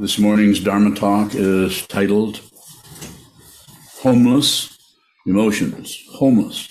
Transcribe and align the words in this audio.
This 0.00 0.16
morning's 0.16 0.60
Dharma 0.60 0.94
talk 0.94 1.34
is 1.34 1.84
titled 1.88 2.40
Homeless 3.94 4.78
Emotions. 5.26 6.04
Homeless. 6.12 6.68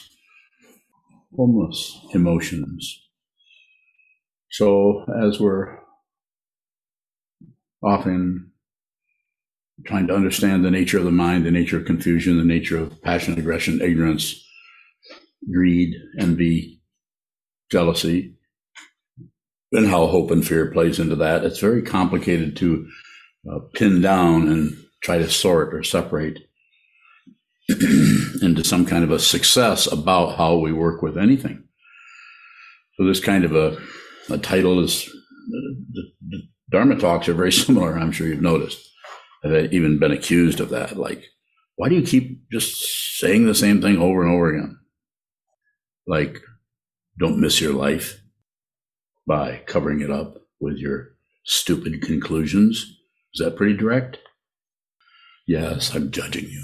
Homeless 1.36 2.00
emotions. 2.14 3.02
So, 4.50 5.04
as 5.22 5.42
we're 5.42 5.78
often 7.84 8.54
trying 9.86 10.08
to 10.08 10.16
understand 10.16 10.64
the 10.64 10.72
nature 10.72 10.98
of 10.98 11.04
the 11.04 11.12
mind, 11.12 11.46
the 11.46 11.52
nature 11.52 11.76
of 11.76 11.86
confusion, 11.86 12.38
the 12.38 12.46
nature 12.46 12.78
of 12.78 13.02
passion, 13.02 13.38
aggression, 13.38 13.82
ignorance, 13.82 14.42
greed, 15.52 15.94
envy, 16.18 16.80
jealousy, 17.70 18.38
and 19.74 19.88
how 19.88 20.08
hope 20.08 20.32
and 20.32 20.48
fear 20.48 20.72
plays 20.72 20.98
into 20.98 21.18
that. 21.18 21.44
It's 21.44 21.60
very 21.60 21.82
complicated 21.82 22.56
to 22.56 22.88
uh, 23.52 23.60
pin 23.74 24.02
down 24.02 24.48
and 24.48 24.78
try 25.02 25.18
to 25.18 25.30
sort 25.30 25.74
or 25.74 25.84
separate 25.84 26.40
into 27.70 28.64
some 28.64 28.86
kind 28.86 29.04
of 29.04 29.12
a 29.12 29.20
success 29.20 29.92
about 29.92 30.38
how 30.38 30.58
we 30.58 30.72
work 30.72 31.02
with 31.02 31.18
anything. 31.18 31.64
So 32.96 33.06
this 33.06 33.20
kind 33.20 33.46
of 33.46 33.56
a, 33.56 33.78
a 34.30 34.38
title 34.38 34.84
is 34.84 35.06
the, 35.50 36.04
the 36.28 36.42
Dharma 36.70 36.98
talks 36.98 37.30
are 37.30 37.34
very 37.34 37.52
similar. 37.64 37.98
I'm 37.98 38.12
sure 38.12 38.28
you've 38.28 38.42
noticed. 38.42 38.84
I've 39.44 39.74
even 39.74 40.00
been 40.00 40.12
accused 40.12 40.60
of 40.60 40.70
that. 40.70 40.98
Like, 40.98 41.24
why 41.76 41.90
do 41.90 41.96
you 41.96 42.02
keep 42.02 42.50
just 42.52 43.20
saying 43.20 43.46
the 43.46 43.56
same 43.56 43.82
thing 43.82 43.98
over 43.98 44.24
and 44.24 44.34
over 44.34 44.50
again? 44.50 44.80
Like, 46.08 46.42
don't 47.20 47.40
miss 47.40 47.62
your 47.62 47.74
life 47.74 48.20
by 49.28 49.62
covering 49.68 50.02
it 50.02 50.10
up 50.10 50.38
with 50.60 50.78
your 50.78 51.10
stupid 51.46 52.02
conclusions. 52.02 52.97
Is 53.38 53.46
that 53.46 53.56
pretty 53.56 53.78
direct? 53.78 54.18
Yes, 55.46 55.94
I'm 55.94 56.10
judging 56.10 56.46
you. 56.46 56.64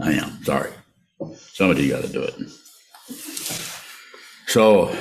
I 0.00 0.12
am. 0.12 0.40
Sorry. 0.44 0.70
Somebody 1.34 1.88
got 1.88 2.04
to 2.04 2.12
do 2.12 2.22
it. 2.22 2.34
So, 4.46 4.96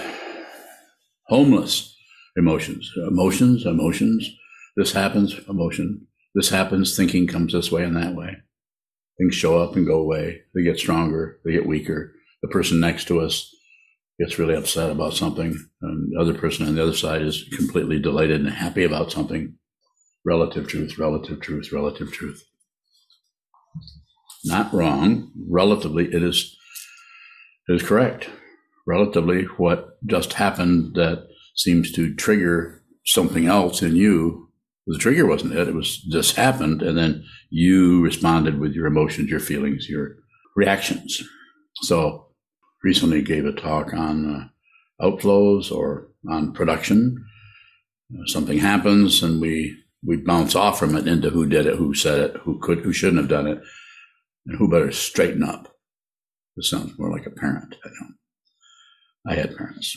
homeless 1.27 1.95
emotions, 2.37 2.91
emotions, 3.07 3.67
emotions. 3.67 4.27
This 4.75 4.93
happens, 4.93 5.35
emotion. 5.47 6.07
This 6.33 6.49
happens, 6.49 6.97
thinking 6.97 7.27
comes 7.27 7.53
this 7.53 7.71
way 7.71 7.83
and 7.83 7.95
that 7.97 8.15
way. 8.15 8.37
Things 9.19 9.35
show 9.35 9.59
up 9.59 9.75
and 9.75 9.85
go 9.85 9.99
away. 9.99 10.41
They 10.55 10.63
get 10.63 10.79
stronger, 10.79 11.39
they 11.45 11.51
get 11.51 11.67
weaker. 11.67 12.15
The 12.41 12.47
person 12.47 12.79
next 12.79 13.05
to 13.09 13.19
us 13.19 13.47
gets 14.19 14.39
really 14.39 14.55
upset 14.55 14.89
about 14.89 15.13
something, 15.13 15.55
and 15.83 16.11
the 16.11 16.19
other 16.19 16.33
person 16.33 16.67
on 16.67 16.73
the 16.73 16.81
other 16.81 16.95
side 16.95 17.21
is 17.21 17.47
completely 17.55 17.99
delighted 17.99 18.41
and 18.41 18.49
happy 18.49 18.83
about 18.83 19.11
something. 19.11 19.59
Relative 20.25 20.67
truth, 20.67 20.97
relative 20.97 21.41
truth, 21.41 21.71
relative 21.71 22.11
truth. 22.11 22.43
Not 24.43 24.73
wrong. 24.73 25.31
Relatively, 25.49 26.05
it 26.13 26.23
is, 26.23 26.55
it 27.67 27.73
is 27.73 27.83
correct. 27.83 28.29
Relatively, 28.87 29.43
what 29.57 29.97
just 30.05 30.33
happened 30.33 30.95
that 30.95 31.27
seems 31.55 31.91
to 31.93 32.13
trigger 32.15 32.83
something 33.05 33.45
else 33.45 33.81
in 33.81 33.95
you. 33.95 34.49
The 34.87 34.97
trigger 34.97 35.27
wasn't 35.27 35.53
it. 35.53 35.67
It 35.67 35.75
was 35.75 36.05
this 36.09 36.35
happened, 36.35 36.81
and 36.81 36.97
then 36.97 37.23
you 37.49 38.01
responded 38.01 38.59
with 38.59 38.73
your 38.73 38.87
emotions, 38.87 39.29
your 39.29 39.39
feelings, 39.39 39.87
your 39.87 40.15
reactions. 40.55 41.23
So 41.83 42.27
recently 42.83 43.21
gave 43.21 43.45
a 43.45 43.53
talk 43.53 43.93
on 43.93 44.49
uh, 45.01 45.05
outflows 45.05 45.71
or 45.71 46.09
on 46.29 46.53
production. 46.53 47.23
Uh, 48.13 48.25
something 48.25 48.57
happens 48.57 49.23
and 49.23 49.39
we 49.39 49.77
we 50.05 50.17
bounce 50.17 50.55
off 50.55 50.79
from 50.79 50.95
it 50.95 51.07
into 51.07 51.29
who 51.29 51.45
did 51.45 51.65
it, 51.65 51.75
who 51.75 51.93
said 51.93 52.19
it, 52.19 52.37
who 52.43 52.59
could, 52.59 52.79
who 52.79 52.93
shouldn't 52.93 53.21
have 53.21 53.29
done 53.29 53.47
it, 53.47 53.61
and 54.45 54.57
who 54.57 54.69
better 54.69 54.91
straighten 54.91 55.43
up. 55.43 55.75
This 56.55 56.69
sounds 56.69 56.97
more 56.97 57.11
like 57.11 57.25
a 57.25 57.31
parent. 57.31 57.75
I 57.85 57.89
don't. 57.89 58.15
I 59.27 59.35
had 59.35 59.55
parents. 59.55 59.95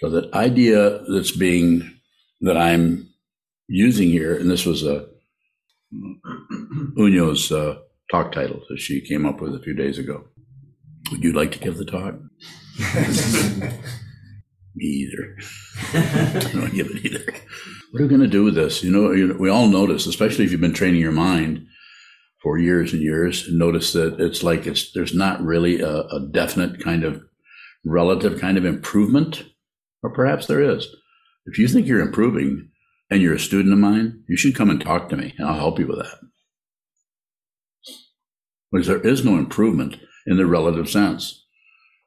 So 0.00 0.08
the 0.08 0.30
idea 0.34 1.04
that's 1.08 1.30
being 1.30 2.00
that 2.40 2.56
I'm 2.56 3.08
using 3.68 4.08
here, 4.08 4.36
and 4.36 4.50
this 4.50 4.66
was 4.66 4.82
a 4.84 5.06
Unyo's 6.96 7.52
uh, 7.52 7.76
talk 8.10 8.32
title 8.32 8.62
that 8.68 8.80
she 8.80 9.00
came 9.00 9.26
up 9.26 9.40
with 9.40 9.54
a 9.54 9.60
few 9.60 9.74
days 9.74 9.98
ago. 9.98 10.24
Would 11.10 11.22
you 11.22 11.32
like 11.32 11.52
to 11.52 11.58
give 11.58 11.76
the 11.76 11.84
talk? 11.84 12.14
Me 14.74 14.84
either. 14.84 15.36
I 15.94 16.50
don't 16.52 16.74
give 16.74 16.88
it 16.90 17.04
either. 17.04 17.24
What 17.90 18.00
are 18.00 18.04
we 18.04 18.08
going 18.08 18.22
to 18.22 18.26
do 18.26 18.44
with 18.44 18.54
this? 18.54 18.82
You 18.82 18.90
know, 18.90 19.36
we 19.38 19.50
all 19.50 19.68
notice, 19.68 20.06
especially 20.06 20.44
if 20.44 20.50
you've 20.50 20.60
been 20.60 20.72
training 20.72 21.00
your 21.00 21.12
mind 21.12 21.66
for 22.42 22.58
years 22.58 22.92
and 22.92 23.02
years, 23.02 23.48
notice 23.52 23.92
that 23.92 24.18
it's 24.18 24.42
like 24.42 24.66
it's 24.66 24.92
there's 24.92 25.14
not 25.14 25.42
really 25.42 25.80
a, 25.80 26.00
a 26.00 26.28
definite 26.32 26.82
kind 26.82 27.04
of 27.04 27.22
relative 27.84 28.40
kind 28.40 28.56
of 28.56 28.64
improvement, 28.64 29.44
or 30.02 30.10
perhaps 30.10 30.46
there 30.46 30.62
is. 30.62 30.88
If 31.46 31.58
you 31.58 31.68
think 31.68 31.86
you're 31.86 32.00
improving 32.00 32.70
and 33.10 33.20
you're 33.20 33.34
a 33.34 33.38
student 33.38 33.72
of 33.74 33.78
mine, 33.78 34.24
you 34.28 34.36
should 34.36 34.54
come 34.54 34.70
and 34.70 34.80
talk 34.80 35.08
to 35.08 35.16
me, 35.16 35.34
and 35.38 35.46
I'll 35.46 35.58
help 35.58 35.78
you 35.78 35.86
with 35.86 35.98
that. 35.98 36.18
Because 38.70 38.86
there 38.86 39.00
is 39.00 39.24
no 39.24 39.36
improvement 39.36 39.98
in 40.26 40.38
the 40.38 40.46
relative 40.46 40.88
sense. 40.88 41.44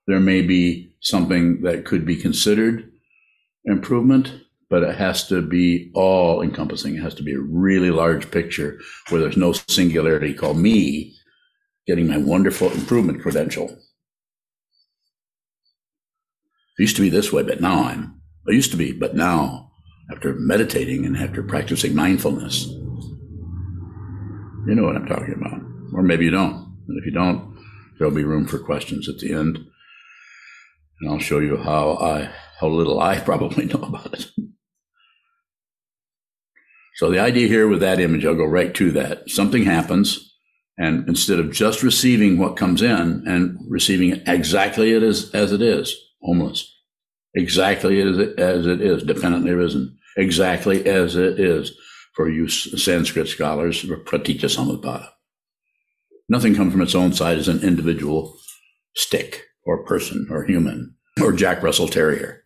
There 0.08 0.20
may 0.20 0.42
be 0.42 0.95
something 1.06 1.62
that 1.62 1.86
could 1.86 2.06
be 2.06 2.16
considered 2.16 2.92
improvement, 3.66 4.34
but 4.70 4.84
it 4.84 4.96
has 4.96 5.28
to 5.28 5.42
be 5.42 5.92
all 5.94 6.42
encompassing. 6.42 6.96
It 6.96 7.02
has 7.02 7.16
to 7.16 7.24
be 7.24 7.34
a 7.34 7.40
really 7.40 7.92
large 7.92 8.30
picture 8.32 8.80
where 9.10 9.22
there's 9.22 9.38
no 9.38 9.54
singularity 9.54 10.34
called 10.34 10.58
me 10.58 11.14
getting 11.88 12.08
my 12.08 12.18
wonderful 12.18 12.72
improvement 12.72 13.22
credential. 13.22 13.70
It 16.78 16.82
used 16.82 16.96
to 16.98 17.02
be 17.02 17.10
this 17.10 17.32
way, 17.32 17.44
but 17.44 17.62
now 17.62 17.84
I'm, 17.84 18.20
I 18.50 18.52
used 18.52 18.72
to 18.72 18.78
be, 18.78 18.92
but 18.92 19.16
now, 19.16 19.72
after 20.12 20.34
meditating 20.34 21.06
and 21.06 21.16
after 21.16 21.42
practicing 21.42 21.96
mindfulness, 21.96 22.66
you 24.68 24.74
know 24.76 24.84
what 24.84 24.96
I'm 24.96 25.06
talking 25.06 25.36
about. 25.36 25.62
Or 25.94 26.02
maybe 26.02 26.26
you 26.26 26.32
don't. 26.32 26.76
And 26.88 26.98
if 27.00 27.06
you 27.06 27.12
don't, 27.12 27.56
There'll 27.98 28.14
be 28.14 28.24
room 28.24 28.46
for 28.46 28.60
questions 28.60 29.08
at 29.08 29.20
the 29.20 29.34
end. 29.34 29.60
And 31.00 31.12
I'll 31.12 31.20
show 31.20 31.40
you 31.40 31.58
how 31.58 31.98
I, 31.98 32.30
how 32.60 32.68
little 32.68 33.00
I 33.00 33.20
probably 33.32 33.66
know 33.66 33.82
about 33.82 34.14
it. 34.14 34.32
So 36.96 37.12
the 37.12 37.20
idea 37.20 37.48
here 37.48 37.68
with 37.68 37.82
that 37.82 38.00
image, 38.00 38.26
I'll 38.26 38.36
go 38.36 38.46
right 38.46 38.74
to 38.76 38.92
that. 38.92 39.30
Something 39.30 39.64
happens, 39.64 40.34
and 40.78 41.08
instead 41.10 41.40
of 41.40 41.52
just 41.52 41.84
receiving 41.84 42.38
what 42.38 42.56
comes 42.56 42.82
in 42.82 43.24
and 43.28 43.58
receiving 43.68 44.12
it 44.12 44.24
exactly 44.28 44.94
it 44.94 45.04
is 45.04 45.30
as 45.36 45.52
it 45.52 45.62
is, 45.62 45.94
homeless, 46.22 46.74
exactly 47.34 48.02
as 48.02 48.18
it, 48.18 48.40
as 48.40 48.66
it 48.66 48.80
is, 48.80 49.04
dependently 49.04 49.52
risen, 49.52 49.98
exactly 50.16 50.86
as 50.88 51.18
it 51.18 51.38
is 51.38 51.78
for 52.14 52.30
you 52.30 52.48
Sanskrit 52.48 53.28
scholars, 53.28 53.86
pratitya 54.06 54.48
samutpada. 54.48 55.10
Nothing 56.30 56.56
comes 56.56 56.72
from 56.72 56.82
its 56.82 56.96
own 56.96 57.12
side 57.12 57.38
as 57.38 57.50
an 57.50 57.62
individual 57.62 58.38
stick 58.96 59.44
or 59.66 59.84
person 59.84 60.28
or 60.30 60.44
human 60.44 60.96
or 61.22 61.32
Jack 61.32 61.64
Russell 61.64 61.88
Terrier. 61.88 62.44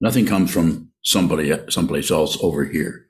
Nothing 0.00 0.26
comes 0.26 0.52
from 0.52 0.90
somebody, 1.02 1.52
someplace 1.70 2.10
else 2.10 2.36
over 2.42 2.64
here 2.64 3.06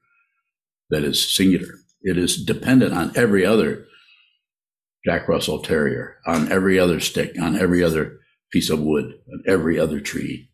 that 0.91 1.03
is 1.03 1.35
singular. 1.35 1.75
It 2.03 2.19
is 2.19 2.45
dependent 2.45 2.93
on 2.93 3.13
every 3.17 3.45
other 3.45 3.87
Jack 5.05 5.29
Russell 5.29 5.61
Terrier, 5.61 6.17
on 6.27 6.51
every 6.51 6.79
other 6.79 7.01
stick, 7.01 7.41
on 7.41 7.57
every 7.57 7.83
other 7.83 8.21
piece 8.53 8.71
of 8.71 8.81
wood, 8.81 9.15
on 9.33 9.43
every 9.47 9.79
other 9.79 10.01
tree. 10.01 10.51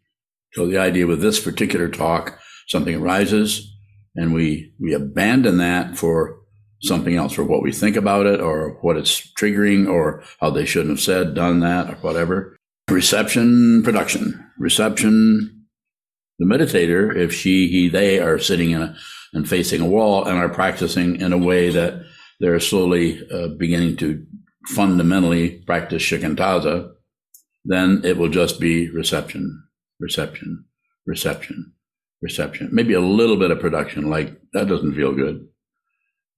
So 0.52 0.66
the 0.66 0.78
idea 0.78 1.06
with 1.06 1.20
this 1.20 1.40
particular 1.40 1.88
talk, 1.88 2.38
something 2.66 2.94
arises 2.94 3.74
and 4.14 4.34
we, 4.34 4.74
we 4.78 4.92
abandon 4.92 5.56
that 5.58 5.96
for 5.96 6.41
something 6.82 7.14
else 7.14 7.32
for 7.32 7.44
what 7.44 7.62
we 7.62 7.72
think 7.72 7.96
about 7.96 8.26
it 8.26 8.40
or 8.40 8.78
what 8.80 8.96
it's 8.96 9.20
triggering 9.34 9.88
or 9.88 10.22
how 10.40 10.50
they 10.50 10.64
shouldn't 10.64 10.90
have 10.90 11.00
said, 11.00 11.34
done 11.34 11.60
that, 11.60 11.88
or 11.88 11.94
whatever. 11.96 12.56
Reception, 12.90 13.82
production. 13.82 14.44
Reception, 14.58 15.66
the 16.38 16.46
meditator, 16.46 17.14
if 17.16 17.32
she, 17.32 17.68
he, 17.68 17.88
they 17.88 18.18
are 18.18 18.38
sitting 18.38 18.70
in 18.70 18.82
a, 18.82 18.96
and 19.32 19.48
facing 19.48 19.80
a 19.80 19.86
wall 19.86 20.24
and 20.24 20.36
are 20.36 20.48
practicing 20.48 21.20
in 21.20 21.32
a 21.32 21.38
way 21.38 21.70
that 21.70 22.04
they're 22.40 22.60
slowly 22.60 23.20
uh, 23.30 23.48
beginning 23.58 23.96
to 23.96 24.26
fundamentally 24.66 25.62
practice 25.66 26.02
shikantaza, 26.02 26.90
then 27.64 28.00
it 28.04 28.18
will 28.18 28.28
just 28.28 28.60
be 28.60 28.90
reception, 28.90 29.62
reception, 30.00 30.64
reception, 31.06 31.72
reception. 32.20 32.68
Maybe 32.72 32.94
a 32.94 33.00
little 33.00 33.36
bit 33.36 33.52
of 33.52 33.60
production, 33.60 34.10
like 34.10 34.36
that 34.52 34.66
doesn't 34.66 34.94
feel 34.94 35.14
good 35.14 35.46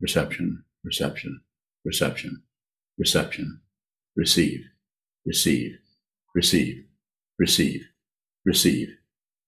reception, 0.00 0.64
reception, 0.84 1.40
reception, 1.84 2.42
reception, 2.98 3.60
receive, 4.16 4.60
receive, 5.26 5.72
receive, 6.34 6.84
receive, 7.38 7.80
receive, 8.46 8.88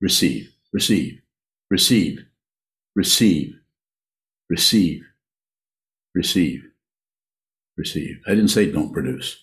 receive, 0.01 0.49
receive, 0.73 1.19
receive, 1.71 2.19
receive, 2.95 3.53
receive, 4.49 5.03
receive, 6.15 6.63
receive. 7.77 8.17
I 8.27 8.31
didn't 8.31 8.49
say 8.49 8.71
don't 8.71 8.93
produce. 8.93 9.43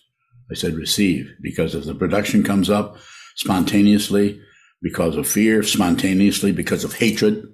I 0.50 0.54
said 0.54 0.74
receive 0.74 1.34
because 1.40 1.74
if 1.74 1.84
the 1.84 1.94
production 1.94 2.42
comes 2.42 2.68
up 2.68 2.98
spontaneously 3.36 4.40
because 4.82 5.16
of 5.16 5.26
fear, 5.26 5.62
spontaneously 5.62 6.52
because 6.52 6.84
of 6.84 6.94
hatred, 6.94 7.46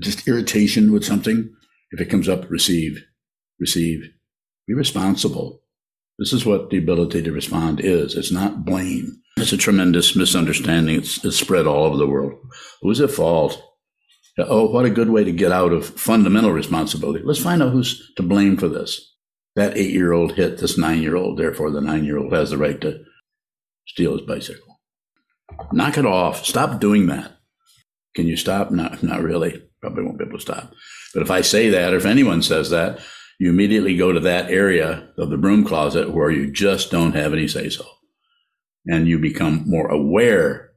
just 0.00 0.26
irritation 0.26 0.92
with 0.92 1.04
something, 1.04 1.54
if 1.90 2.00
it 2.00 2.10
comes 2.10 2.28
up, 2.28 2.50
receive, 2.50 3.04
receive, 3.58 4.02
be 4.66 4.74
responsible. 4.74 5.62
This 6.18 6.32
is 6.32 6.44
what 6.44 6.70
the 6.70 6.78
ability 6.78 7.22
to 7.22 7.32
respond 7.32 7.80
is. 7.80 8.16
It's 8.16 8.32
not 8.32 8.64
blame. 8.64 9.22
It's 9.36 9.52
a 9.52 9.56
tremendous 9.56 10.16
misunderstanding. 10.16 10.96
It's, 10.96 11.24
it's 11.24 11.36
spread 11.36 11.66
all 11.66 11.84
over 11.84 11.96
the 11.96 12.08
world. 12.08 12.32
Who's 12.82 13.00
at 13.00 13.10
fault? 13.10 13.62
Oh, 14.38 14.68
what 14.70 14.84
a 14.84 14.90
good 14.90 15.10
way 15.10 15.24
to 15.24 15.32
get 15.32 15.52
out 15.52 15.72
of 15.72 15.86
fundamental 15.86 16.52
responsibility. 16.52 17.24
Let's 17.24 17.42
find 17.42 17.62
out 17.62 17.72
who's 17.72 18.12
to 18.16 18.22
blame 18.22 18.56
for 18.56 18.68
this. 18.68 19.14
That 19.56 19.76
eight 19.76 19.90
year 19.90 20.12
old 20.12 20.34
hit 20.34 20.58
this 20.58 20.78
nine 20.78 21.02
year 21.02 21.16
old, 21.16 21.38
therefore 21.38 21.70
the 21.70 21.80
nine 21.80 22.04
year 22.04 22.18
old 22.18 22.32
has 22.32 22.50
the 22.50 22.58
right 22.58 22.80
to 22.80 23.00
steal 23.86 24.12
his 24.12 24.26
bicycle. 24.26 24.80
Knock 25.72 25.98
it 25.98 26.06
off. 26.06 26.44
Stop 26.44 26.80
doing 26.80 27.06
that. 27.06 27.32
Can 28.14 28.26
you 28.26 28.36
stop? 28.36 28.70
Not, 28.70 29.02
not 29.02 29.22
really. 29.22 29.67
Probably 29.80 30.04
won't 30.04 30.18
be 30.18 30.24
able 30.24 30.38
to 30.38 30.42
stop. 30.42 30.72
But 31.14 31.22
if 31.22 31.30
I 31.30 31.40
say 31.40 31.68
that, 31.70 31.92
or 31.92 31.96
if 31.96 32.06
anyone 32.06 32.42
says 32.42 32.70
that, 32.70 33.00
you 33.38 33.50
immediately 33.50 33.96
go 33.96 34.12
to 34.12 34.20
that 34.20 34.50
area 34.50 35.08
of 35.16 35.30
the 35.30 35.36
broom 35.36 35.64
closet 35.64 36.12
where 36.12 36.30
you 36.30 36.50
just 36.50 36.90
don't 36.90 37.14
have 37.14 37.32
any 37.32 37.46
say 37.46 37.68
so. 37.68 37.84
And 38.86 39.06
you 39.06 39.18
become 39.18 39.64
more 39.66 39.88
aware 39.88 40.70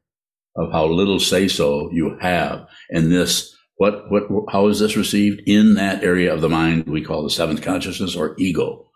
of 0.55 0.71
how 0.71 0.85
little 0.85 1.19
say 1.19 1.47
so 1.47 1.89
you 1.91 2.17
have. 2.21 2.67
And 2.89 3.11
this, 3.11 3.55
what, 3.77 4.11
what, 4.11 4.23
how 4.51 4.67
is 4.67 4.79
this 4.79 4.97
received 4.97 5.41
in 5.47 5.73
that 5.75 6.03
area 6.03 6.31
of 6.31 6.41
the 6.41 6.49
mind 6.49 6.87
we 6.87 7.03
call 7.03 7.23
the 7.23 7.29
seventh 7.29 7.63
consciousness 7.63 8.15
or 8.15 8.35
ego? 8.37 8.89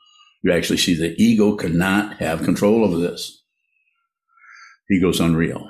You 0.43 0.53
actually 0.53 0.77
see 0.77 0.93
the 0.93 1.15
ego 1.17 1.55
cannot 1.55 2.17
have 2.17 2.43
control 2.43 2.83
over 2.83 2.97
this. 2.97 3.43
Ego's 4.91 5.19
unreal. 5.19 5.67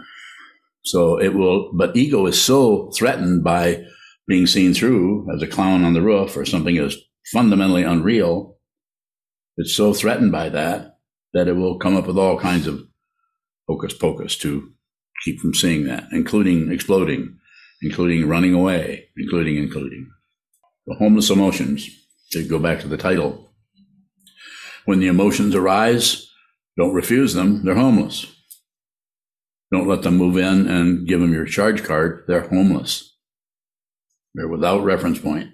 So 0.84 1.18
it 1.18 1.34
will, 1.34 1.72
but 1.74 1.96
ego 1.96 2.26
is 2.26 2.42
so 2.42 2.92
threatened 2.92 3.44
by 3.44 3.86
being 4.28 4.48
seen 4.48 4.74
through 4.74 5.28
as 5.34 5.42
a 5.42 5.48
clown 5.48 5.84
on 5.84 5.94
the 5.94 6.02
roof 6.02 6.36
or 6.36 6.46
something 6.46 6.78
as 6.78 6.98
fundamentally 7.32 7.84
unreal. 7.84 8.58
It's 9.58 9.76
so 9.76 9.94
threatened 9.94 10.32
by 10.32 10.50
that 10.50 10.98
that 11.34 11.48
it 11.48 11.54
will 11.54 11.78
come 11.78 11.96
up 11.96 12.08
with 12.08 12.18
all 12.18 12.40
kinds 12.40 12.68
of 12.68 12.82
hocus 13.68 13.94
pocus 13.94 14.38
to 14.38 14.72
keep 15.24 15.40
from 15.40 15.54
seeing 15.54 15.86
that, 15.86 16.06
including 16.12 16.72
exploding, 16.72 17.38
including 17.82 18.28
running 18.28 18.54
away, 18.54 19.10
including, 19.18 19.58
including. 19.58 20.10
The 20.88 20.96
homeless 20.96 21.30
emotions, 21.30 21.90
to 22.32 22.48
go 22.48 22.60
back 22.60 22.80
to 22.82 22.88
the 22.88 22.98
title. 22.98 23.54
When 24.86 25.00
the 25.00 25.08
emotions 25.08 25.56
arise, 25.56 26.30
don't 26.78 26.94
refuse 26.94 27.34
them, 27.34 27.66
they're 27.66 27.76
homeless. 27.76 28.28
Don't 29.72 29.88
let 29.88 30.04
them 30.04 30.18
move 30.18 30.38
in 30.38 30.68
and 30.68 31.08
give 31.08 31.20
them 31.20 31.34
your 31.34 31.46
charge 31.46 31.84
card, 31.84 32.26
they're 32.28 32.48
homeless. 32.48 33.15
They're 34.36 34.48
without 34.48 34.84
reference 34.84 35.18
point. 35.18 35.50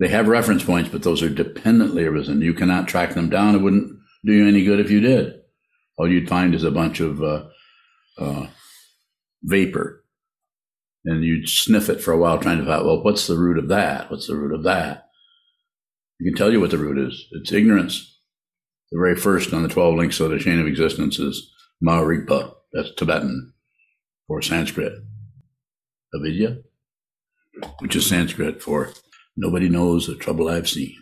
They 0.00 0.08
have 0.08 0.28
reference 0.28 0.64
points, 0.64 0.88
but 0.88 1.02
those 1.02 1.22
are 1.22 1.28
dependently 1.28 2.04
arisen. 2.04 2.40
You 2.40 2.54
cannot 2.54 2.88
track 2.88 3.14
them 3.14 3.28
down. 3.28 3.54
It 3.54 3.58
wouldn't 3.58 3.98
do 4.24 4.32
you 4.32 4.48
any 4.48 4.64
good 4.64 4.80
if 4.80 4.90
you 4.90 5.00
did. 5.00 5.40
All 5.98 6.10
you'd 6.10 6.28
find 6.28 6.54
is 6.54 6.64
a 6.64 6.70
bunch 6.70 7.00
of 7.00 7.22
uh, 7.22 7.44
uh, 8.18 8.46
vapor. 9.42 10.02
And 11.04 11.22
you'd 11.22 11.48
sniff 11.48 11.88
it 11.90 12.02
for 12.02 12.12
a 12.12 12.18
while 12.18 12.38
trying 12.38 12.58
to 12.58 12.64
find 12.64 12.84
well, 12.84 13.02
what's 13.02 13.26
the 13.26 13.36
root 13.36 13.58
of 13.58 13.68
that? 13.68 14.10
What's 14.10 14.26
the 14.26 14.36
root 14.36 14.54
of 14.54 14.64
that? 14.64 15.08
You 16.18 16.30
can 16.30 16.36
tell 16.36 16.52
you 16.52 16.60
what 16.60 16.70
the 16.70 16.78
root 16.78 16.98
is. 16.98 17.26
It's 17.32 17.52
ignorance. 17.52 18.18
The 18.90 18.98
very 18.98 19.16
first 19.16 19.54
on 19.54 19.62
the 19.62 19.68
12 19.68 19.96
links 19.96 20.20
of 20.20 20.30
the 20.30 20.38
chain 20.38 20.58
of 20.58 20.66
existence 20.66 21.18
is 21.18 21.50
Maharigpa. 21.82 22.54
That's 22.72 22.94
Tibetan 22.94 23.52
or 24.28 24.42
Sanskrit. 24.42 24.92
Avidya, 26.14 26.58
which 27.80 27.96
is 27.96 28.06
Sanskrit 28.06 28.62
for 28.62 28.92
Nobody 29.36 29.68
knows 29.70 30.06
the 30.06 30.16
trouble 30.16 30.48
I've 30.48 30.68
seen. 30.68 30.94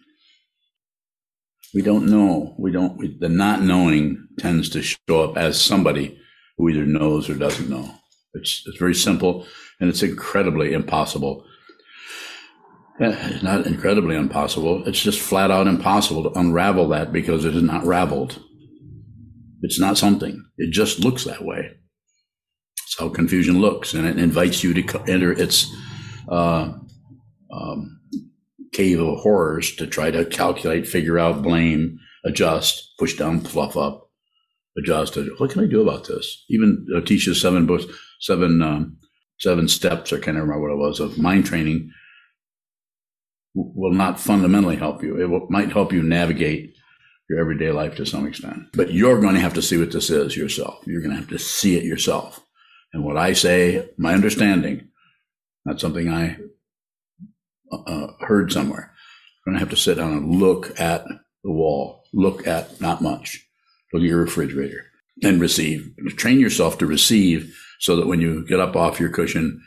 We 1.74 1.82
don't 1.82 2.06
know. 2.06 2.54
We 2.58 2.70
don't. 2.70 2.96
We, 2.96 3.16
the 3.18 3.28
not 3.28 3.62
knowing 3.62 4.28
tends 4.38 4.68
to 4.70 4.82
show 4.82 5.22
up 5.22 5.36
as 5.36 5.60
somebody 5.60 6.18
who 6.56 6.68
either 6.68 6.86
knows 6.86 7.28
or 7.28 7.34
doesn't 7.34 7.68
know. 7.68 7.94
It's 8.34 8.62
it's 8.66 8.78
very 8.78 8.94
simple, 8.94 9.46
and 9.80 9.90
it's 9.90 10.02
incredibly 10.02 10.72
impossible. 10.72 11.44
It's 13.00 13.42
not 13.42 13.66
incredibly 13.66 14.16
impossible. 14.16 14.86
It's 14.86 15.00
just 15.00 15.20
flat 15.20 15.50
out 15.50 15.66
impossible 15.66 16.24
to 16.24 16.38
unravel 16.38 16.88
that 16.88 17.12
because 17.12 17.44
it 17.44 17.54
is 17.54 17.62
not 17.62 17.84
raveled. 17.84 18.42
It's 19.62 19.80
not 19.80 19.98
something. 19.98 20.44
It 20.56 20.72
just 20.72 21.00
looks 21.00 21.24
that 21.24 21.44
way. 21.44 21.76
It's 22.86 22.98
how 22.98 23.08
confusion 23.08 23.60
looks, 23.60 23.94
and 23.94 24.06
it 24.06 24.18
invites 24.18 24.62
you 24.64 24.74
to 24.74 25.00
enter 25.08 25.32
its 25.32 25.72
uh, 26.30 26.72
um, 27.52 28.00
cave 28.72 29.00
of 29.00 29.18
horrors 29.18 29.74
to 29.76 29.86
try 29.86 30.10
to 30.10 30.24
calculate, 30.24 30.86
figure 30.86 31.18
out, 31.18 31.42
blame, 31.42 31.98
adjust, 32.24 32.96
push 32.98 33.16
down, 33.16 33.40
fluff 33.40 33.76
up, 33.76 34.10
adjust. 34.76 35.16
What 35.38 35.50
can 35.50 35.64
I 35.64 35.66
do 35.66 35.80
about 35.80 36.06
this? 36.06 36.44
Even 36.48 36.86
uh, 36.94 37.00
teaches 37.00 37.40
seven 37.40 37.66
books, 37.66 37.84
seven 38.20 38.62
um, 38.62 38.98
seven 39.40 39.68
steps, 39.68 40.12
I 40.12 40.18
can't 40.18 40.36
remember 40.36 40.60
what 40.60 40.72
it 40.72 40.78
was, 40.78 41.00
of 41.00 41.18
mind 41.18 41.46
training 41.46 41.90
will 43.54 43.92
not 43.92 44.20
fundamentally 44.20 44.76
help 44.76 45.02
you. 45.02 45.20
It 45.20 45.26
will, 45.26 45.46
might 45.50 45.72
help 45.72 45.92
you 45.92 46.02
navigate 46.02 46.74
your 47.28 47.40
everyday 47.40 47.70
life 47.70 47.96
to 47.96 48.06
some 48.06 48.26
extent. 48.26 48.64
But 48.74 48.92
you're 48.92 49.20
going 49.20 49.34
to 49.34 49.40
have 49.40 49.54
to 49.54 49.62
see 49.62 49.76
what 49.76 49.92
this 49.92 50.10
is 50.10 50.36
yourself. 50.36 50.86
You're 50.86 51.00
going 51.00 51.12
to 51.12 51.20
have 51.20 51.28
to 51.30 51.38
see 51.38 51.76
it 51.76 51.84
yourself. 51.84 52.40
And 52.92 53.04
what 53.04 53.16
I 53.16 53.32
say, 53.32 53.88
my 53.98 54.14
understanding, 54.14 54.87
not 55.64 55.80
something 55.80 56.08
I 56.08 56.38
uh, 57.72 58.08
heard 58.20 58.52
somewhere. 58.52 58.92
You're 59.46 59.52
going 59.52 59.54
to 59.54 59.60
have 59.60 59.70
to 59.70 59.76
sit 59.76 59.96
down 59.96 60.12
and 60.12 60.36
look 60.36 60.78
at 60.80 61.04
the 61.44 61.50
wall, 61.50 62.04
look 62.12 62.46
at 62.46 62.80
not 62.80 63.02
much, 63.02 63.46
look 63.92 64.02
at 64.02 64.08
your 64.08 64.20
refrigerator, 64.20 64.86
and 65.22 65.40
receive. 65.40 65.90
Train 66.16 66.40
yourself 66.40 66.78
to 66.78 66.86
receive 66.86 67.56
so 67.80 67.96
that 67.96 68.06
when 68.06 68.20
you 68.20 68.46
get 68.46 68.60
up 68.60 68.76
off 68.76 69.00
your 69.00 69.10
cushion, 69.10 69.62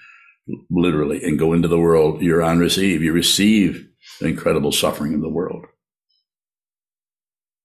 literally, 0.70 1.24
and 1.24 1.40
go 1.40 1.54
into 1.54 1.68
the 1.68 1.80
world, 1.80 2.22
you're 2.22 2.44
on 2.44 2.60
receive. 2.60 3.02
You 3.02 3.14
receive 3.14 3.88
the 4.20 4.28
incredible 4.28 4.72
suffering 4.72 5.13
of 5.13 5.22
the 5.22 5.30
world. 5.30 5.65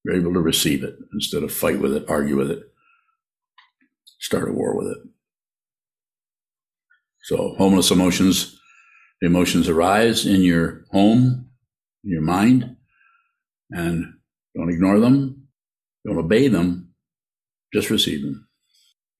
You're 0.04 0.16
able 0.16 0.34
to 0.34 0.40
receive 0.40 0.84
it 0.84 0.96
instead 1.12 1.42
of 1.42 1.52
fight 1.52 1.80
with 1.80 1.92
it, 1.92 2.08
argue 2.08 2.36
with 2.36 2.50
it, 2.50 2.60
start 4.20 4.48
a 4.48 4.52
war 4.52 4.76
with 4.76 4.88
it. 4.88 4.98
So, 7.26 7.56
homeless 7.58 7.90
emotions 7.90 8.56
the 9.20 9.26
emotions 9.26 9.68
arise 9.68 10.26
in 10.26 10.42
your 10.42 10.84
home, 10.92 11.48
in 12.04 12.10
your 12.10 12.22
mind, 12.22 12.76
and 13.70 14.14
don't 14.54 14.70
ignore 14.70 15.00
them, 15.00 15.48
don't 16.06 16.18
obey 16.18 16.46
them, 16.46 16.92
just 17.74 17.90
receive 17.90 18.22
them. 18.22 18.46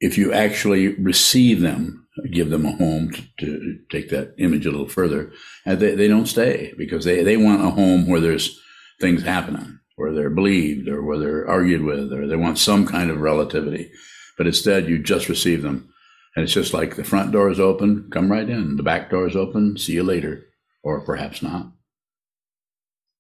If 0.01 0.19
you 0.19 0.33
actually 0.33 0.95
receive 1.03 1.63
them, 1.63 2.07
give 2.31 2.51
them 2.51 2.65
a 2.65 2.77
home 2.77 3.11
to, 3.11 3.25
to 3.41 3.79
take 3.91 4.11
that 4.11 4.35
image 4.39 4.67
a 4.67 4.71
little 4.71 4.89
further, 4.89 5.33
and 5.65 5.81
they, 5.81 5.97
they 5.97 6.07
don't 6.07 6.27
stay 6.27 6.75
because 6.79 7.05
they, 7.05 7.25
they 7.25 7.37
want 7.37 7.65
a 7.65 7.71
home 7.71 8.07
where 8.07 8.21
there's 8.21 8.61
things 9.01 9.25
happening, 9.25 9.81
where 9.97 10.13
they're 10.13 10.31
believed 10.31 10.89
or 10.89 11.03
where 11.03 11.19
they're 11.19 11.49
argued 11.49 11.83
with, 11.83 12.13
or 12.13 12.29
they 12.29 12.37
want 12.37 12.59
some 12.59 12.87
kind 12.87 13.11
of 13.11 13.21
relativity. 13.21 13.91
But 14.39 14.47
instead, 14.47 14.87
you 14.87 15.03
just 15.03 15.29
receive 15.29 15.63
them 15.63 15.93
and 16.37 16.45
it's 16.45 16.53
just 16.53 16.75
like 16.75 16.97
the 16.97 17.05
front 17.05 17.33
door 17.33 17.51
is 17.51 17.59
open, 17.59 18.11
come 18.13 18.31
right 18.31 18.49
in. 18.49 18.77
The 18.77 18.83
back 18.83 19.11
door 19.11 19.27
is 19.27 19.35
open, 19.35 19.79
see 19.79 19.95
you 19.95 20.03
later, 20.03 20.45
or 20.85 21.01
perhaps 21.01 21.43
not. 21.43 21.73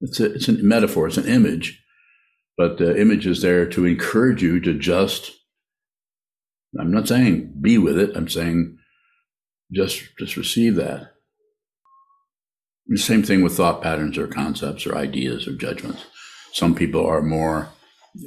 It's 0.02 0.20
a, 0.20 0.34
it's 0.34 0.48
a 0.48 0.52
metaphor, 0.52 1.08
it's 1.08 1.16
an 1.16 1.26
image, 1.26 1.82
but 2.58 2.76
the 2.76 3.00
image 3.00 3.26
is 3.26 3.40
there 3.40 3.66
to 3.70 3.86
encourage 3.86 4.42
you 4.42 4.60
to 4.60 4.78
just. 4.78 5.32
I'm 6.78 6.92
not 6.92 7.08
saying 7.08 7.54
be 7.58 7.78
with 7.78 7.98
it. 7.98 8.14
I'm 8.14 8.28
saying 8.28 8.76
just 9.72 10.02
just 10.18 10.36
receive 10.36 10.74
that. 10.76 11.12
The 12.86 12.98
same 12.98 13.22
thing 13.22 13.42
with 13.42 13.56
thought 13.56 13.82
patterns 13.82 14.18
or 14.18 14.26
concepts 14.26 14.86
or 14.86 14.94
ideas 14.94 15.48
or 15.48 15.52
judgments. 15.52 16.04
Some 16.52 16.74
people 16.74 17.06
are 17.06 17.22
more 17.22 17.70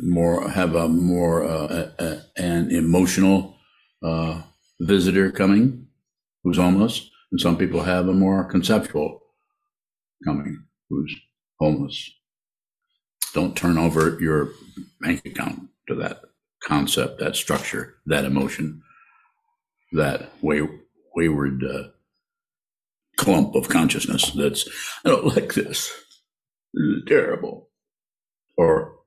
more 0.02 0.50
have 0.50 0.74
a 0.74 0.88
more 0.88 1.44
uh, 1.44 1.92
a, 2.00 2.04
a, 2.04 2.22
an 2.38 2.72
emotional 2.72 3.56
uh, 4.04 4.42
visitor 4.80 5.32
coming 5.32 5.88
who's 6.44 6.58
homeless, 6.58 7.10
and 7.32 7.40
some 7.40 7.58
people 7.58 7.84
have 7.84 8.08
a 8.08 8.14
more 8.14 8.46
conceptual 8.46 9.22
coming 10.26 10.64
who's 10.90 11.16
homeless. 11.60 12.12
Don't 13.34 13.56
turn 13.56 13.78
over 13.78 14.18
your 14.20 14.50
bank 15.02 15.22
account 15.26 15.70
to 15.88 15.96
that 15.96 16.22
concept, 16.64 17.20
that 17.20 17.36
structure, 17.36 17.96
that 18.06 18.26
emotion, 18.26 18.82
that 19.94 20.32
way, 20.42 20.68
wayward 21.16 21.64
uh, 21.64 21.90
clump 23.18 23.56
of 23.56 23.70
consciousness 23.70 24.32
that's, 24.32 24.68
I 25.04 25.10
don't 25.10 25.36
like 25.36 25.54
this. 25.54 25.92
This 26.74 26.84
is 26.84 27.04
terrible. 27.08 27.70
Or, 28.58 29.00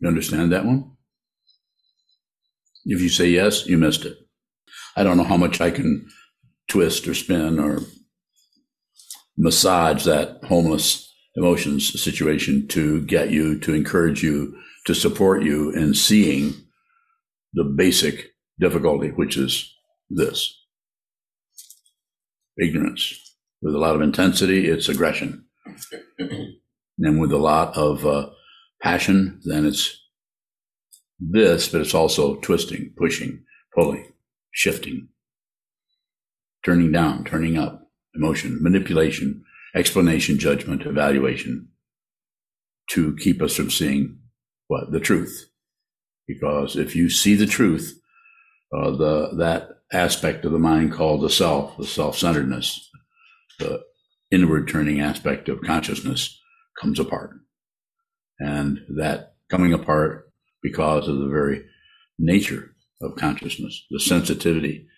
you 0.00 0.08
understand 0.08 0.52
that 0.52 0.64
one? 0.64 0.95
If 2.86 3.00
you 3.00 3.08
say 3.08 3.28
yes, 3.28 3.66
you 3.66 3.76
missed 3.78 4.04
it. 4.04 4.16
I 4.96 5.02
don't 5.02 5.16
know 5.16 5.24
how 5.24 5.36
much 5.36 5.60
I 5.60 5.70
can 5.70 6.08
twist 6.68 7.06
or 7.08 7.14
spin 7.14 7.58
or 7.58 7.80
massage 9.36 10.04
that 10.04 10.38
homeless 10.44 11.12
emotions 11.34 12.00
situation 12.00 12.66
to 12.68 13.02
get 13.02 13.30
you, 13.30 13.58
to 13.60 13.74
encourage 13.74 14.22
you, 14.22 14.56
to 14.86 14.94
support 14.94 15.42
you 15.42 15.70
in 15.70 15.94
seeing 15.94 16.54
the 17.52 17.64
basic 17.64 18.32
difficulty, 18.58 19.08
which 19.08 19.36
is 19.36 19.74
this 20.08 20.56
ignorance. 22.56 23.12
With 23.60 23.74
a 23.74 23.78
lot 23.78 23.96
of 23.96 24.02
intensity, 24.02 24.68
it's 24.68 24.88
aggression. 24.88 25.44
and 26.18 27.20
with 27.20 27.32
a 27.32 27.38
lot 27.38 27.76
of 27.76 28.06
uh, 28.06 28.30
passion, 28.80 29.40
then 29.44 29.66
it's 29.66 30.00
this, 31.18 31.68
but 31.68 31.80
it's 31.80 31.94
also 31.94 32.36
twisting, 32.36 32.92
pushing, 32.96 33.44
pulling, 33.74 34.12
shifting, 34.52 35.08
turning 36.64 36.92
down, 36.92 37.24
turning 37.24 37.56
up, 37.56 37.88
emotion, 38.14 38.58
manipulation, 38.62 39.44
explanation, 39.74 40.38
judgment, 40.38 40.82
evaluation 40.82 41.68
to 42.90 43.16
keep 43.16 43.42
us 43.42 43.56
from 43.56 43.70
seeing 43.70 44.18
what 44.68 44.90
the 44.92 45.00
truth. 45.00 45.50
Because 46.26 46.76
if 46.76 46.96
you 46.96 47.08
see 47.08 47.34
the 47.34 47.46
truth, 47.46 48.00
uh, 48.76 48.90
the 48.90 49.30
that 49.38 49.68
aspect 49.92 50.44
of 50.44 50.52
the 50.52 50.58
mind 50.58 50.92
called 50.92 51.22
the 51.22 51.30
self, 51.30 51.76
the 51.76 51.86
self-centeredness, 51.86 52.90
the 53.58 53.82
inward 54.30 54.68
turning 54.68 55.00
aspect 55.00 55.48
of 55.48 55.62
consciousness 55.62 56.40
comes 56.80 56.98
apart. 56.98 57.30
And 58.40 58.80
that 58.96 59.34
coming 59.48 59.72
apart 59.72 60.25
because 60.66 61.06
of 61.06 61.18
the 61.18 61.28
very 61.28 61.64
nature 62.18 62.74
of 63.00 63.14
consciousness, 63.14 63.86
the 63.90 64.00
sensitivity 64.00 64.88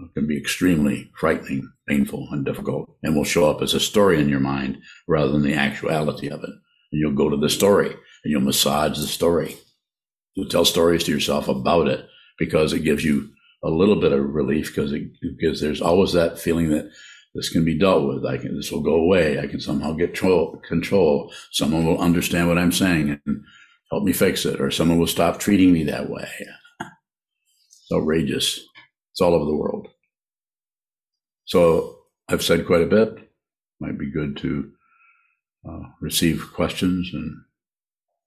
uh, 0.00 0.06
can 0.14 0.26
be 0.26 0.36
extremely 0.36 1.12
frightening, 1.16 1.70
painful, 1.88 2.26
and 2.32 2.44
difficult, 2.44 2.96
and 3.04 3.14
will 3.14 3.22
show 3.22 3.48
up 3.48 3.62
as 3.62 3.72
a 3.72 3.78
story 3.78 4.20
in 4.20 4.28
your 4.28 4.40
mind 4.40 4.78
rather 5.06 5.30
than 5.30 5.42
the 5.42 5.54
actuality 5.54 6.28
of 6.28 6.42
it. 6.42 6.50
And 6.50 7.00
you'll 7.00 7.12
go 7.12 7.30
to 7.30 7.36
the 7.36 7.48
story 7.48 7.90
and 7.90 8.32
you'll 8.32 8.40
massage 8.40 8.98
the 8.98 9.06
story. 9.06 9.56
You'll 10.34 10.48
tell 10.48 10.64
stories 10.64 11.04
to 11.04 11.12
yourself 11.12 11.46
about 11.46 11.86
it 11.86 12.04
because 12.36 12.72
it 12.72 12.80
gives 12.80 13.04
you 13.04 13.30
a 13.62 13.70
little 13.70 14.00
bit 14.00 14.10
of 14.12 14.34
relief 14.34 14.74
because 14.74 14.92
it, 14.92 15.04
because 15.38 15.60
there's 15.60 15.80
always 15.80 16.14
that 16.14 16.40
feeling 16.40 16.70
that 16.70 16.90
this 17.36 17.48
can 17.48 17.64
be 17.64 17.78
dealt 17.78 18.08
with. 18.08 18.26
I 18.26 18.38
can 18.38 18.56
this 18.56 18.72
will 18.72 18.82
go 18.82 18.96
away. 18.96 19.38
I 19.38 19.46
can 19.46 19.60
somehow 19.60 19.92
get 19.92 20.14
control. 20.14 20.60
control. 20.66 21.32
Someone 21.52 21.86
will 21.86 22.00
understand 22.00 22.48
what 22.48 22.58
I'm 22.58 22.72
saying 22.72 23.20
and 23.24 23.44
help 23.94 24.04
me 24.04 24.12
fix 24.12 24.44
it, 24.44 24.60
or 24.60 24.70
someone 24.70 24.98
will 24.98 25.06
stop 25.06 25.38
treating 25.38 25.72
me 25.72 25.84
that 25.84 26.10
way. 26.10 26.28
It's 26.80 27.92
outrageous. 27.92 28.58
It's 29.12 29.20
all 29.20 29.34
over 29.34 29.44
the 29.44 29.56
world. 29.56 29.86
So 31.44 31.98
I've 32.28 32.42
said 32.42 32.66
quite 32.66 32.82
a 32.82 32.86
bit. 32.86 33.30
Might 33.80 33.98
be 33.98 34.10
good 34.10 34.36
to 34.38 34.72
uh, 35.68 35.82
receive 36.00 36.52
questions, 36.52 37.08
and 37.12 37.36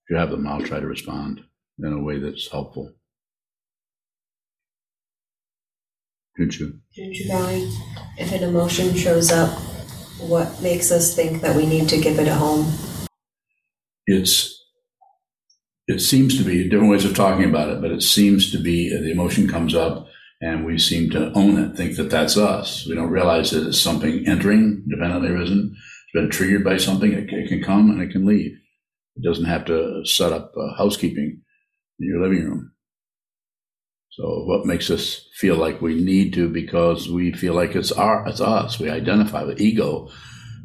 if 0.06 0.12
you 0.12 0.16
have 0.16 0.32
them, 0.32 0.48
I'll 0.48 0.62
try 0.62 0.80
to 0.80 0.88
respond 0.88 1.42
in 1.80 1.92
a 1.92 2.02
way 2.02 2.18
that's 2.18 2.50
helpful. 2.50 2.94
Don't 6.38 6.58
you? 6.58 6.80
Don't 6.96 7.14
you 7.14 7.28
find 7.28 7.74
if 8.18 8.32
an 8.32 8.44
emotion 8.44 8.96
shows 8.96 9.32
up, 9.32 9.50
what 10.20 10.62
makes 10.62 10.92
us 10.92 11.14
think 11.14 11.42
that 11.42 11.56
we 11.56 11.66
need 11.66 11.90
to 11.90 12.00
give 12.00 12.20
it 12.20 12.28
a 12.28 12.36
home? 12.36 12.72
It's 14.06 14.57
it 15.88 16.00
seems 16.00 16.38
to 16.38 16.44
be 16.44 16.70
different 16.70 16.92
ways 16.92 17.06
of 17.06 17.16
talking 17.16 17.50
about 17.50 17.70
it, 17.70 17.82
but 17.82 17.92
it 17.92 18.04
seems 18.04 18.52
to 18.52 18.60
be 18.60 18.90
the 18.90 19.12
emotion 19.12 19.48
comes 19.48 19.74
up 19.74 20.08
and 20.42 20.66
we 20.66 20.78
seem 20.78 21.10
to 21.10 21.32
own 21.34 21.58
it, 21.58 21.76
think 21.76 21.96
that 21.96 22.10
that's 22.10 22.38
us. 22.38 22.86
We 22.88 22.94
don't 22.94 23.10
realize 23.10 23.52
that 23.52 23.66
it's 23.68 23.80
something 23.80 24.28
entering, 24.28 24.86
dependently 24.88 25.30
arisen. 25.30 25.76
It's 25.76 26.14
been 26.14 26.30
triggered 26.30 26.64
by 26.64 26.78
something. 26.78 27.12
It, 27.12 27.30
it 27.32 27.50
can 27.50 27.64
come 27.64 27.90
and 27.90 28.02
it 28.02 28.12
can 28.12 28.26
leave. 28.26 28.52
It 29.16 29.24
doesn't 29.24 29.46
have 29.46 29.66
to 29.66 30.06
set 30.06 30.32
up 30.32 30.54
uh, 30.56 30.76
housekeeping 30.78 31.42
in 32.00 32.08
your 32.08 32.22
living 32.22 32.44
room. 32.44 32.72
So 34.12 34.44
what 34.46 34.66
makes 34.66 34.90
us 34.90 35.28
feel 35.36 35.56
like 35.56 35.82
we 35.82 35.96
need 35.96 36.34
to 36.34 36.50
because 36.50 37.10
we 37.10 37.32
feel 37.32 37.54
like 37.54 37.76
it's 37.76 37.92
our 37.92 38.28
it's 38.28 38.42
us. 38.42 38.80
We 38.80 38.90
identify 38.90 39.44
with 39.44 39.62
ego. 39.62 40.10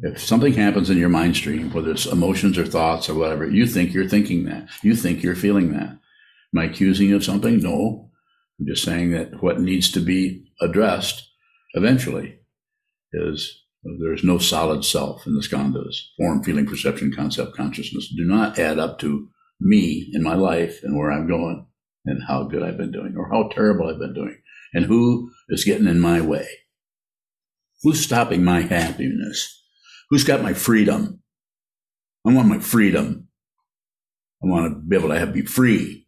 If 0.05 0.21
something 0.21 0.51
happens 0.51 0.89
in 0.89 0.97
your 0.97 1.07
mind 1.07 1.37
stream, 1.37 1.71
whether 1.71 1.91
it's 1.91 2.05
emotions 2.05 2.57
or 2.57 2.65
thoughts 2.65 3.07
or 3.07 3.15
whatever, 3.15 3.49
you 3.49 3.65
think 3.65 3.93
you're 3.93 4.07
thinking 4.07 4.43
that. 4.43 4.67
You 4.81 4.97
think 4.97 5.23
you're 5.23 5.33
feeling 5.33 5.71
that. 5.71 5.91
Am 5.91 6.59
I 6.59 6.65
accusing 6.65 7.07
you 7.07 7.15
of 7.15 7.23
something? 7.23 7.59
No. 7.59 8.11
I'm 8.59 8.67
just 8.67 8.83
saying 8.83 9.11
that 9.11 9.41
what 9.41 9.61
needs 9.61 9.89
to 9.93 10.01
be 10.01 10.45
addressed 10.59 11.31
eventually 11.73 12.39
is 13.13 13.63
there's 14.01 14.25
no 14.25 14.39
solid 14.39 14.83
self 14.83 15.25
in 15.25 15.35
the 15.35 15.41
skandhas. 15.41 15.95
Form, 16.17 16.43
feeling, 16.43 16.65
perception, 16.65 17.13
concept, 17.15 17.55
consciousness 17.55 18.13
do 18.13 18.25
not 18.25 18.59
add 18.59 18.79
up 18.79 18.99
to 18.99 19.29
me 19.61 20.09
in 20.11 20.21
my 20.21 20.35
life 20.35 20.81
and 20.83 20.97
where 20.97 21.13
I'm 21.13 21.29
going 21.29 21.65
and 22.05 22.23
how 22.27 22.43
good 22.43 22.61
I've 22.61 22.77
been 22.77 22.91
doing 22.91 23.15
or 23.17 23.29
how 23.29 23.47
terrible 23.47 23.87
I've 23.87 23.99
been 23.99 24.13
doing 24.13 24.37
and 24.73 24.83
who 24.83 25.31
is 25.47 25.63
getting 25.63 25.87
in 25.87 26.01
my 26.01 26.19
way. 26.19 26.47
Who's 27.83 28.03
stopping 28.03 28.43
my 28.43 28.61
happiness? 28.61 29.62
Who's 30.13 30.23
got 30.23 30.43
my 30.43 30.53
freedom? 30.53 31.21
I 32.25 32.31
want 32.31 32.47
my 32.47 32.59
freedom. 32.59 33.27
I 34.43 34.47
want 34.47 34.71
to 34.71 34.79
be 34.79 34.95
able 34.95 35.09
to 35.09 35.17
have 35.17 35.33
be 35.33 35.41
free 35.41 36.03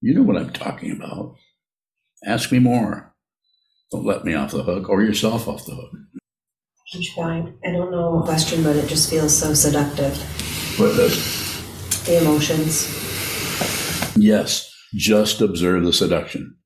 you 0.00 0.14
know 0.14 0.22
what 0.22 0.36
I'm 0.36 0.52
talking 0.52 0.92
about. 0.92 1.36
Ask 2.24 2.52
me 2.52 2.58
more. 2.58 3.14
Don't 3.90 4.04
let 4.04 4.24
me 4.24 4.34
off 4.34 4.52
the 4.52 4.62
hook 4.62 4.88
or 4.88 5.02
yourself 5.02 5.48
off 5.48 5.64
the 5.64 5.74
hook. 5.74 5.90
Fine. 7.14 7.58
I 7.64 7.72
don't 7.72 7.90
know 7.90 8.20
a 8.20 8.22
question, 8.22 8.62
but 8.62 8.76
it 8.76 8.88
just 8.88 9.10
feels 9.10 9.36
so 9.36 9.54
seductive. 9.54 10.16
What 10.78 10.96
does? 10.96 12.04
The 12.06 12.20
emotions. 12.20 12.86
Yes. 14.16 14.74
Just 14.94 15.40
observe 15.40 15.84
the 15.84 15.92
seduction. 15.92 16.57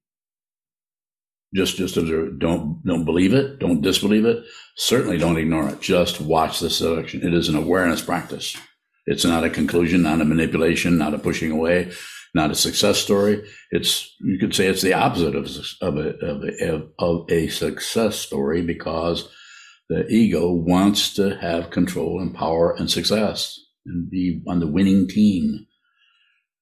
Just 1.55 1.77
just 1.77 1.97
observe 1.97 2.29
it. 2.29 2.39
Don't 2.39 2.85
don't 2.85 3.05
believe 3.05 3.35
it. 3.35 3.59
Don't 3.59 3.83
disbelieve 3.83 4.25
it. 4.25 4.45
Certainly 4.77 5.19
don't 5.19 5.37
ignore 5.37 5.69
it. 5.69 5.81
Just 5.81 6.21
watch 6.21 6.61
the 6.61 6.71
seduction. 6.71 7.27
It 7.27 7.35
is 7.35 7.49
an 7.49 7.57
awareness 7.57 8.01
practice. 8.01 8.57
It's 9.07 9.25
not 9.25 9.45
a 9.45 9.51
conclusion, 9.51 10.03
not 10.03 10.21
a 10.21 10.25
manipulation, 10.25 10.97
not 10.97 11.15
a 11.15 11.19
pushing 11.19 11.51
away 11.51 11.91
not 12.35 12.51
a 12.51 12.55
success 12.55 12.99
story. 12.99 13.43
It's 13.71 14.15
you 14.21 14.39
could 14.39 14.55
say 14.55 14.67
it's 14.67 14.83
the 14.83 14.95
opposite 14.95 15.35
of 15.35 15.47
of 15.81 15.97
a, 15.97 16.17
of 16.25 16.43
a, 16.45 16.89
of 16.99 17.31
a 17.31 17.49
success 17.49 18.17
story 18.17 18.63
because 18.63 19.29
the 19.89 20.07
ego 20.09 20.51
wants 20.53 21.15
to 21.15 21.37
have 21.37 21.71
control 21.71 22.21
and 22.21 22.35
power 22.35 22.75
and 22.75 22.91
success 22.91 23.59
and 23.85 24.11
be 24.11 24.43
on 24.49 24.61
the 24.61 24.67
winning 24.67 25.09
team. 25.09 25.67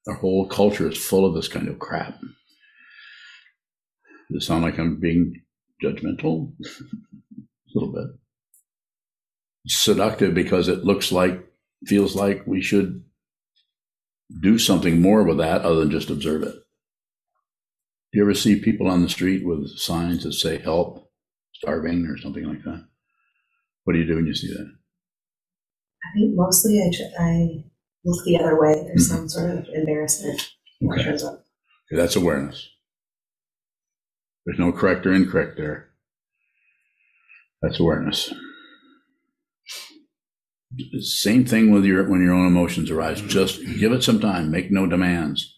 Our 0.08 0.14
whole 0.14 0.48
culture 0.48 0.88
is 0.88 0.98
full 0.98 1.26
of 1.26 1.34
this 1.34 1.48
kind 1.48 1.68
of 1.68 1.78
crap. 1.78 2.18
Does 4.30 4.42
it 4.42 4.46
sound 4.46 4.62
like 4.62 4.78
I'm 4.78 5.00
being 5.00 5.42
judgmental? 5.82 6.52
a 6.62 7.78
little 7.78 7.92
bit. 7.92 8.18
seductive 9.66 10.34
because 10.34 10.68
it 10.68 10.84
looks 10.84 11.12
like, 11.12 11.46
feels 11.86 12.14
like 12.14 12.46
we 12.46 12.60
should 12.60 13.04
do 14.42 14.58
something 14.58 15.00
more 15.00 15.24
with 15.24 15.38
that 15.38 15.62
other 15.62 15.80
than 15.80 15.90
just 15.90 16.10
observe 16.10 16.42
it. 16.42 16.54
Do 18.12 18.18
you 18.18 18.22
ever 18.22 18.34
see 18.34 18.60
people 18.60 18.88
on 18.88 19.02
the 19.02 19.08
street 19.08 19.46
with 19.46 19.78
signs 19.78 20.24
that 20.24 20.32
say 20.32 20.58
help, 20.58 21.10
starving, 21.54 22.06
or 22.06 22.18
something 22.18 22.44
like 22.44 22.62
that? 22.64 22.86
What 23.84 23.94
do 23.94 24.00
you 24.00 24.06
do 24.06 24.16
when 24.16 24.26
you 24.26 24.34
see 24.34 24.48
that? 24.48 24.72
I 26.04 26.18
think 26.18 26.34
mostly 26.34 26.80
I, 26.80 27.22
I 27.22 27.64
look 28.04 28.24
the 28.24 28.38
other 28.38 28.60
way. 28.60 28.74
There's 28.86 29.08
mm-hmm. 29.08 29.16
some 29.16 29.28
sort 29.28 29.50
of 29.50 29.66
embarrassment 29.72 30.40
okay. 30.82 31.10
okay. 31.10 31.36
That's 31.92 32.16
awareness. 32.16 32.68
There's 34.50 34.58
no 34.58 34.72
correct 34.72 35.06
or 35.06 35.12
incorrect 35.12 35.56
there. 35.58 35.90
That's 37.62 37.78
awareness. 37.78 38.34
Same 40.98 41.44
thing 41.44 41.70
with 41.70 41.84
your 41.84 42.10
when 42.10 42.20
your 42.20 42.34
own 42.34 42.48
emotions 42.48 42.90
arise. 42.90 43.20
Just 43.20 43.60
give 43.78 43.92
it 43.92 44.02
some 44.02 44.18
time. 44.18 44.50
Make 44.50 44.72
no 44.72 44.88
demands. 44.88 45.56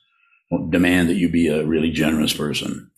Don't 0.51 0.71
demand 0.71 1.09
that 1.09 1.15
you 1.15 1.31
be 1.31 1.49
a 1.49 1.65
really 1.65 1.91
generous 1.91 2.35
person 2.35 2.91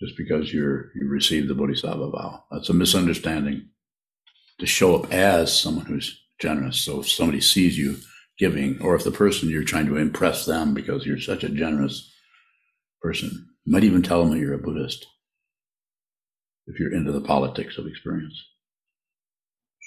just 0.00 0.16
because 0.16 0.52
you're 0.52 0.90
you 0.96 1.06
received 1.06 1.46
the 1.46 1.54
bodhisattva 1.54 2.10
vow. 2.10 2.42
That's 2.50 2.68
a 2.68 2.74
misunderstanding. 2.74 3.68
To 4.58 4.66
show 4.66 4.96
up 4.96 5.12
as 5.12 5.56
someone 5.56 5.86
who's 5.86 6.20
generous. 6.40 6.80
So 6.80 6.98
if 6.98 7.08
somebody 7.08 7.40
sees 7.40 7.78
you 7.78 7.98
giving, 8.40 8.82
or 8.82 8.96
if 8.96 9.04
the 9.04 9.12
person 9.12 9.50
you're 9.50 9.62
trying 9.62 9.86
to 9.86 9.98
impress 9.98 10.46
them 10.46 10.74
because 10.74 11.06
you're 11.06 11.20
such 11.20 11.44
a 11.44 11.48
generous 11.48 12.12
person, 13.00 13.49
you 13.70 13.74
might 13.74 13.84
even 13.84 14.02
tell 14.02 14.18
them 14.18 14.32
that 14.32 14.40
you're 14.40 14.54
a 14.54 14.58
Buddhist. 14.58 15.06
if 16.66 16.80
you're 16.80 16.92
into 16.92 17.12
the 17.12 17.20
politics 17.20 17.78
of 17.78 17.86
experience. 17.86 18.34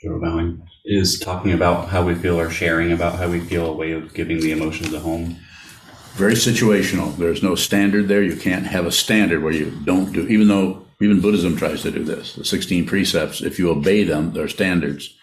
Joe 0.02 0.22
Bowing 0.22 0.66
is 0.86 1.20
talking 1.20 1.52
about 1.52 1.90
how 1.90 2.06
we 2.06 2.16
feel 2.16 2.40
or 2.40 2.50
sharing 2.50 2.94
about 2.94 3.20
how 3.20 3.30
we 3.30 3.42
feel 3.42 3.66
a 3.66 3.74
way 3.74 3.92
of 3.92 4.13
giving 4.13 4.40
the 4.40 4.54
emotions 4.54 4.94
a 4.94 5.00
home. 5.00 5.36
Very 6.13 6.34
situational. 6.34 7.16
There's 7.18 7.44
no 7.44 7.56
standard 7.56 8.08
there. 8.08 8.24
You 8.24 8.38
can't 8.38 8.66
have 8.66 8.86
a 8.86 8.92
standard 8.92 9.44
where 9.44 9.54
you 9.54 9.72
don't 9.84 10.13
do, 10.13 10.28
even 10.28 10.48
though 10.48 10.86
even 11.02 11.20
Buddhism 11.20 11.58
tries 11.58 11.82
to 11.82 11.92
do 11.92 12.06
this. 12.06 12.36
The 12.36 12.46
16 12.46 12.86
precepts, 12.86 13.42
if 13.42 13.60
you 13.60 13.70
obey 13.70 14.06
them, 14.06 14.32
they're 14.32 14.48
standards. 14.48 15.13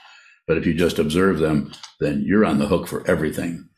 But 0.47 0.59
if 0.59 0.67
you 0.67 0.75
just 0.75 0.99
observe 0.99 1.39
them, 1.39 1.73
then 1.99 2.25
you're 2.27 2.45
on 2.45 2.59
the 2.59 2.67
hook 2.67 2.89
for 2.89 3.07
everything. 3.11 3.70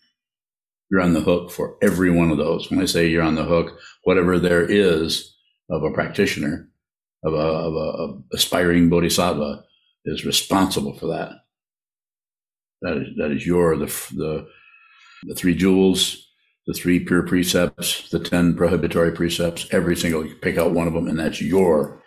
You're 0.93 1.01
on 1.01 1.15
the 1.15 1.23
hook 1.23 1.51
for 1.51 1.79
every 1.81 2.11
one 2.11 2.31
of 2.31 2.37
those. 2.37 2.71
When 2.71 2.79
I 2.79 2.85
say 2.85 3.07
you're 3.07 3.23
on 3.23 3.35
the 3.35 3.45
hook, 3.45 3.79
whatever 4.05 4.39
there 4.39 4.63
is 4.63 5.35
of 5.71 5.83
a 5.83 5.91
practitioner, 5.91 6.69
of 7.25 7.33
a, 7.33 7.37
of 7.37 7.75
a, 7.75 7.79
of 7.79 8.23
aspiring 8.35 8.91
bodhisattva, 8.91 9.65
is 10.05 10.27
responsible 10.27 10.93
for 10.99 11.07
that. 11.07 11.33
That 12.83 12.99
is, 12.99 13.07
that 13.17 13.31
is 13.31 13.47
your, 13.47 13.75
the, 13.79 13.87
the, 13.87 14.47
the 15.23 15.35
three 15.35 15.55
jewels, 15.55 16.29
the 16.67 16.75
three 16.75 17.01
pure 17.01 17.23
precepts, 17.23 18.11
the 18.11 18.19
10 18.19 18.55
prohibitory 18.55 19.13
precepts, 19.13 19.67
every 19.71 19.97
single, 19.97 20.27
you 20.27 20.35
pick 20.35 20.59
out 20.59 20.73
one 20.73 20.89
of 20.89 20.93
them 20.93 21.09
and 21.09 21.19
that's 21.19 21.41
your, 21.41 22.03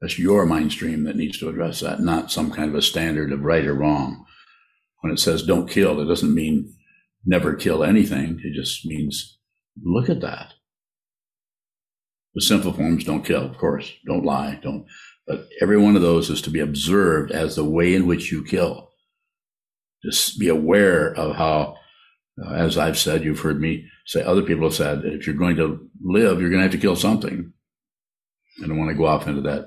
that's 0.00 0.18
your 0.18 0.46
mind 0.46 0.72
stream 0.72 1.04
that 1.04 1.16
needs 1.16 1.38
to 1.40 1.48
address 1.50 1.80
that, 1.80 2.00
not 2.00 2.32
some 2.32 2.50
kind 2.50 2.70
of 2.70 2.74
a 2.74 2.80
standard 2.80 3.32
of 3.32 3.42
right 3.42 3.66
or 3.66 3.74
wrong. 3.74 4.24
When 5.02 5.12
it 5.12 5.18
says 5.18 5.42
don't 5.42 5.68
kill, 5.68 6.00
it 6.00 6.06
doesn't 6.06 6.34
mean 6.34 6.74
never 7.24 7.54
kill 7.54 7.84
anything. 7.84 8.40
It 8.44 8.54
just 8.54 8.86
means 8.86 9.38
look 9.82 10.08
at 10.08 10.20
that. 10.20 10.54
The 12.34 12.42
simple 12.42 12.72
forms 12.72 13.04
don't 13.04 13.24
kill, 13.24 13.44
of 13.44 13.58
course. 13.58 13.92
Don't 14.06 14.24
lie. 14.24 14.58
Don't 14.62 14.86
but 15.30 15.48
every 15.62 15.78
one 15.78 15.94
of 15.94 16.02
those 16.02 16.28
is 16.28 16.42
to 16.42 16.50
be 16.50 16.58
observed 16.58 17.30
as 17.30 17.54
the 17.54 17.64
way 17.64 17.94
in 17.94 18.08
which 18.08 18.32
you 18.32 18.42
kill. 18.42 18.90
Just 20.04 20.40
be 20.40 20.48
aware 20.48 21.14
of 21.14 21.36
how, 21.36 21.76
uh, 22.44 22.52
as 22.52 22.76
I've 22.76 22.98
said, 22.98 23.22
you've 23.22 23.38
heard 23.38 23.60
me 23.60 23.86
say, 24.06 24.24
other 24.24 24.42
people 24.42 24.64
have 24.64 24.74
said, 24.74 25.04
if 25.04 25.28
you're 25.28 25.36
going 25.36 25.54
to 25.54 25.88
live, 26.02 26.40
you're 26.40 26.50
going 26.50 26.58
to 26.58 26.64
have 26.64 26.72
to 26.72 26.78
kill 26.78 26.96
something. 26.96 27.52
I 28.60 28.66
don't 28.66 28.76
want 28.76 28.90
to 28.90 28.96
go 28.96 29.06
off 29.06 29.28
into 29.28 29.42
that 29.42 29.66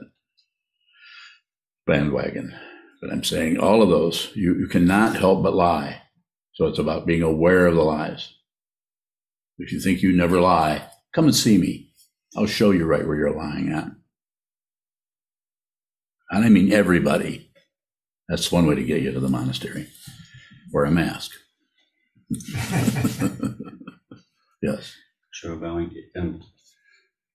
bandwagon, 1.88 2.54
but 3.02 3.14
I'm 3.14 3.24
saying 3.24 3.58
all 3.58 3.82
of 3.82 3.90
those, 3.90 4.32
you, 4.36 4.56
you 4.60 4.68
cannot 4.68 5.16
help 5.16 5.44
but 5.44 5.56
lie. 5.56 6.02
So 6.54 6.68
it's 6.68 6.80
about 6.80 7.06
being 7.06 7.22
aware 7.24 7.68
of 7.68 7.76
the 7.76 7.82
lies. 7.82 8.34
If 9.58 9.72
you 9.72 9.80
think 9.80 10.02
you 10.02 10.16
never 10.16 10.40
lie, 10.40 10.88
come 11.14 11.26
and 11.26 11.36
see 11.36 11.58
me. 11.58 11.92
I'll 12.36 12.48
show 12.48 12.72
you 12.72 12.86
right 12.86 13.06
where 13.06 13.18
you're 13.18 13.36
lying 13.36 13.72
at. 13.72 13.92
And 16.32 16.46
I 16.46 16.50
mean 16.50 16.72
everybody. 16.72 17.52
That's 18.28 18.52
one 18.52 18.66
way 18.66 18.76
to 18.76 18.84
get 18.84 19.02
you 19.02 19.12
to 19.12 19.20
the 19.20 19.30
monastery. 19.30 19.88
Wear 20.72 20.86
a 20.86 20.92
mask. 20.92 21.32
yes. 24.62 24.96
Joe 25.34 25.58
Bowing. 25.58 25.92
Um, 26.18 26.44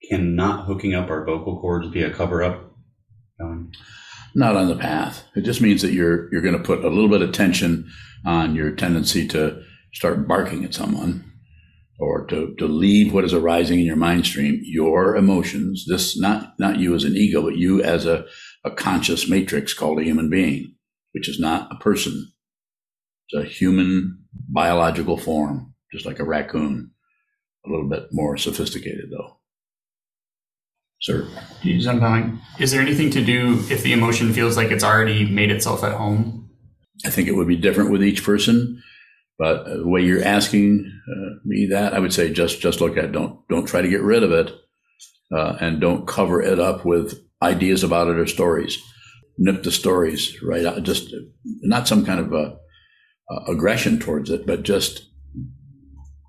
can 0.09 0.35
not 0.35 0.67
hooking 0.67 0.95
up 0.95 1.11
our 1.11 1.25
vocal 1.25 1.61
cords 1.61 1.89
be 1.89 2.03
a 2.03 2.11
cover 2.13 2.43
up? 2.43 2.73
Not 4.35 4.57
on 4.57 4.69
the 4.69 4.77
path. 4.77 5.25
It 5.35 5.43
just 5.43 5.61
means 5.61 5.83
that 5.83 5.93
you're 5.93 6.33
you're 6.33 6.43
going 6.43 6.57
to 6.57 6.63
put 6.63 6.85
a 6.85 6.89
little 6.89 7.09
bit 7.09 7.23
of 7.23 7.33
tension 7.33 7.91
on 8.25 8.55
your 8.55 8.73
tendency 8.73 9.27
to 9.29 9.63
start 9.93 10.29
barking 10.29 10.65
at 10.65 10.75
someone 10.75 11.25
or 11.99 12.25
to, 12.27 12.55
to 12.59 12.67
leave 12.67 13.13
what 13.13 13.25
is 13.25 13.35
arising 13.35 13.81
in 13.81 13.87
your 13.87 13.97
mind 13.97 14.25
stream, 14.25 14.61
your 14.63 15.17
emotions, 15.17 15.85
this 15.89 16.19
not 16.19 16.55
not 16.59 16.79
you 16.79 16.95
as 16.95 17.05
an 17.05 17.17
ego, 17.17 17.43
but 17.43 17.57
you 17.57 17.83
as 17.83 18.07
a 18.07 18.27
a 18.65 18.71
conscious 18.71 19.29
matrix 19.29 19.75
called 19.75 19.99
a 19.99 20.05
human 20.05 20.31
being, 20.31 20.75
which 21.13 21.29
is 21.29 21.41
not 21.41 21.71
a 21.73 21.77
person. 21.77 22.33
It's 23.29 23.45
a 23.45 23.49
human 23.49 24.25
biological 24.33 25.17
form, 25.17 25.75
just 25.93 26.07
like 26.07 26.19
a 26.19 26.25
raccoon, 26.25 26.93
a 27.67 27.71
little 27.71 27.89
bit 27.89 28.09
more 28.13 28.37
sophisticated 28.37 29.11
though. 29.11 29.38
Sir. 31.01 31.29
Zhenbang, 31.63 32.41
is 32.59 32.73
there 32.73 32.81
anything 32.81 33.11
to 33.11 33.25
do 33.25 33.55
if 33.71 33.83
the 33.83 33.93
emotion 33.93 34.33
feels 34.33 34.57
like 34.57 34.71
it's 34.71 34.83
already 34.83 35.25
made 35.31 35.51
itself 35.51 35.85
at 35.85 35.93
home? 35.93 36.51
I 37.05 37.11
think 37.11 37.29
it 37.29 37.37
would 37.37 37.47
be 37.47 37.57
different 37.57 37.93
with 37.93 38.03
each 38.03 38.25
person, 38.25 38.83
but 39.39 39.65
the 39.65 39.87
way 39.87 40.03
you're 40.03 40.25
asking 40.25 40.91
uh, 41.09 41.39
me 41.45 41.69
that, 41.71 41.95
I 41.95 42.01
would 42.01 42.13
say 42.13 42.33
just 42.33 42.61
just 42.61 42.81
look 42.81 42.97
at 42.97 43.05
it. 43.05 43.13
Don't 43.13 43.47
don't 43.49 43.67
try 43.67 43.81
to 43.81 43.89
get 43.89 44.03
rid 44.03 44.25
of 44.25 44.33
it, 44.33 44.53
uh, 45.33 45.57
and 45.61 45.81
don't 45.81 46.09
cover 46.09 46.43
it 46.43 46.59
up 46.59 46.85
with 46.85 47.23
ideas 47.41 47.85
about 47.85 48.09
it 48.09 48.19
or 48.19 48.27
stories. 48.27 48.83
Nip 49.39 49.63
the 49.63 49.71
stories 49.71 50.43
right 50.43 50.67
out. 50.67 50.83
Just 50.83 51.15
not 51.45 51.87
some 51.87 52.05
kind 52.05 52.19
of 52.19 52.33
a, 52.33 52.57
a 53.31 53.53
aggression 53.53 54.01
towards 54.01 54.31
it, 54.31 54.45
but 54.45 54.65
just 54.65 55.09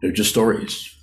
they're 0.03 0.11
just 0.11 0.29
stories. 0.29 0.95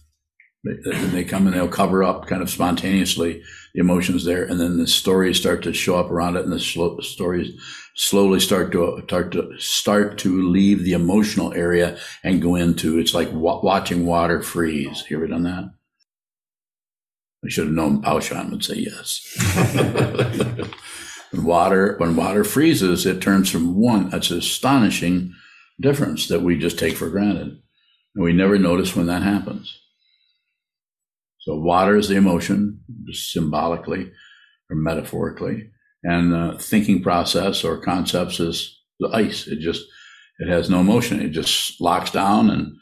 They, 0.67 1.07
they 1.07 1.25
come 1.25 1.47
and 1.47 1.55
they'll 1.55 1.69
cover 1.69 2.03
up 2.03 2.27
kind 2.27 2.43
of 2.43 2.51
spontaneously 2.51 3.43
the 3.75 3.81
emotions 3.81 4.25
there, 4.25 4.45
and 4.45 4.61
then 4.61 4.79
the 4.79 4.87
stories 4.87 5.39
start 5.39 5.63
to 5.63 5.73
show 5.73 5.99
up 5.99 6.11
around 6.11 6.37
it, 6.37 6.45
and 6.45 6.53
the 6.53 6.59
slow, 6.59 6.99
stories 7.01 7.59
slowly 7.95 8.41
start 8.41 8.73
to 8.73 9.03
start 9.07 9.33
to 9.33 9.59
start 9.59 10.19
to 10.19 10.49
leave 10.49 10.85
the 10.85 10.93
emotional 10.93 11.53
area 11.53 11.99
and 12.23 12.43
go 12.43 12.55
into. 12.55 12.99
It's 12.99 13.15
like 13.15 13.33
wa- 13.33 13.61
watching 13.63 14.07
water 14.07 14.43
freeze. 14.43 15.05
You 15.09 15.19
ever 15.19 15.27
done 15.27 15.45
that? 15.45 15.73
I 17.45 17.49
should 17.49 17.67
have 17.67 17.75
known 17.75 18.03
Paushan 18.03 18.51
would 18.51 18.65
say 18.65 18.77
yes. 18.77 19.21
when 21.31 21.45
water 21.45 21.97
when 21.99 22.17
water 22.17 22.45
freezes, 22.45 23.07
it 23.07 23.21
turns 23.21 23.51
from 23.51 23.77
one. 23.77 24.11
That's 24.11 24.31
an 24.31 24.39
astonishing 24.39 25.35
difference 25.81 26.29
that 26.29 26.43
we 26.43 26.59
just 26.59 26.79
take 26.79 26.97
for 26.97 27.11
granted, 27.11 27.59
and 28.15 28.25
we 28.25 28.33
never 28.33 28.59
notice 28.59 28.97
when 28.97 29.07
that 29.07 29.23
happens. 29.23 29.79
So 31.47 31.57
water 31.57 31.97
is 31.97 32.09
the 32.09 32.17
emotion, 32.17 32.81
symbolically 33.13 34.11
or 34.69 34.77
metaphorically, 34.77 35.71
and 36.03 36.33
the 36.33 36.59
thinking 36.59 37.03
process 37.03 37.63
or 37.63 37.81
concepts 37.81 38.41
is 38.41 38.81
the 38.99 39.09
ice. 39.09 39.47
It 39.47 39.61
just 39.61 39.85
it 40.41 40.49
has 40.49 40.69
no 40.69 40.83
motion. 40.83 41.21
It 41.21 41.31
just 41.31 41.81
locks 41.81 42.11
down, 42.11 42.51
and 42.51 42.77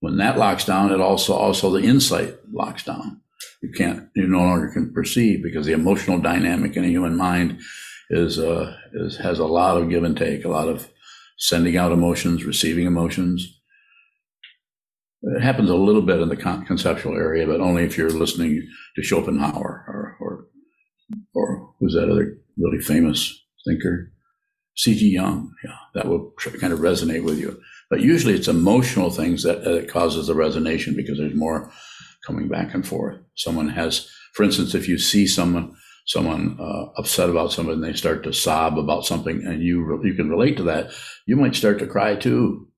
when 0.00 0.16
that 0.16 0.38
locks 0.38 0.64
down, 0.64 0.92
it 0.92 1.00
also 1.00 1.34
also 1.34 1.70
the 1.70 1.82
insight 1.82 2.36
locks 2.50 2.82
down 2.82 3.20
you 3.62 3.70
can't 3.72 4.08
you 4.14 4.26
no 4.26 4.38
longer 4.38 4.68
can 4.68 4.92
perceive 4.92 5.42
because 5.42 5.66
the 5.66 5.72
emotional 5.72 6.18
dynamic 6.18 6.76
in 6.76 6.84
a 6.84 6.88
human 6.88 7.16
mind 7.16 7.60
is 8.10 8.38
uh 8.38 8.76
is 8.92 9.16
has 9.16 9.38
a 9.38 9.46
lot 9.46 9.80
of 9.80 9.88
give 9.88 10.04
and 10.04 10.16
take 10.16 10.44
a 10.44 10.48
lot 10.48 10.68
of 10.68 10.88
sending 11.38 11.76
out 11.76 11.92
emotions 11.92 12.44
receiving 12.44 12.86
emotions 12.86 13.55
it 15.26 15.42
happens 15.42 15.70
a 15.70 15.74
little 15.74 16.02
bit 16.02 16.20
in 16.20 16.28
the 16.28 16.36
con- 16.36 16.64
conceptual 16.64 17.16
area 17.16 17.46
but 17.46 17.60
only 17.60 17.84
if 17.84 17.98
you're 17.98 18.10
listening 18.10 18.66
to 18.94 19.02
schopenhauer 19.02 19.84
or 19.88 20.16
or 20.20 20.46
or 21.34 21.74
who's 21.78 21.94
that 21.94 22.10
other 22.10 22.36
really 22.56 22.80
famous 22.80 23.44
thinker 23.66 24.12
C.G. 24.76 25.08
Jung, 25.08 25.54
yeah, 25.64 25.76
that 25.94 26.06
will 26.06 26.32
kind 26.60 26.72
of 26.72 26.80
resonate 26.80 27.24
with 27.24 27.38
you. 27.38 27.58
But 27.88 28.00
usually 28.00 28.34
it's 28.34 28.48
emotional 28.48 29.10
things 29.10 29.42
that, 29.42 29.64
that 29.64 29.88
causes 29.88 30.26
the 30.26 30.34
resonation 30.34 30.94
because 30.94 31.18
there's 31.18 31.34
more 31.34 31.72
coming 32.26 32.48
back 32.48 32.74
and 32.74 32.86
forth. 32.86 33.18
Someone 33.36 33.70
has, 33.70 34.10
for 34.34 34.42
instance, 34.42 34.74
if 34.74 34.88
you 34.88 34.98
see 34.98 35.26
someone 35.26 35.74
someone 36.08 36.56
uh, 36.60 36.84
upset 36.96 37.28
about 37.28 37.50
something 37.50 37.74
and 37.74 37.82
they 37.82 37.92
start 37.92 38.22
to 38.22 38.32
sob 38.32 38.78
about 38.78 39.04
something 39.04 39.42
and 39.44 39.60
you 39.60 39.82
re- 39.82 40.08
you 40.08 40.14
can 40.14 40.30
relate 40.30 40.56
to 40.56 40.62
that, 40.62 40.90
you 41.26 41.36
might 41.36 41.54
start 41.54 41.78
to 41.78 41.86
cry 41.86 42.14
too. 42.14 42.68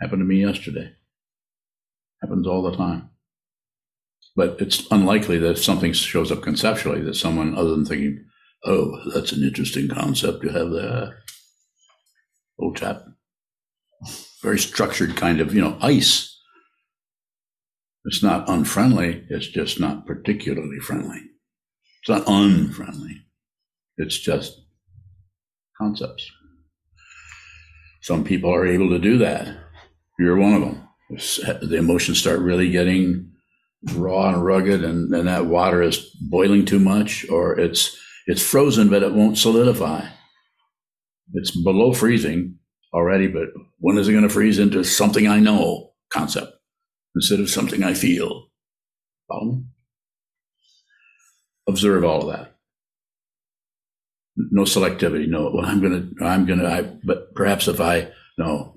Happened 0.00 0.20
to 0.20 0.26
me 0.26 0.40
yesterday. 0.40 0.92
Happens 2.22 2.46
all 2.46 2.62
the 2.62 2.76
time. 2.76 3.10
But 4.34 4.56
it's 4.60 4.86
unlikely 4.90 5.38
that 5.38 5.52
if 5.52 5.64
something 5.64 5.92
shows 5.92 6.30
up 6.30 6.42
conceptually 6.42 7.00
that 7.02 7.14
someone 7.14 7.56
other 7.56 7.70
than 7.70 7.84
thinking, 7.84 8.24
oh, 8.64 9.00
that's 9.12 9.32
an 9.32 9.42
interesting 9.42 9.88
concept 9.88 10.42
you 10.42 10.50
have 10.50 10.70
there. 10.70 10.90
Oh, 10.90 11.12
Old 12.58 12.76
chap. 12.76 13.02
Very 14.42 14.58
structured 14.58 15.16
kind 15.16 15.40
of, 15.40 15.54
you 15.54 15.60
know, 15.60 15.76
ice 15.80 16.36
it's 18.06 18.22
not 18.22 18.48
unfriendly, 18.48 19.26
it's 19.28 19.48
just 19.48 19.80
not 19.80 20.06
particularly 20.06 20.78
friendly. 20.78 21.18
It's 22.00 22.08
not 22.08 22.22
unfriendly, 22.28 23.22
it's 23.98 24.16
just 24.16 24.60
concepts. 25.76 26.30
Some 28.02 28.22
people 28.22 28.54
are 28.54 28.64
able 28.64 28.90
to 28.90 29.00
do 29.00 29.18
that. 29.18 29.48
You're 30.20 30.36
one 30.36 30.54
of 30.54 30.60
them. 30.60 30.85
The 31.08 31.76
emotions 31.76 32.18
start 32.18 32.40
really 32.40 32.70
getting 32.70 33.30
raw 33.94 34.28
and 34.28 34.44
rugged, 34.44 34.84
and, 34.84 35.14
and 35.14 35.28
that 35.28 35.46
water 35.46 35.82
is 35.82 35.98
boiling 36.20 36.64
too 36.64 36.80
much, 36.80 37.28
or 37.30 37.58
it's 37.58 37.96
it's 38.26 38.42
frozen, 38.42 38.88
but 38.88 39.04
it 39.04 39.14
won't 39.14 39.38
solidify. 39.38 40.04
It's 41.34 41.52
below 41.62 41.92
freezing 41.92 42.56
already, 42.92 43.28
but 43.28 43.48
when 43.78 43.98
is 43.98 44.08
it 44.08 44.12
going 44.12 44.24
to 44.24 44.28
freeze 44.28 44.58
into 44.58 44.82
something 44.82 45.28
I 45.28 45.38
know 45.38 45.92
concept? 46.12 46.56
instead 47.16 47.40
of 47.40 47.50
something 47.50 47.82
I 47.82 47.94
feel. 47.94 48.48
Follow 49.26 49.44
me? 49.46 49.64
Observe 51.66 52.04
all 52.04 52.28
of 52.28 52.36
that. 52.36 52.52
No 54.36 54.62
selectivity. 54.62 55.26
No, 55.26 55.50
well, 55.52 55.64
I'm 55.64 55.80
going 55.80 56.14
to, 56.14 56.24
I'm 56.24 56.46
going 56.46 56.60
to, 56.60 56.68
I, 56.68 56.82
but 57.02 57.34
perhaps 57.34 57.66
if 57.66 57.80
I, 57.80 58.12
no, 58.38 58.75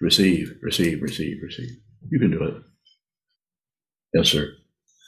receive, 0.00 0.52
receive, 0.62 1.02
receive, 1.02 1.42
receive. 1.42 1.70
You 2.10 2.18
can 2.18 2.30
do 2.30 2.42
it. 2.44 2.62
Yes, 4.14 4.28
sir. 4.28 4.52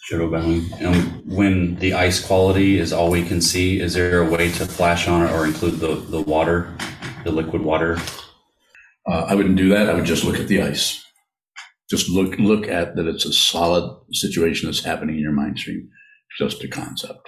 Shadow 0.05 0.31
bowing. 0.31 0.66
Um, 0.85 1.22
when 1.27 1.77
the 1.77 1.92
ice 1.92 2.24
quality 2.24 2.79
is 2.79 2.92
all 2.92 3.11
we 3.11 3.24
can 3.24 3.40
see, 3.40 3.81
is 3.81 3.94
there 3.94 4.22
a 4.22 4.31
way 4.31 4.51
to 4.53 4.66
flash 4.66 5.07
on 5.07 5.27
it 5.27 5.33
or 5.33 5.46
include 5.46 5.81
the, 5.81 5.96
the 5.96 6.20
water, 6.20 6.74
the 7.24 7.31
liquid 7.31 7.62
water? 7.62 7.98
Uh, 9.07 9.27
I 9.29 9.35
wouldn't 9.35 9.57
do 9.57 9.68
that. 9.70 9.88
I 9.88 9.94
would 9.94 10.05
just 10.05 10.24
look 10.24 10.38
at 10.38 10.48
the 10.48 10.62
ice. 10.62 11.05
Just 11.90 12.09
look 12.11 12.38
look 12.38 12.68
at 12.68 12.96
that. 12.96 13.07
It's 13.07 13.24
a 13.24 13.33
solid 13.33 13.98
situation 14.12 14.66
that's 14.66 14.85
happening 14.85 15.16
in 15.16 15.22
your 15.22 15.33
mind 15.33 15.59
stream. 15.59 15.88
Just 16.38 16.62
a 16.62 16.68
concept, 16.68 17.27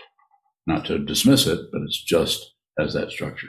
not 0.67 0.85
to 0.87 0.99
dismiss 0.99 1.47
it, 1.47 1.59
but 1.73 1.81
it's 1.83 2.03
just 2.03 2.55
as 2.79 2.93
that 2.93 3.11
structure. 3.11 3.49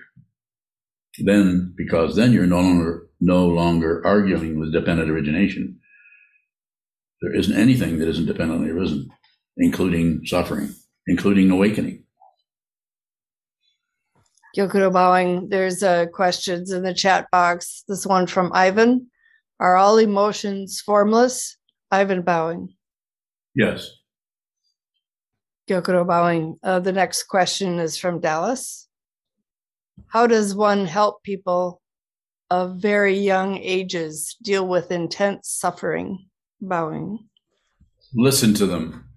Then, 1.20 1.74
because 1.76 2.16
then 2.16 2.32
you're 2.32 2.48
no 2.48 2.62
longer 2.62 3.08
no 3.22 3.46
longer 3.46 4.02
arguing 4.06 4.60
with 4.60 4.74
dependent 4.74 5.10
origination. 5.10 5.80
There 7.22 7.36
isn't 7.36 7.56
anything 7.56 8.00
that 8.00 8.10
isn't 8.10 8.26
dependently 8.26 8.72
arisen, 8.72 9.10
including 9.58 10.26
suffering, 10.26 10.74
including 11.08 11.52
awakening. 11.52 12.04
Gyokuro 14.58 14.92
bowing. 14.92 15.48
There's 15.50 15.82
uh, 15.82 16.08
questions 16.08 16.72
in 16.72 16.84
the 16.84 16.94
chat 16.94 17.30
box. 17.32 17.84
This 17.88 18.06
one 18.06 18.28
from 18.28 18.52
Ivan. 18.54 19.08
Are 19.60 19.78
all 19.78 19.98
emotions 19.98 20.82
formless? 20.82 21.58
Ivan 21.92 22.24
bowing. 22.24 22.70
Yes. 23.56 23.90
Gyokuro 25.70 26.06
bowing. 26.06 26.58
Uh, 26.64 26.80
the 26.80 26.92
next 26.92 27.24
question 27.24 27.80
is 27.80 27.98
from 27.98 28.20
Dallas. 28.20 28.90
How 30.08 30.28
does 30.28 30.56
one 30.56 30.86
help 30.86 31.24
people 31.24 31.81
of 32.52 32.76
very 32.76 33.18
young 33.18 33.58
ages 33.58 34.36
deal 34.44 34.68
with 34.68 34.92
intense 34.92 35.48
suffering? 35.50 36.28
Bowing. 36.60 37.18
Listen 38.14 38.54
to 38.56 38.66
them. 38.66 39.08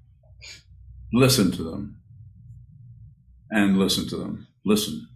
Listen 1.13 1.51
to 1.51 1.65
them. 1.65 2.01
And 3.51 3.77
listen 3.77 4.09
to 4.09 4.17
them. 4.17 4.47
Listen. 4.65 5.07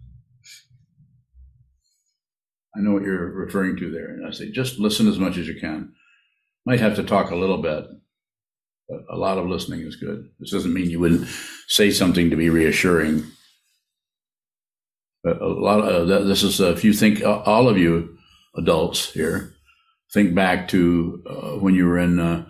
I 2.75 2.81
know 2.81 2.91
what 2.91 3.03
you're 3.03 3.31
referring 3.31 3.77
to 3.77 3.89
there. 3.89 4.09
And 4.09 4.27
I 4.27 4.31
say, 4.31 4.51
just 4.51 4.79
listen 4.79 5.07
as 5.07 5.17
much 5.17 5.37
as 5.37 5.47
you 5.47 5.59
can. 5.59 5.93
Might 6.65 6.81
have 6.81 6.97
to 6.97 7.03
talk 7.03 7.31
a 7.31 7.37
little 7.37 7.61
bit, 7.61 7.85
but 8.89 8.99
a 9.09 9.17
lot 9.17 9.37
of 9.37 9.47
listening 9.47 9.79
is 9.79 9.95
good. 9.95 10.29
This 10.39 10.51
doesn't 10.51 10.73
mean 10.73 10.89
you 10.89 10.99
wouldn't 10.99 11.27
say 11.67 11.89
something 11.89 12.29
to 12.29 12.35
be 12.35 12.49
reassuring. 12.49 13.23
But 15.23 15.41
a 15.41 15.47
lot 15.47 15.81
of 15.81 16.07
this 16.07 16.43
is, 16.43 16.59
if 16.59 16.83
you 16.83 16.93
think, 16.93 17.23
all 17.23 17.67
of 17.67 17.77
you 17.77 18.17
adults 18.55 19.11
here, 19.11 19.55
think 20.13 20.33
back 20.33 20.67
to 20.69 21.23
uh, 21.29 21.59
when 21.59 21.75
you 21.75 21.85
were 21.85 21.99
in 21.99 22.19
uh, 22.19 22.45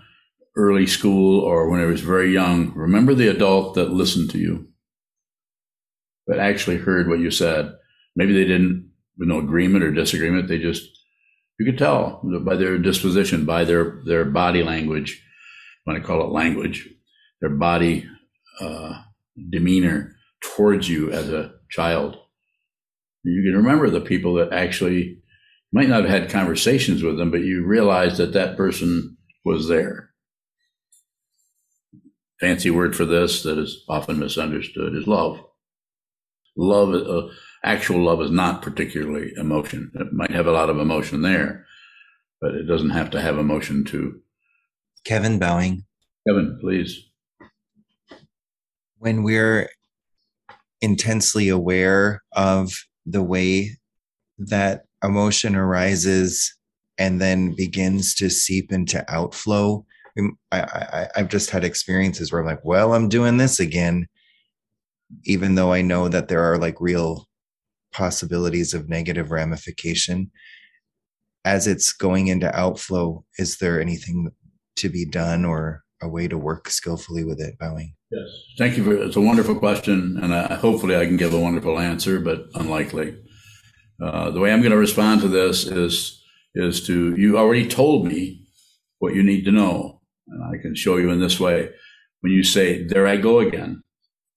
early 0.55 0.85
school 0.85 1.39
or 1.39 1.69
when 1.69 1.81
I 1.81 1.85
was 1.85 2.01
very 2.01 2.31
young. 2.31 2.73
Remember 2.75 3.13
the 3.13 3.27
adult 3.29 3.75
that 3.75 3.91
listened 3.91 4.29
to 4.31 4.37
you, 4.37 4.69
that 6.27 6.39
actually 6.39 6.77
heard 6.77 7.09
what 7.09 7.19
you 7.19 7.31
said. 7.31 7.73
Maybe 8.15 8.33
they 8.33 8.45
didn't 8.45 8.91
with 9.17 9.29
no 9.29 9.39
agreement 9.39 9.83
or 9.83 9.91
disagreement. 9.91 10.47
They 10.47 10.59
just 10.59 10.87
you 11.59 11.65
could 11.65 11.77
tell 11.77 12.21
by 12.23 12.55
their 12.55 12.77
disposition, 12.77 13.45
by 13.45 13.65
their 13.65 14.01
their 14.05 14.25
body 14.25 14.63
language. 14.63 15.23
When 15.85 15.97
I 15.97 16.01
call 16.01 16.21
it 16.23 16.31
language, 16.31 16.87
their 17.41 17.49
body 17.49 18.07
uh, 18.61 19.01
demeanor 19.49 20.15
towards 20.41 20.87
you 20.87 21.11
as 21.11 21.29
a 21.29 21.53
child. 21.69 22.17
You 23.23 23.43
can 23.43 23.61
remember 23.61 23.89
the 23.89 24.01
people 24.01 24.35
that 24.35 24.53
actually 24.53 25.19
might 25.71 25.89
not 25.89 26.03
have 26.03 26.09
had 26.09 26.29
conversations 26.29 27.03
with 27.03 27.17
them, 27.17 27.31
but 27.31 27.41
you 27.41 27.65
realize 27.65 28.17
that 28.17 28.33
that 28.33 28.57
person 28.57 29.17
was 29.45 29.67
there. 29.67 30.11
Fancy 32.39 32.69
word 32.69 32.95
for 32.95 33.05
this 33.05 33.43
that 33.43 33.57
is 33.57 33.83
often 33.89 34.19
misunderstood 34.19 34.95
is 34.95 35.07
love. 35.07 35.39
Love, 36.55 36.93
uh, 36.93 37.27
actual 37.63 38.03
love 38.03 38.21
is 38.21 38.31
not 38.31 38.61
particularly 38.61 39.31
emotion. 39.37 39.91
It 39.95 40.13
might 40.13 40.31
have 40.31 40.47
a 40.47 40.51
lot 40.51 40.69
of 40.69 40.79
emotion 40.79 41.21
there, 41.21 41.65
but 42.41 42.53
it 42.53 42.63
doesn't 42.63 42.91
have 42.91 43.09
to 43.11 43.21
have 43.21 43.37
emotion 43.37 43.83
too. 43.83 44.21
Kevin 45.03 45.39
bowing. 45.39 45.83
Kevin, 46.27 46.57
please. 46.61 47.09
When 48.97 49.23
we're 49.23 49.69
intensely 50.81 51.49
aware 51.49 52.23
of 52.31 52.71
the 53.09 53.23
way 53.23 53.77
that 54.37 54.83
emotion 55.03 55.55
arises 55.55 56.55
and 56.97 57.21
then 57.21 57.55
begins 57.55 58.13
to 58.15 58.29
seep 58.29 58.71
into 58.71 59.03
outflow. 59.11 59.85
Um, 60.17 60.37
I, 60.51 60.61
I, 60.61 61.07
I've 61.15 61.29
just 61.29 61.49
had 61.49 61.63
experiences 61.63 62.31
where 62.31 62.41
I'm 62.41 62.47
like, 62.47 62.63
well, 62.63 62.93
I'm 62.93 63.09
doing 63.09 63.37
this 63.37 63.59
again, 63.59 64.07
even 65.25 65.55
though 65.55 65.73
I 65.73 65.81
know 65.81 66.09
that 66.09 66.27
there 66.27 66.41
are 66.41 66.57
like 66.57 66.79
real 66.79 67.27
possibilities 67.91 68.73
of 68.73 68.89
negative 68.89 69.31
ramification. 69.31 70.31
As 71.45 71.67
it's 71.67 71.93
going 71.93 72.27
into 72.27 72.53
outflow, 72.55 73.23
is 73.37 73.57
there 73.57 73.81
anything 73.81 74.29
to 74.75 74.89
be 74.89 75.05
done 75.05 75.45
or 75.45 75.83
a 76.01 76.07
way 76.07 76.27
to 76.27 76.37
work 76.37 76.69
skillfully 76.69 77.23
with 77.23 77.39
it, 77.39 77.57
Bowing? 77.57 77.95
Yes. 78.11 78.27
Thank 78.57 78.75
you 78.75 78.83
for 78.83 78.93
it's 79.03 79.15
a 79.15 79.21
wonderful 79.21 79.55
question, 79.55 80.19
and 80.21 80.33
I, 80.33 80.55
hopefully 80.55 80.95
I 80.95 81.05
can 81.05 81.17
give 81.17 81.33
a 81.33 81.39
wonderful 81.39 81.77
answer, 81.77 82.19
but 82.19 82.45
unlikely. 82.55 83.15
Uh, 84.03 84.31
the 84.31 84.39
way 84.39 84.51
I'm 84.51 84.61
going 84.61 84.71
to 84.71 84.77
respond 84.77 85.21
to 85.21 85.27
this 85.27 85.67
is 85.67 86.23
is 86.55 86.85
to 86.87 87.15
you 87.15 87.37
already 87.37 87.67
told 87.67 88.07
me 88.07 88.47
what 88.97 89.13
you 89.13 89.21
need 89.21 89.43
to 89.45 89.51
know, 89.51 90.01
and 90.27 90.43
I 90.43 90.59
can 90.59 90.75
show 90.75 90.97
you 90.97 91.11
in 91.11 91.19
this 91.19 91.39
way. 91.39 91.69
When 92.21 92.33
you 92.33 92.43
say 92.43 92.83
"There 92.83 93.05
I 93.05 93.17
go 93.17 93.39
again," 93.39 93.83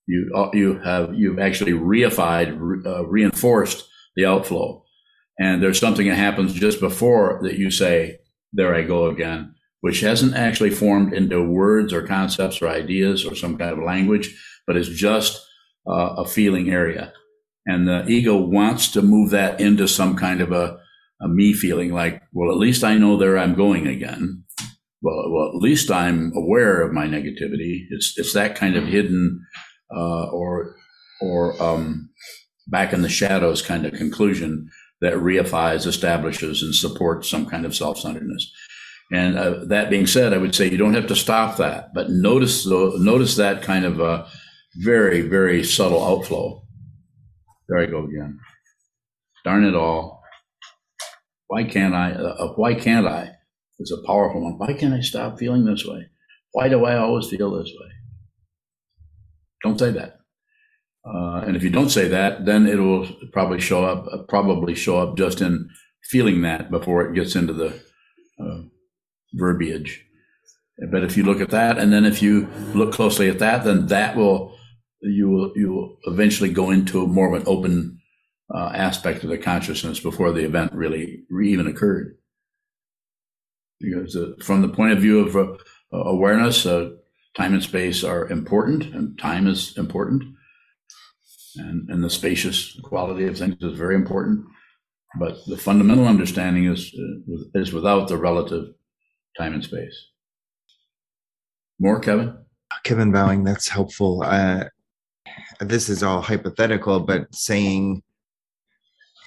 you 0.05 0.31
uh, 0.35 0.51
you 0.53 0.79
have 0.83 1.15
you've 1.15 1.39
actually 1.39 1.73
reified, 1.73 2.85
uh, 2.85 3.07
reinforced 3.07 3.87
the 4.15 4.25
outflow, 4.25 4.83
and 5.39 5.63
there's 5.63 5.79
something 5.79 6.07
that 6.07 6.15
happens 6.15 6.53
just 6.53 6.79
before 6.79 7.39
that 7.41 7.57
you 7.57 7.71
say 7.71 8.19
"There 8.51 8.75
I 8.75 8.83
go 8.83 9.07
again," 9.07 9.52
which 9.83 9.99
hasn't 9.99 10.35
actually 10.35 10.69
formed 10.69 11.13
into 11.13 11.43
words 11.43 11.91
or 11.91 12.07
concepts 12.07 12.61
or 12.61 12.67
ideas 12.67 13.25
or 13.25 13.35
some 13.35 13.57
kind 13.57 13.71
of 13.71 13.83
language, 13.83 14.33
but 14.65 14.77
is 14.77 14.89
just 14.89 15.45
uh, 15.87 16.15
a 16.17 16.25
feeling 16.25 16.69
area 16.69 17.11
and 17.65 17.87
the 17.87 18.05
ego 18.07 18.37
wants 18.37 18.91
to 18.91 19.01
move 19.01 19.29
that 19.31 19.59
into 19.59 19.87
some 19.87 20.15
kind 20.15 20.41
of 20.41 20.51
a, 20.51 20.77
a 21.21 21.27
me 21.27 21.53
feeling 21.53 21.93
like, 21.93 22.21
well, 22.33 22.51
at 22.51 22.57
least 22.57 22.83
I 22.83 22.97
know 22.97 23.17
there 23.17 23.37
I'm 23.37 23.55
going 23.55 23.87
again. 23.87 24.43
Well, 25.01 25.31
well, 25.31 25.49
at 25.49 25.55
least 25.55 25.91
I'm 25.91 26.31
aware 26.35 26.81
of 26.81 26.93
my 26.93 27.07
negativity. 27.07 27.85
It's 27.89 28.13
it's 28.17 28.33
that 28.33 28.55
kind 28.55 28.75
of 28.75 28.85
hidden 28.85 29.45
uh, 29.93 30.25
or 30.29 30.75
or 31.21 31.61
um, 31.61 32.09
back 32.67 32.93
in 32.93 33.01
the 33.01 33.09
shadows 33.09 33.61
kind 33.61 33.85
of 33.85 33.93
conclusion 33.93 34.69
that 35.01 35.13
reifies, 35.15 35.85
establishes, 35.85 36.63
and 36.63 36.73
supports 36.73 37.29
some 37.29 37.45
kind 37.45 37.65
of 37.65 37.75
self-centeredness. 37.75 38.49
And 39.11 39.37
uh, 39.37 39.65
that 39.65 39.89
being 39.89 40.07
said, 40.07 40.33
I 40.33 40.37
would 40.37 40.55
say 40.55 40.69
you 40.69 40.77
don't 40.77 40.95
have 40.95 41.07
to 41.07 41.15
stop 41.15 41.57
that, 41.57 41.93
but 41.93 42.09
notice 42.09 42.65
notice 42.65 43.35
that 43.35 43.61
kind 43.61 43.85
of 43.85 43.99
a 43.99 44.27
very 44.75 45.21
very 45.21 45.63
subtle 45.63 46.03
outflow 46.03 46.63
there 47.67 47.79
I 47.79 47.85
go 47.85 48.05
again. 48.05 48.39
Darn 49.43 49.65
it 49.65 49.75
all. 49.75 50.21
Why 51.47 51.63
can't 51.63 51.93
I? 51.93 52.11
Uh, 52.11 52.35
uh, 52.39 52.53
why 52.53 52.73
can't 52.73 53.07
I? 53.07 53.31
It's 53.79 53.91
a 53.91 54.03
powerful 54.05 54.41
one. 54.41 54.57
Why 54.57 54.73
can't 54.73 54.93
I 54.93 55.01
stop 55.01 55.39
feeling 55.39 55.65
this 55.65 55.85
way? 55.85 56.07
Why 56.51 56.69
do 56.69 56.85
I 56.85 56.97
always 56.97 57.27
feel 57.29 57.51
this 57.51 57.71
way? 57.79 57.89
Don't 59.63 59.79
say 59.79 59.91
that. 59.91 60.19
Uh, 61.05 61.41
and 61.45 61.55
if 61.55 61.63
you 61.63 61.69
don't 61.69 61.89
say 61.89 62.07
that, 62.07 62.45
then 62.45 62.65
it 62.67 62.77
will 62.79 63.07
probably 63.31 63.59
show 63.59 63.83
up. 63.85 64.07
Uh, 64.11 64.23
probably 64.29 64.75
show 64.75 64.99
up 64.99 65.17
just 65.17 65.41
in 65.41 65.69
feeling 66.03 66.41
that 66.41 66.69
before 66.69 67.05
it 67.05 67.15
gets 67.15 67.35
into 67.35 67.53
the 67.53 67.81
uh, 68.39 68.61
verbiage. 69.33 70.05
But 70.91 71.03
if 71.03 71.17
you 71.17 71.23
look 71.23 71.41
at 71.41 71.51
that, 71.51 71.77
and 71.77 71.93
then 71.93 72.05
if 72.05 72.21
you 72.21 72.47
look 72.73 72.93
closely 72.93 73.29
at 73.29 73.39
that, 73.39 73.63
then 73.63 73.87
that 73.87 74.15
will 74.15 74.55
you 75.01 75.29
will 75.29 75.51
you 75.55 75.71
will 75.71 75.97
eventually 76.05 76.51
go 76.51 76.71
into 76.71 77.05
more 77.05 77.33
of 77.33 77.41
an 77.41 77.47
open 77.47 77.99
uh, 78.53 78.71
aspect 78.73 79.23
of 79.23 79.29
the 79.29 79.37
consciousness 79.37 79.99
before 79.99 80.31
the 80.31 80.43
event 80.43 80.73
really 80.73 81.23
even 81.43 81.67
occurred. 81.67 82.17
Because 83.79 84.15
uh, 84.15 84.31
from 84.41 84.61
the 84.61 84.69
point 84.69 84.93
of 84.93 84.99
view 84.99 85.19
of 85.19 85.35
uh, 85.35 85.57
awareness, 85.91 86.65
uh, 86.65 86.91
time 87.35 87.53
and 87.53 87.63
space 87.63 88.03
are 88.03 88.27
important, 88.29 88.85
and 88.95 89.19
time 89.19 89.47
is 89.47 89.77
important, 89.77 90.23
and, 91.57 91.89
and 91.89 92.03
the 92.03 92.09
spacious 92.09 92.79
quality 92.83 93.27
of 93.27 93.37
things 93.37 93.57
is 93.61 93.77
very 93.77 93.95
important. 93.95 94.45
But 95.19 95.37
the 95.45 95.57
fundamental 95.57 96.07
understanding 96.07 96.65
is 96.65 96.91
uh, 96.97 97.59
is 97.59 97.73
without 97.73 98.07
the 98.07 98.17
relative 98.17 98.73
time 99.37 99.53
and 99.53 99.63
space. 99.63 100.09
More, 101.79 101.99
Kevin. 101.99 102.37
Kevin 102.83 103.11
Bowing, 103.11 103.43
that's 103.43 103.67
helpful. 103.67 104.23
Uh, 104.23 104.65
this 105.59 105.89
is 105.89 106.03
all 106.03 106.21
hypothetical, 106.21 106.99
but 106.99 107.33
saying 107.33 108.03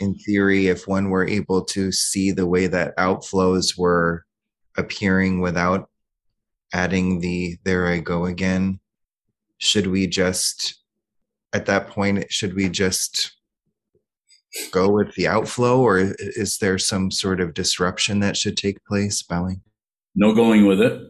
in 0.00 0.14
theory, 0.14 0.66
if 0.66 0.86
one 0.86 1.10
were 1.10 1.26
able 1.26 1.64
to 1.64 1.90
see 1.92 2.30
the 2.30 2.46
way 2.46 2.66
that 2.66 2.96
outflows 2.96 3.78
were 3.78 4.24
appearing 4.76 5.40
without 5.40 5.88
adding 6.72 7.20
the 7.20 7.56
there 7.64 7.86
I 7.86 7.98
go 7.98 8.26
again, 8.26 8.80
should 9.58 9.86
we 9.86 10.06
just 10.06 10.82
at 11.52 11.66
that 11.66 11.88
point 11.88 12.30
should 12.30 12.54
we 12.54 12.68
just 12.68 13.32
go 14.70 14.90
with 14.90 15.14
the 15.14 15.28
outflow 15.28 15.80
or 15.80 16.12
is 16.18 16.58
there 16.58 16.78
some 16.78 17.10
sort 17.10 17.40
of 17.40 17.54
disruption 17.54 18.20
that 18.20 18.36
should 18.36 18.56
take 18.56 18.84
place, 18.84 19.22
Bowie? 19.22 19.60
No 20.16 20.34
going 20.34 20.66
with 20.66 20.80
it, 20.80 21.00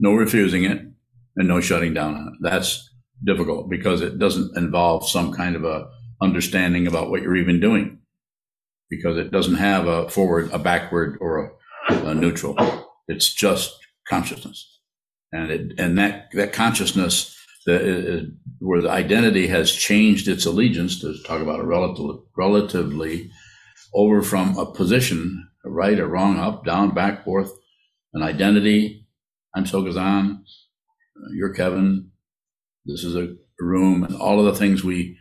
no 0.00 0.14
refusing 0.14 0.64
it, 0.64 0.80
and 1.36 1.48
no 1.48 1.60
shutting 1.60 1.94
down 1.94 2.14
on 2.14 2.28
it. 2.28 2.34
That's 2.40 2.90
difficult 3.24 3.68
because 3.70 4.00
it 4.00 4.18
doesn't 4.18 4.56
involve 4.56 5.08
some 5.08 5.32
kind 5.32 5.54
of 5.54 5.64
a 5.64 5.88
understanding 6.20 6.86
about 6.86 7.10
what 7.10 7.22
you're 7.22 7.36
even 7.36 7.60
doing 7.60 7.98
because 8.90 9.16
it 9.16 9.30
doesn't 9.30 9.56
have 9.56 9.86
a 9.86 10.08
forward, 10.08 10.50
a 10.52 10.58
backward, 10.58 11.18
or 11.20 11.52
a, 11.90 11.94
a 12.06 12.14
neutral. 12.14 12.56
It's 13.06 13.32
just 13.32 13.76
consciousness, 14.08 14.80
and 15.32 15.50
it 15.50 15.78
and 15.78 15.98
that 15.98 16.28
that 16.32 16.52
consciousness 16.52 17.36
the, 17.66 18.34
where 18.60 18.80
the 18.80 18.90
identity 18.90 19.46
has 19.48 19.70
changed 19.72 20.26
its 20.26 20.46
allegiance 20.46 21.00
to 21.00 21.14
talk 21.24 21.42
about 21.42 21.60
a 21.60 21.66
relative, 21.66 22.20
relatively 22.36 23.30
over 23.94 24.22
from 24.22 24.56
a 24.56 24.72
position, 24.72 25.48
right 25.64 25.98
or 25.98 26.08
wrong, 26.08 26.38
up, 26.38 26.64
down, 26.64 26.94
back, 26.94 27.24
forth, 27.24 27.52
an 28.14 28.22
identity. 28.22 29.06
I'm 29.54 29.64
Sogazan, 29.64 30.40
you're 31.34 31.52
Kevin. 31.52 32.10
This 32.84 33.04
is 33.04 33.16
a 33.16 33.34
room, 33.58 34.04
and 34.04 34.16
all 34.16 34.38
of 34.38 34.46
the 34.46 34.58
things 34.58 34.84
we 34.84 35.18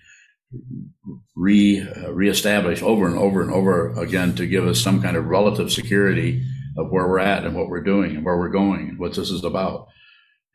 re 1.35 1.81
uh, 1.81 2.11
reestablish 2.11 2.81
over 2.81 3.07
and 3.07 3.17
over 3.17 3.41
and 3.41 3.51
over 3.51 3.91
again 3.99 4.35
to 4.35 4.45
give 4.45 4.65
us 4.65 4.79
some 4.79 5.01
kind 5.01 5.17
of 5.17 5.25
relative 5.25 5.71
security 5.71 6.43
of 6.77 6.89
where 6.89 7.07
we're 7.07 7.19
at 7.19 7.45
and 7.45 7.55
what 7.55 7.69
we're 7.69 7.83
doing 7.83 8.15
and 8.15 8.25
where 8.25 8.37
we're 8.37 8.49
going 8.49 8.89
and 8.89 8.99
what 8.99 9.15
this 9.15 9.29
is 9.29 9.43
about. 9.43 9.87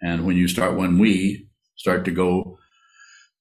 And 0.01 0.25
when 0.25 0.37
you 0.37 0.49
start, 0.49 0.77
when 0.77 0.99
we 0.99 1.49
start 1.77 2.05
to 2.07 2.11
go 2.11 2.59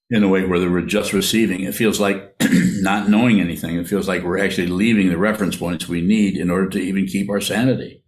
in 0.10 0.24
a 0.24 0.28
way 0.28 0.46
where 0.46 0.70
we're 0.70 0.82
just 0.82 1.14
receiving, 1.14 1.62
it 1.62 1.76
feels 1.76 2.00
like 2.00 2.36
not 2.82 3.10
knowing 3.10 3.40
anything. 3.40 3.78
It 3.78 3.88
feels 3.88 4.08
like 4.08 4.24
we're 4.24 4.44
actually 4.44 4.68
leaving 4.68 5.10
the 5.10 5.18
reference 5.18 5.56
points 5.56 5.88
we 5.88 6.02
need 6.02 6.36
in 6.36 6.50
order 6.50 6.70
to 6.70 6.80
even 6.80 7.06
keep 7.06 7.30
our 7.30 7.42
sanity. 7.42 8.01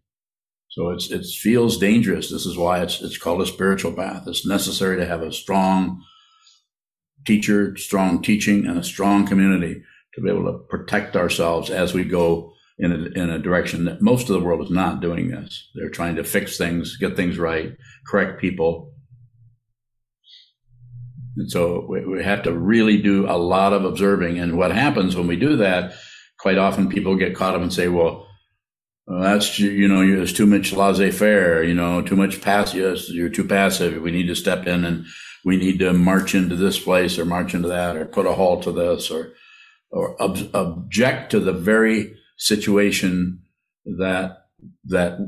So 0.74 0.90
it's 0.90 1.12
it 1.12 1.24
feels 1.26 1.78
dangerous. 1.78 2.32
This 2.32 2.48
is 2.48 2.58
why 2.58 2.82
it's 2.82 3.00
it's 3.02 3.18
called 3.20 3.42
a 3.44 3.46
spiritual 3.46 3.94
path. 3.94 4.24
It's 4.26 4.46
necessary 4.46 4.98
to 4.98 5.06
have 5.06 5.22
a 5.22 5.32
strong 5.32 6.04
teacher, 7.28 7.78
strong 7.78 8.24
teaching, 8.24 8.66
and 8.66 8.80
a 8.80 8.84
strong 8.84 9.28
community 9.28 9.84
to 10.16 10.22
be 10.22 10.32
able 10.32 10.52
to 10.52 10.58
protect 10.70 11.16
ourselves 11.16 11.70
as 11.70 11.94
we 11.94 12.04
go 12.04 12.54
in 12.80 12.92
a, 12.92 13.20
in 13.20 13.30
a 13.30 13.38
direction 13.38 13.86
that 13.86 14.02
most 14.02 14.30
of 14.30 14.34
the 14.34 14.40
world 14.40 14.66
is 14.66 14.72
not 14.72 15.00
doing 15.00 15.30
this. 15.30 15.70
They're 15.76 15.90
trying 15.90 16.16
to 16.16 16.24
fix 16.24 16.58
things, 16.58 16.98
get 16.98 17.16
things 17.16 17.38
right, 17.38 17.74
correct 18.08 18.42
people. 18.42 18.94
And 21.38 21.52
so 21.52 21.86
we, 21.88 22.04
we 22.04 22.24
have 22.24 22.44
to 22.44 22.52
really 22.52 23.00
do 23.00 23.28
a 23.28 23.38
lot 23.38 23.74
of 23.74 23.86
observing. 23.86 24.40
And 24.40 24.58
what 24.58 24.72
happens 24.72 25.16
when 25.16 25.28
we 25.28 25.36
do 25.36 25.56
that, 25.58 25.94
quite 26.40 26.58
often 26.58 26.90
people 26.90 27.16
get 27.16 27.36
caught 27.36 27.56
up 27.56 27.62
and 27.62 27.74
say, 27.74 27.90
well, 27.90 28.23
well, 29.08 29.22
that's 29.22 29.60
you 29.60 29.88
know 29.88 30.00
there's 30.00 30.34
too 30.34 30.46
much 30.46 30.74
laissez-faire 30.74 31.64
you 31.64 31.74
know 31.74 32.02
too 32.02 32.16
much 32.16 32.42
passive 32.42 33.00
you're 33.10 33.30
too 33.30 33.48
passive. 33.48 34.02
We 34.02 34.12
need 34.12 34.28
to 34.28 34.36
step 34.36 34.68
in 34.68 34.86
and 34.86 35.06
we 35.46 35.58
need 35.58 35.80
to 35.80 35.94
march 35.94 36.34
into 36.36 36.56
this 36.56 36.80
place 36.80 37.20
or 37.20 37.26
march 37.26 37.54
into 37.54 37.68
that 37.68 37.96
or 37.96 38.06
put 38.06 38.26
a 38.26 38.34
halt 38.34 38.64
to 38.64 38.72
this 38.72 39.12
or 39.12 39.34
or 39.92 40.22
ob- 40.22 40.50
object 40.54 41.32
to 41.32 41.40
the 41.40 41.54
very 41.54 42.16
situation 42.38 43.42
that 43.86 44.46
that 44.86 45.20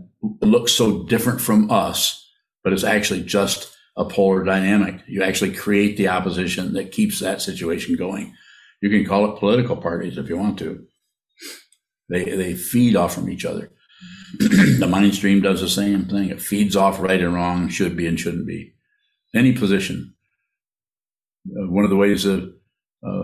looks 0.42 0.72
so 0.72 1.04
different 1.04 1.42
from 1.42 1.70
us 1.70 2.22
but 2.64 2.74
it's 2.74 2.84
actually 2.84 3.22
just 3.22 3.76
a 3.96 4.06
polar 4.06 4.44
dynamic. 4.44 5.02
You 5.08 5.24
actually 5.24 5.54
create 5.54 5.98
the 5.98 6.10
opposition 6.10 6.74
that 6.74 6.92
keeps 6.92 7.20
that 7.20 7.42
situation 7.42 7.96
going. 7.96 8.34
You 8.82 8.90
can 8.90 9.06
call 9.06 9.32
it 9.32 9.40
political 9.40 9.78
parties 9.78 10.18
if 10.18 10.28
you 10.28 10.38
want 10.38 10.60
to 10.60 10.86
they 12.10 12.24
they 12.24 12.54
feed 12.54 12.96
off 12.96 13.14
from 13.14 13.30
each 13.30 13.46
other 13.46 13.72
the 14.40 14.88
mind 14.90 15.16
stream 15.16 15.42
does 15.42 15.62
the 15.62 15.70
same 15.70 16.06
thing 16.06 16.30
it 16.30 16.42
feeds 16.42 16.76
off 16.76 17.00
right 17.00 17.22
and 17.22 17.34
wrong 17.34 17.70
should 17.70 17.96
be 17.96 18.08
and 18.08 18.20
shouldn't 18.20 18.48
be 18.48 18.76
any 19.36 19.52
position. 19.54 20.16
Uh, 21.48 21.70
one 21.70 21.84
of 21.84 21.90
the 21.90 21.96
ways 21.96 22.26
of 22.26 22.52
uh, 23.06 23.24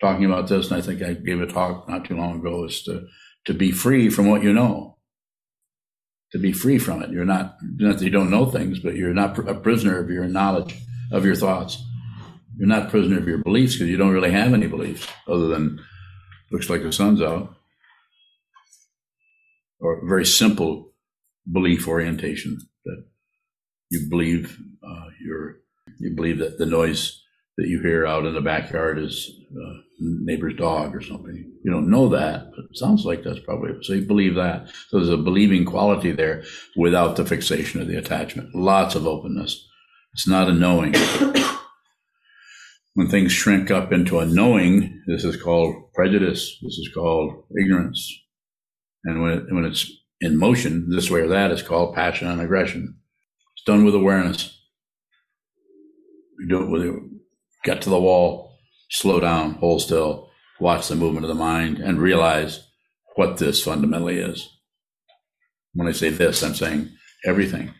talking 0.00 0.24
about 0.24 0.48
this, 0.48 0.70
and 0.70 0.76
I 0.76 0.80
think 0.80 1.02
I 1.02 1.14
gave 1.14 1.40
a 1.40 1.46
talk 1.46 1.88
not 1.88 2.04
too 2.04 2.16
long 2.16 2.40
ago, 2.40 2.64
is 2.64 2.82
to 2.84 3.06
to 3.46 3.54
be 3.54 3.72
free 3.72 4.10
from 4.10 4.28
what 4.28 4.42
you 4.42 4.52
know. 4.52 4.98
To 6.32 6.38
be 6.38 6.52
free 6.52 6.78
from 6.78 7.02
it. 7.02 7.10
You're 7.10 7.24
not 7.24 7.56
not 7.78 7.98
that 7.98 8.04
you 8.04 8.10
don't 8.10 8.30
know 8.30 8.46
things, 8.46 8.78
but 8.80 8.96
you're 8.96 9.14
not 9.14 9.38
a 9.48 9.54
prisoner 9.54 9.98
of 9.98 10.10
your 10.10 10.26
knowledge 10.26 10.76
of 11.12 11.24
your 11.24 11.36
thoughts. 11.36 11.82
You're 12.58 12.68
not 12.68 12.90
prisoner 12.90 13.18
of 13.18 13.28
your 13.28 13.38
beliefs 13.38 13.74
because 13.74 13.88
you 13.88 13.96
don't 13.96 14.12
really 14.12 14.32
have 14.32 14.52
any 14.52 14.66
beliefs 14.66 15.06
other 15.28 15.48
than 15.48 15.80
looks 16.50 16.70
like 16.70 16.82
the 16.82 16.92
sun's 16.92 17.22
out, 17.22 17.54
or 19.80 20.06
very 20.06 20.26
simple 20.26 20.92
belief 21.50 21.86
orientation 21.86 22.58
that 22.84 23.04
you 23.90 24.06
believe 24.08 24.58
uh, 24.82 25.06
you're 25.24 25.56
you 25.98 26.14
believe 26.14 26.38
that 26.38 26.58
the 26.58 26.66
noise 26.66 27.22
that 27.56 27.68
you 27.68 27.80
hear 27.80 28.06
out 28.06 28.26
in 28.26 28.34
the 28.34 28.40
backyard 28.40 28.98
is 28.98 29.30
uh, 29.52 29.80
neighbor's 29.98 30.56
dog 30.56 30.94
or 30.94 31.00
something. 31.00 31.52
You 31.64 31.70
don't 31.70 31.90
know 31.90 32.08
that, 32.10 32.50
but 32.50 32.64
it 32.70 32.76
sounds 32.76 33.04
like 33.04 33.22
that's 33.22 33.40
probably 33.40 33.72
so. 33.82 33.94
You 33.94 34.02
believe 34.02 34.34
that. 34.34 34.68
So 34.88 34.98
there's 34.98 35.08
a 35.08 35.16
believing 35.16 35.64
quality 35.64 36.12
there 36.12 36.44
without 36.76 37.16
the 37.16 37.24
fixation 37.24 37.80
of 37.80 37.88
the 37.88 37.96
attachment. 37.96 38.54
Lots 38.54 38.94
of 38.94 39.06
openness. 39.06 39.66
It's 40.12 40.28
not 40.28 40.48
a 40.48 40.52
knowing. 40.52 40.94
when 42.94 43.08
things 43.08 43.32
shrink 43.32 43.70
up 43.70 43.92
into 43.92 44.18
a 44.18 44.26
knowing, 44.26 45.02
this 45.06 45.24
is 45.24 45.40
called 45.40 45.92
prejudice. 45.94 46.58
This 46.62 46.78
is 46.78 46.90
called 46.94 47.44
ignorance. 47.58 48.25
And 49.06 49.22
when 49.22 49.32
it, 49.32 49.44
when 49.52 49.64
it's 49.64 49.90
in 50.20 50.36
motion, 50.36 50.90
this 50.90 51.10
way 51.10 51.20
or 51.20 51.28
that, 51.28 51.52
is 51.52 51.62
called 51.62 51.94
passion 51.94 52.26
and 52.28 52.40
aggression 52.40 52.96
It's 53.54 53.64
done 53.64 53.84
with 53.84 53.94
awareness. 53.94 54.60
You 56.40 56.48
do 56.48 56.62
it 56.64 56.70
with 56.70 56.82
it. 56.82 56.94
Get 57.64 57.82
to 57.82 57.90
the 57.90 58.00
wall, 58.00 58.58
slow 58.90 59.20
down, 59.20 59.54
hold 59.54 59.82
still, 59.82 60.28
watch 60.60 60.88
the 60.88 60.96
movement 60.96 61.24
of 61.24 61.28
the 61.28 61.34
mind, 61.34 61.78
and 61.78 62.00
realize 62.00 62.66
what 63.14 63.38
this 63.38 63.62
fundamentally 63.62 64.18
is. 64.18 64.48
When 65.72 65.86
I 65.86 65.92
say 65.92 66.10
this, 66.10 66.42
I'm 66.42 66.54
saying 66.54 66.90
everything. 67.24 67.74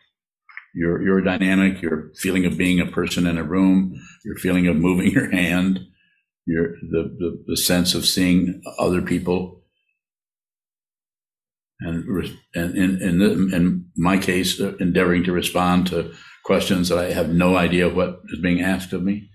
Your 0.74 1.02
your 1.02 1.20
dynamic, 1.22 1.82
your 1.82 2.12
feeling 2.16 2.46
of 2.46 2.58
being 2.58 2.80
a 2.80 2.86
person 2.86 3.26
in 3.26 3.38
a 3.38 3.42
room, 3.42 3.94
your 4.24 4.36
feeling 4.36 4.68
of 4.68 4.76
moving 4.76 5.10
your 5.12 5.30
hand, 5.30 5.80
your 6.46 6.72
the, 6.82 7.16
the, 7.18 7.44
the 7.48 7.56
sense 7.56 7.94
of 7.94 8.06
seeing 8.06 8.62
other 8.78 9.02
people, 9.02 9.64
and 11.80 12.04
and 12.54 12.76
in 12.76 13.02
in, 13.02 13.54
in 13.54 13.84
my 13.96 14.18
case, 14.18 14.60
uh, 14.60 14.76
endeavoring 14.80 15.24
to 15.24 15.32
respond 15.32 15.86
to 15.88 16.12
questions 16.44 16.88
that 16.88 16.98
I 16.98 17.12
have 17.12 17.28
no 17.30 17.56
idea 17.56 17.88
what 17.88 18.20
is 18.32 18.40
being 18.40 18.62
asked 18.62 18.92
of 18.92 19.02
me. 19.02 19.28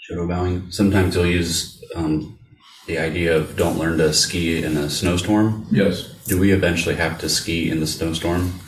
Shadow 0.00 0.26
bowing. 0.26 0.70
Sometimes 0.70 1.14
you'll 1.14 1.26
use 1.26 1.82
um, 1.94 2.38
the 2.86 2.98
idea 2.98 3.36
of 3.36 3.56
don't 3.56 3.78
learn 3.78 3.98
to 3.98 4.12
ski 4.12 4.64
in 4.64 4.76
a 4.76 4.90
snowstorm. 4.90 5.66
Yes, 5.70 6.08
Do 6.26 6.40
we 6.40 6.50
eventually 6.52 6.96
have 6.96 7.18
to 7.20 7.28
ski 7.28 7.70
in 7.70 7.78
the 7.80 7.86
snowstorm? 7.86 8.58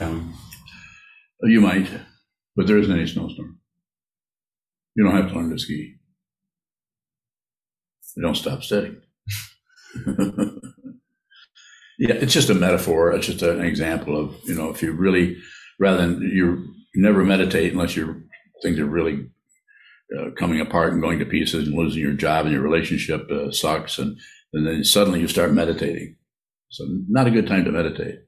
Um, 0.00 0.34
you 1.42 1.60
might, 1.60 1.90
but 2.56 2.66
there 2.66 2.78
isn't 2.78 2.92
any 2.92 3.06
snowstorm. 3.06 3.58
You 4.94 5.04
don't 5.04 5.16
have 5.16 5.28
to 5.30 5.34
learn 5.34 5.50
to 5.50 5.58
ski. 5.58 5.96
You 8.16 8.22
don't 8.22 8.36
stop 8.36 8.62
steady. 8.62 8.96
Yeah, 12.00 12.14
it's 12.14 12.32
just 12.32 12.48
a 12.48 12.54
metaphor. 12.54 13.12
It's 13.12 13.26
just 13.26 13.42
an 13.42 13.60
example 13.62 14.18
of 14.18 14.34
you 14.44 14.54
know 14.54 14.70
if 14.70 14.82
you 14.82 14.92
really 14.92 15.36
rather 15.78 15.98
than 15.98 16.22
you 16.22 16.74
never 16.94 17.22
meditate 17.22 17.72
unless 17.72 17.94
your 17.94 18.22
things 18.62 18.78
are 18.78 18.86
really 18.86 19.28
uh, 20.18 20.30
coming 20.38 20.62
apart 20.62 20.94
and 20.94 21.02
going 21.02 21.18
to 21.18 21.26
pieces 21.26 21.68
and 21.68 21.76
losing 21.76 22.00
your 22.00 22.14
job 22.14 22.46
and 22.46 22.54
your 22.54 22.62
relationship 22.62 23.30
uh, 23.30 23.50
sucks 23.50 23.98
and 23.98 24.16
and 24.54 24.66
then 24.66 24.82
suddenly 24.82 25.20
you 25.20 25.28
start 25.28 25.52
meditating. 25.52 26.16
So 26.70 26.86
not 27.06 27.26
a 27.26 27.30
good 27.30 27.46
time 27.46 27.66
to 27.66 27.70
meditate. 27.70 28.20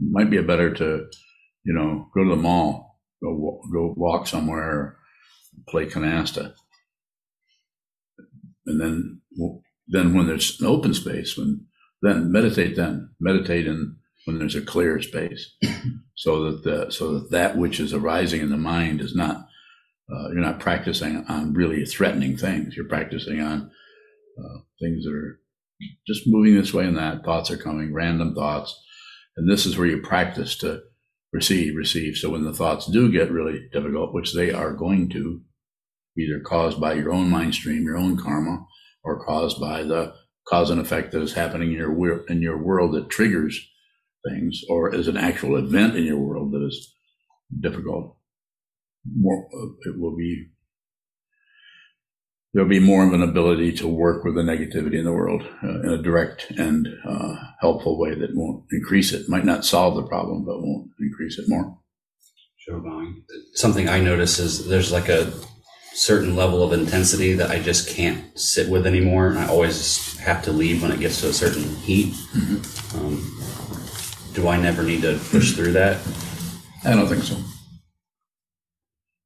Might 0.00 0.28
be 0.28 0.42
better 0.42 0.74
to 0.74 1.06
you 1.62 1.74
know 1.74 2.08
go 2.12 2.24
to 2.24 2.30
the 2.30 2.42
mall, 2.42 2.98
go 3.22 3.60
go 3.72 3.94
walk 3.96 4.26
somewhere, 4.26 4.98
play 5.68 5.86
canasta, 5.86 6.52
and 8.66 8.80
then 8.80 9.20
then 9.86 10.14
when 10.14 10.26
there's 10.26 10.60
an 10.60 10.66
open 10.66 10.94
space 10.94 11.38
when 11.38 11.64
then 12.02 12.30
meditate 12.30 12.76
then 12.76 13.10
meditate 13.20 13.66
in 13.66 13.96
when 14.24 14.38
there's 14.38 14.54
a 14.54 14.62
clear 14.62 15.00
space 15.00 15.54
so 16.14 16.50
that 16.50 16.64
the 16.64 16.90
so 16.90 17.14
that 17.14 17.30
that 17.30 17.56
which 17.56 17.80
is 17.80 17.94
arising 17.94 18.40
in 18.40 18.50
the 18.50 18.56
mind 18.56 19.00
is 19.00 19.14
not 19.14 19.48
uh, 20.10 20.28
you're 20.28 20.40
not 20.40 20.60
practicing 20.60 21.24
on 21.28 21.52
really 21.52 21.84
threatening 21.84 22.36
things. 22.36 22.76
You're 22.76 22.88
practicing 22.88 23.40
on 23.40 23.70
uh, 24.38 24.58
things 24.80 25.04
that 25.04 25.12
are 25.12 25.40
just 26.06 26.22
moving 26.26 26.54
this 26.54 26.72
way 26.72 26.86
and 26.86 26.96
that. 26.96 27.24
Thoughts 27.24 27.50
are 27.50 27.58
coming, 27.58 27.92
random 27.92 28.34
thoughts. 28.34 28.78
And 29.36 29.50
this 29.50 29.66
is 29.66 29.76
where 29.76 29.86
you 29.86 30.00
practice 30.00 30.56
to 30.58 30.80
receive, 31.32 31.76
receive. 31.76 32.16
So 32.16 32.30
when 32.30 32.44
the 32.44 32.54
thoughts 32.54 32.86
do 32.86 33.12
get 33.12 33.30
really 33.30 33.68
difficult, 33.72 34.14
which 34.14 34.34
they 34.34 34.50
are 34.50 34.72
going 34.72 35.10
to, 35.10 35.42
either 36.16 36.40
caused 36.40 36.80
by 36.80 36.94
your 36.94 37.12
own 37.12 37.28
mind 37.28 37.54
stream, 37.54 37.84
your 37.84 37.96
own 37.96 38.16
karma, 38.16 38.66
or 39.04 39.24
caused 39.24 39.60
by 39.60 39.82
the 39.82 40.14
cause 40.48 40.70
and 40.70 40.80
effect 40.80 41.12
that 41.12 41.22
is 41.22 41.34
happening 41.34 41.72
in 41.72 41.78
your 41.78 42.26
in 42.26 42.42
your 42.42 42.58
world 42.58 42.92
that 42.94 43.10
triggers 43.10 43.68
things, 44.28 44.62
or 44.68 44.94
is 44.94 45.08
an 45.08 45.16
actual 45.16 45.56
event 45.56 45.96
in 45.96 46.04
your 46.04 46.18
world 46.18 46.52
that 46.52 46.64
is 46.64 46.94
difficult. 47.60 48.16
More, 49.16 49.48
uh, 49.54 49.90
it 49.90 49.98
will 49.98 50.16
be 50.16 50.48
there'll 52.52 52.68
be 52.68 52.80
more 52.80 53.06
of 53.06 53.12
an 53.12 53.22
ability 53.22 53.72
to 53.72 53.86
work 53.86 54.24
with 54.24 54.34
the 54.34 54.42
negativity 54.42 54.98
in 54.98 55.04
the 55.04 55.12
world 55.12 55.42
uh, 55.62 55.80
in 55.82 55.90
a 55.90 56.02
direct 56.02 56.50
and 56.52 56.88
uh, 57.06 57.36
helpful 57.60 57.98
way 57.98 58.14
that 58.14 58.34
won't 58.34 58.64
increase 58.72 59.12
it. 59.12 59.28
Might 59.28 59.44
not 59.44 59.64
solve 59.64 59.96
the 59.96 60.02
problem, 60.02 60.44
but 60.44 60.60
won't 60.60 60.90
increase 61.00 61.38
it 61.38 61.44
more. 61.48 61.78
Sure. 62.56 62.82
Something 63.54 63.88
I 63.88 64.00
notice 64.00 64.38
is 64.38 64.66
there's 64.66 64.92
like 64.92 65.08
a 65.08 65.32
certain 65.94 66.36
level 66.36 66.62
of 66.62 66.72
intensity 66.72 67.32
that 67.34 67.50
I 67.50 67.60
just 67.60 67.88
can't 67.88 68.38
sit 68.38 68.68
with 68.68 68.86
anymore. 68.86 69.28
And 69.28 69.38
I 69.38 69.48
always 69.48 70.17
have 70.28 70.44
to 70.44 70.52
leave 70.52 70.82
when 70.82 70.92
it 70.92 71.00
gets 71.00 71.22
to 71.22 71.28
a 71.28 71.32
certain 71.32 71.64
heat. 71.76 72.14
Um, 72.94 73.16
do 74.34 74.46
I 74.46 74.60
never 74.60 74.82
need 74.82 75.00
to 75.00 75.18
push 75.30 75.54
through 75.54 75.72
that? 75.72 75.96
I 76.84 76.94
don't 76.94 77.08
think 77.08 77.24
so. 77.24 77.36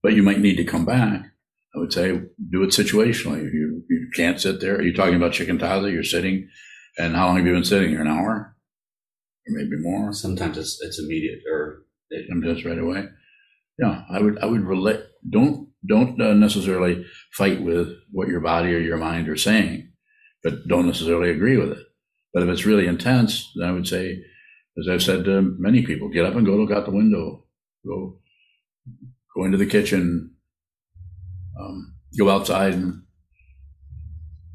But 0.02 0.14
you 0.14 0.22
might 0.22 0.38
need 0.38 0.56
to 0.56 0.64
come 0.64 0.84
back. 0.84 1.26
I 1.74 1.78
would 1.78 1.92
say 1.92 2.20
do 2.50 2.62
it 2.62 2.70
situationally. 2.70 3.42
You, 3.52 3.82
you 3.88 4.08
can't 4.14 4.40
sit 4.40 4.60
there. 4.60 4.76
Are 4.76 4.82
you 4.82 4.94
talking 4.94 5.16
about 5.16 5.32
shikantaza? 5.32 5.90
You're 5.90 6.04
sitting, 6.04 6.48
and 6.98 7.16
how 7.16 7.26
long 7.26 7.38
have 7.38 7.46
you 7.46 7.52
been 7.52 7.64
sitting 7.64 7.90
here? 7.90 8.02
An 8.02 8.06
hour, 8.06 8.54
or 9.46 9.48
maybe 9.48 9.76
more. 9.80 10.12
Sometimes 10.12 10.56
it's 10.56 10.78
it's 10.82 11.00
immediate 11.00 11.40
or 11.50 11.84
it, 12.10 12.26
I'm 12.30 12.42
just 12.42 12.64
right 12.64 12.78
away. 12.78 13.08
Yeah, 13.78 14.02
I 14.08 14.20
would 14.20 14.38
I 14.38 14.46
would 14.46 14.62
relate. 14.62 15.00
Don't 15.28 15.68
don't 15.86 16.20
uh, 16.20 16.34
necessarily 16.34 17.04
fight 17.32 17.62
with 17.62 17.88
what 18.12 18.28
your 18.28 18.40
body 18.40 18.74
or 18.74 18.78
your 18.78 18.98
mind 18.98 19.28
are 19.28 19.36
saying, 19.36 19.91
but 20.42 20.66
don't 20.66 20.87
necessarily 20.87 21.31
agree 21.31 21.57
with 21.57 21.72
it. 21.72 21.87
But 22.33 22.42
if 22.42 22.48
it's 22.48 22.66
really 22.66 22.87
intense, 22.87 23.52
then 23.57 23.68
I 23.68 23.72
would 23.72 23.87
say, 23.87 24.22
as 24.78 24.88
I've 24.88 25.02
said 25.02 25.24
to 25.24 25.55
many 25.59 25.85
people, 25.85 26.09
get 26.09 26.24
up 26.24 26.35
and 26.35 26.46
go 26.46 26.57
look 26.57 26.70
out 26.70 26.87
the 26.87 26.92
window, 26.92 27.44
go 27.87 28.18
go 29.37 29.44
into 29.44 29.59
the 29.59 29.66
kitchen, 29.66 30.33
um, 31.61 31.94
go 32.18 32.31
outside 32.31 32.74
and 32.74 33.02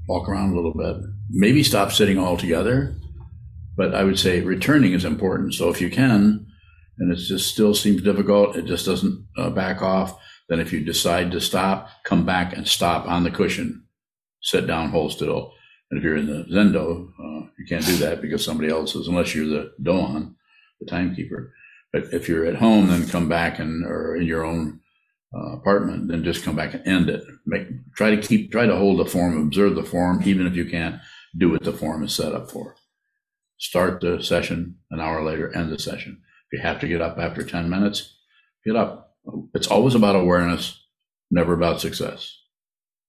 walk 0.07 0.29
around 0.29 0.51
a 0.51 0.55
little 0.55 0.73
bit. 0.73 0.97
Maybe 1.29 1.63
stop 1.63 1.91
sitting 1.91 2.17
altogether, 2.17 2.95
but 3.75 3.93
I 3.93 4.03
would 4.03 4.19
say 4.19 4.41
returning 4.41 4.93
is 4.93 5.05
important. 5.05 5.53
So 5.53 5.69
if 5.69 5.81
you 5.81 5.89
can, 5.89 6.45
and 6.99 7.11
it 7.11 7.17
just 7.17 7.51
still 7.51 7.73
seems 7.73 8.01
difficult, 8.01 8.55
it 8.55 8.65
just 8.65 8.85
doesn't 8.85 9.25
uh, 9.37 9.49
back 9.49 9.81
off, 9.81 10.19
then 10.49 10.59
if 10.59 10.71
you 10.71 10.83
decide 10.83 11.31
to 11.31 11.41
stop, 11.41 11.89
come 12.05 12.25
back 12.25 12.55
and 12.55 12.67
stop 12.67 13.05
on 13.07 13.23
the 13.23 13.31
cushion, 13.31 13.83
sit 14.41 14.65
down, 14.65 14.89
hold 14.89 15.11
still. 15.11 15.53
And 15.89 15.97
if 15.97 16.03
you're 16.03 16.17
in 16.17 16.27
the 16.27 16.43
Zendo, 16.51 17.09
uh, 17.19 17.47
you 17.57 17.65
can't 17.67 17.85
do 17.85 17.97
that 17.97 18.21
because 18.21 18.43
somebody 18.43 18.69
else 18.69 18.95
is, 18.95 19.07
unless 19.07 19.33
you're 19.33 19.47
the 19.47 19.73
Doan, 19.81 20.35
the 20.79 20.85
timekeeper. 20.85 21.53
But 21.93 22.13
if 22.13 22.27
you're 22.27 22.45
at 22.45 22.55
home, 22.55 22.87
then 22.87 23.07
come 23.07 23.29
back 23.29 23.59
and 23.59 23.85
or 23.85 24.15
in 24.15 24.23
your 24.23 24.43
own 24.43 24.81
uh, 25.33 25.53
apartment, 25.53 26.09
then 26.09 26.23
just 26.23 26.43
come 26.43 26.55
back 26.55 26.73
and 26.73 26.85
end 26.87 27.09
it. 27.09 27.23
Make 27.45 27.67
try 27.95 28.15
to 28.15 28.21
keep 28.21 28.51
try 28.51 28.65
to 28.65 28.75
hold 28.75 28.99
the 28.99 29.05
form, 29.05 29.37
observe 29.37 29.75
the 29.75 29.83
form, 29.83 30.21
even 30.25 30.45
if 30.45 30.55
you 30.55 30.65
can't 30.65 30.99
do 31.37 31.49
what 31.49 31.63
the 31.63 31.73
form 31.73 32.03
is 32.03 32.13
set 32.13 32.33
up 32.33 32.51
for. 32.51 32.75
Start 33.57 34.01
the 34.01 34.21
session 34.21 34.75
an 34.91 34.99
hour 34.99 35.23
later, 35.23 35.55
end 35.55 35.71
the 35.71 35.79
session. 35.79 36.21
If 36.51 36.59
you 36.59 36.63
have 36.63 36.79
to 36.81 36.87
get 36.87 37.01
up 37.01 37.17
after 37.17 37.43
ten 37.43 37.69
minutes, 37.69 38.15
get 38.65 38.75
up. 38.75 39.15
It's 39.53 39.67
always 39.67 39.95
about 39.95 40.15
awareness, 40.15 40.85
never 41.31 41.53
about 41.53 41.81
success, 41.81 42.37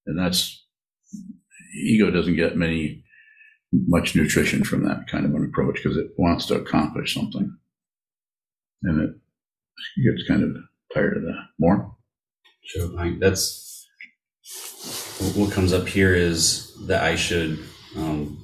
and 0.06 0.18
that's 0.18 0.64
ego 1.74 2.10
doesn't 2.10 2.36
get 2.36 2.56
many 2.56 3.04
much 3.72 4.14
nutrition 4.14 4.64
from 4.64 4.84
that 4.84 5.06
kind 5.08 5.26
of 5.26 5.34
an 5.34 5.44
approach 5.44 5.76
because 5.76 5.96
it 5.96 6.10
wants 6.16 6.46
to 6.46 6.54
accomplish 6.54 7.14
something, 7.14 7.56
and 8.82 9.00
it 9.00 9.14
gets 10.04 10.26
kind 10.28 10.42
of 10.42 10.56
tired 10.94 11.16
of 11.16 11.22
that. 11.24 11.44
More. 11.58 11.94
Sure, 12.64 12.88
Mike. 12.88 13.18
That's 13.18 13.86
what 15.34 15.52
comes 15.52 15.72
up 15.72 15.88
here 15.88 16.14
is 16.14 16.74
that 16.86 17.02
I 17.02 17.16
should 17.16 17.58
um, 17.96 18.38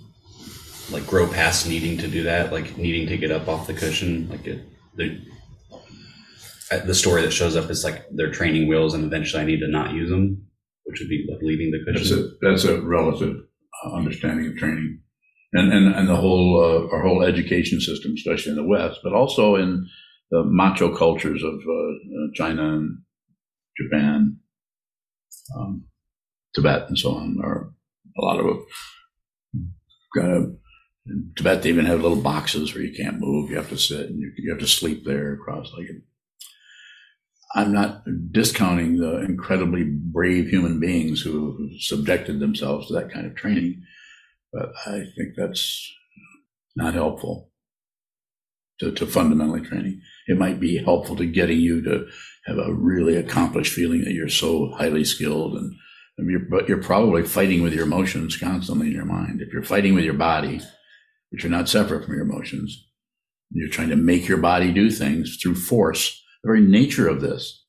like 0.91 1.07
grow 1.07 1.27
past 1.27 1.69
needing 1.69 1.99
to 1.99 2.09
do 2.09 2.25
that, 2.25 2.53
like 2.53 2.77
needing 2.77 3.07
to 3.09 3.17
get 3.17 3.31
up 3.31 3.49
off 3.49 3.67
the 3.67 3.75
cushion. 3.75 4.29
Like 4.29 4.47
it, 4.47 4.61
the 4.97 5.21
the 6.85 6.95
story 6.95 7.23
that 7.23 7.33
shows 7.33 7.57
up 7.57 7.71
is 7.71 7.85
like 7.85 8.07
they're 8.11 8.33
training 8.33 8.69
wheels, 8.69 8.95
and 8.95 9.05
eventually 9.05 9.43
I 9.43 9.47
need 9.47 9.61
to 9.61 9.69
not 9.69 9.95
use 9.95 10.11
them, 10.11 10.47
which 10.95 11.01
would 11.01 11.09
be 11.09 11.27
like 11.29 11.43
leaving 11.43 11.73
the 11.73 11.93
That's 11.93 12.13
a 12.13 12.29
that's 12.41 12.65
a 12.65 12.81
relative 12.81 13.37
uh, 13.85 13.93
understanding 13.95 14.47
of 14.47 14.57
training, 14.57 15.01
and 15.53 15.73
and 15.73 15.93
and 15.93 16.09
the 16.09 16.15
whole 16.17 16.61
uh, 16.63 16.95
our 16.95 17.03
whole 17.03 17.25
education 17.25 17.81
system, 17.81 18.13
especially 18.15 18.51
in 18.51 18.57
the 18.57 18.65
West, 18.65 19.01
but 19.03 19.13
also 19.13 19.57
in 19.57 19.87
the 20.31 20.45
macho 20.45 20.97
cultures 20.97 21.43
of 21.43 21.55
uh, 21.55 21.73
uh, 21.73 22.29
China 22.35 22.77
and 22.77 22.99
Japan, 23.77 24.39
um, 25.59 25.85
Tibet, 26.55 26.89
and 26.89 26.99
so 26.99 27.11
on, 27.11 27.39
are 27.43 27.73
a 28.17 28.23
lot 28.23 28.39
of 28.39 28.59
kind 30.17 30.33
of 30.33 30.57
In 31.07 31.33
Tibet, 31.37 31.63
they 31.63 31.69
even 31.71 31.87
have 31.87 32.01
little 32.01 32.23
boxes 32.23 32.73
where 32.73 32.85
you 32.85 32.95
can't 32.95 33.21
move. 33.21 33.51
You 33.51 33.57
have 33.57 33.69
to 33.71 33.77
sit 33.77 34.09
and 34.09 34.19
you, 34.21 34.33
you 34.39 34.51
have 34.53 34.61
to 34.61 34.67
sleep 34.67 35.05
there 35.05 35.37
cross-legged. 35.37 36.03
I'm 37.55 37.73
not 37.73 38.03
discounting 38.33 38.99
the 38.99 39.21
incredibly 39.21 39.85
brave 39.85 40.49
human 40.49 40.81
beings 40.81 41.23
who, 41.23 41.71
subjected 41.79 42.41
themselves 42.41 42.89
to 42.89 42.95
that 42.95 43.13
kind 43.13 43.27
of 43.27 43.35
training, 43.35 43.83
but 44.53 44.73
I 44.87 45.05
think 45.17 45.35
that's 45.37 45.93
not 46.77 46.95
helpful 46.95 47.51
to, 48.81 48.93
to 48.93 49.07
fundamentally 49.07 49.61
training. 49.61 50.01
It 50.29 50.39
might 50.39 50.61
be 50.61 50.79
helpful 50.79 51.17
to 51.17 51.27
getting 51.27 51.61
you 51.61 51.83
to 51.83 52.07
have 52.47 52.59
a 52.59 52.73
really 52.73 53.17
accomplished 53.17 53.73
feeling 53.73 54.05
that 54.05 54.13
you're 54.13 54.29
so 54.29 54.73
highly 54.77 55.05
skilled 55.05 55.55
and 55.55 55.75
and 56.17 56.31
you're, 56.31 56.47
but 56.49 56.69
you're 56.69 56.83
probably 56.83 57.23
fighting 57.25 57.63
with 57.63 57.73
your 57.73 57.87
emotions 57.87 58.37
constantly 58.37 58.87
in 58.87 58.93
your 58.93 59.05
mind. 59.05 59.41
If 59.41 59.53
you're 59.53 59.65
fighting 59.65 59.95
with 59.95 60.05
your 60.05 60.15
body, 60.15 60.61
which 61.31 61.45
are 61.45 61.49
not 61.49 61.69
separate 61.69 62.05
from 62.05 62.15
your 62.15 62.23
emotions, 62.23 62.87
you're 63.51 63.69
trying 63.69 63.89
to 63.89 63.97
make 63.97 64.29
your 64.29 64.39
body 64.39 64.73
do 64.73 64.91
things 64.91 65.39
through 65.43 65.57
force. 65.57 66.24
The 66.45 66.49
very 66.49 66.61
nature 66.61 67.09
of 67.09 67.23
this, 67.23 67.65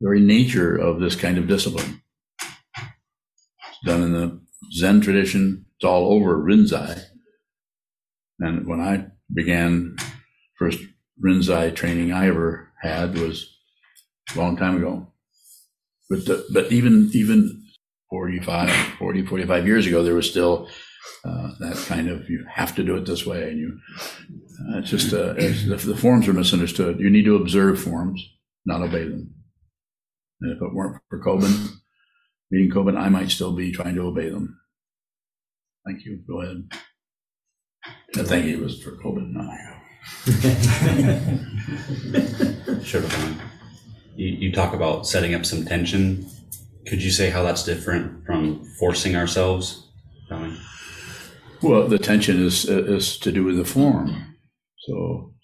the 0.00 0.06
very 0.06 0.20
nature 0.20 0.74
of 0.74 1.00
this 1.00 1.14
kind 1.14 1.36
of 1.36 1.46
discipline. 1.46 2.00
It's 2.40 3.78
done 3.84 4.02
in 4.02 4.12
the 4.12 4.40
Zen 4.72 5.02
tradition. 5.02 5.66
It's 5.76 5.84
all 5.84 6.10
over 6.10 6.42
Rinzai. 6.42 6.98
And 8.38 8.66
when 8.66 8.80
I 8.80 9.08
began, 9.30 9.96
first 10.58 10.78
Rinzai 11.22 11.76
training 11.76 12.10
I 12.10 12.28
ever 12.28 12.72
had 12.80 13.18
was 13.18 13.54
a 14.34 14.38
long 14.38 14.56
time 14.56 14.78
ago. 14.78 15.12
But, 16.08 16.24
the, 16.24 16.46
but 16.54 16.72
even, 16.72 17.10
even 17.12 17.66
45, 18.08 18.70
40, 18.98 19.26
45 19.26 19.66
years 19.66 19.86
ago, 19.86 20.02
there 20.02 20.14
was 20.14 20.30
still 20.30 20.70
uh, 21.24 21.50
that 21.60 21.76
kind 21.86 22.08
of, 22.08 22.28
you 22.28 22.44
have 22.48 22.74
to 22.76 22.82
do 22.84 22.96
it 22.96 23.06
this 23.06 23.26
way. 23.26 23.50
And 23.50 23.58
you, 23.58 23.78
uh, 24.30 24.78
it's 24.78 24.90
just, 24.90 25.12
uh, 25.12 25.34
it's, 25.36 25.64
the, 25.64 25.76
the 25.76 25.96
forms 25.96 26.28
are 26.28 26.32
misunderstood. 26.32 27.00
You 27.00 27.10
need 27.10 27.24
to 27.24 27.36
observe 27.36 27.80
forms, 27.80 28.22
not 28.64 28.82
obey 28.82 29.04
them. 29.04 29.34
And 30.40 30.56
if 30.56 30.62
it 30.62 30.74
weren't 30.74 31.00
for 31.08 31.22
Kobun, 31.22 31.76
meeting 32.50 32.70
Kobun, 32.70 32.98
I 32.98 33.08
might 33.08 33.30
still 33.30 33.52
be 33.52 33.72
trying 33.72 33.94
to 33.96 34.02
obey 34.02 34.30
them. 34.30 34.58
Thank 35.86 36.04
you. 36.04 36.20
Go 36.26 36.42
ahead. 36.42 36.70
I 38.16 38.22
think 38.22 38.46
it 38.46 38.60
was 38.60 38.82
for 38.82 38.92
Kobun. 38.92 39.32
No. 39.32 39.50
Sure. 42.82 43.02
You, 44.16 44.28
you 44.28 44.52
talk 44.52 44.72
about 44.74 45.06
setting 45.06 45.34
up 45.34 45.44
some 45.44 45.64
tension. 45.64 46.26
Could 46.86 47.02
you 47.02 47.10
say 47.10 47.30
how 47.30 47.42
that's 47.42 47.62
different 47.62 48.24
from 48.24 48.64
forcing 48.78 49.16
ourselves? 49.16 49.89
Well, 51.62 51.88
the 51.88 51.98
tension 51.98 52.42
is 52.44 52.64
is 52.64 53.18
to 53.18 53.32
do 53.32 53.44
with 53.44 53.56
the 53.56 53.64
form. 53.64 54.36
So, 54.86 55.34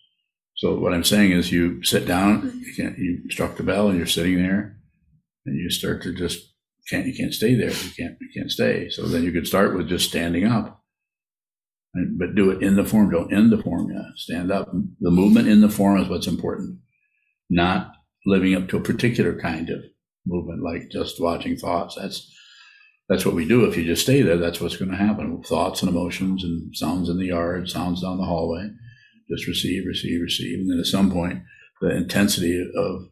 so 0.57 0.79
what 0.79 0.95
I'm 0.95 1.05
saying 1.05 1.33
is, 1.33 1.53
you 1.53 1.83
sit 1.85 2.07
down, 2.07 2.63
you 2.65 2.75
can't, 2.75 2.99
you 2.99 3.31
struck 3.31 3.57
the 3.57 3.63
bell, 3.63 3.89
and 3.89 3.99
you're 3.99 4.07
sitting 4.07 4.37
there, 4.37 4.79
and 5.45 5.57
you 5.57 5.71
start 5.71 6.03
to 6.03 6.15
just 6.15 6.55
can't 6.89 7.07
you 7.07 7.15
can't 7.15 7.35
stay 7.35 7.55
there. 7.55 7.71
You 7.71 7.91
can't 7.97 8.17
you 8.21 8.29
can't 8.35 8.51
stay. 8.51 8.89
So 8.89 9.03
then 9.03 9.25
you 9.25 9.33
could 9.33 9.47
start 9.47 9.77
with 9.77 9.89
just 9.89 10.09
standing 10.09 10.47
up, 10.47 10.83
and, 11.95 12.19
but 12.19 12.35
do 12.35 12.51
it 12.51 12.63
in 12.63 12.77
the 12.77 12.85
form. 12.85 13.11
Don't 13.11 13.33
end 13.33 13.53
the 13.53 13.63
form 13.63 13.91
yet. 13.91 14.05
Stand 14.17 14.51
up. 14.51 14.71
The 15.01 15.11
movement 15.11 15.49
in 15.49 15.61
the 15.61 15.69
form 15.69 16.01
is 16.01 16.09
what's 16.09 16.27
important, 16.27 16.79
not 17.51 17.93
living 18.25 18.55
up 18.55 18.69
to 18.69 18.77
a 18.77 18.83
particular 18.83 19.39
kind 19.39 19.71
of 19.71 19.81
movement 20.27 20.63
like 20.63 20.91
just 20.91 21.21
watching 21.21 21.57
thoughts. 21.57 21.97
That's 21.97 22.33
that's 23.09 23.25
what 23.25 23.35
we 23.35 23.47
do. 23.47 23.65
If 23.65 23.77
you 23.77 23.85
just 23.85 24.03
stay 24.03 24.23
there, 24.23 24.37
that's 24.37 24.61
what's 24.61 24.77
going 24.77 24.91
to 24.91 24.97
happen. 24.97 25.43
Thoughts 25.43 25.83
and 25.83 25.91
emotions 25.91 26.43
and 26.43 26.75
sounds 26.77 27.09
in 27.09 27.19
the 27.19 27.27
yard, 27.27 27.69
sounds 27.69 28.03
down 28.03 28.19
the 28.19 28.25
hallway. 28.25 28.69
Just 29.31 29.47
receive, 29.47 29.85
receive, 29.87 30.21
receive, 30.21 30.61
and 30.61 30.71
then 30.71 30.79
at 30.79 30.87
some 30.87 31.11
point, 31.11 31.43
the 31.81 31.95
intensity 31.95 32.61
of 32.77 33.03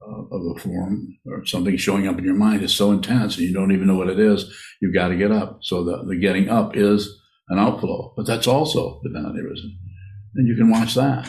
uh, 0.00 0.22
of 0.30 0.56
a 0.56 0.60
form 0.60 1.18
or 1.26 1.44
something 1.44 1.76
showing 1.76 2.06
up 2.06 2.18
in 2.18 2.24
your 2.24 2.34
mind 2.34 2.62
is 2.62 2.72
so 2.72 2.92
intense 2.92 3.36
and 3.36 3.46
you 3.46 3.52
don't 3.52 3.72
even 3.72 3.88
know 3.88 3.96
what 3.96 4.08
it 4.08 4.20
is. 4.20 4.44
You've 4.80 4.94
got 4.94 5.08
to 5.08 5.16
get 5.16 5.32
up. 5.32 5.58
So 5.62 5.82
the, 5.82 6.04
the 6.04 6.16
getting 6.16 6.48
up 6.48 6.76
is 6.76 7.20
an 7.48 7.58
outflow, 7.58 8.14
but 8.16 8.24
that's 8.24 8.46
also 8.46 9.00
the 9.02 9.10
aneurysm, 9.10 9.70
and 10.36 10.46
you 10.46 10.54
can 10.54 10.70
watch 10.70 10.94
that. 10.94 11.28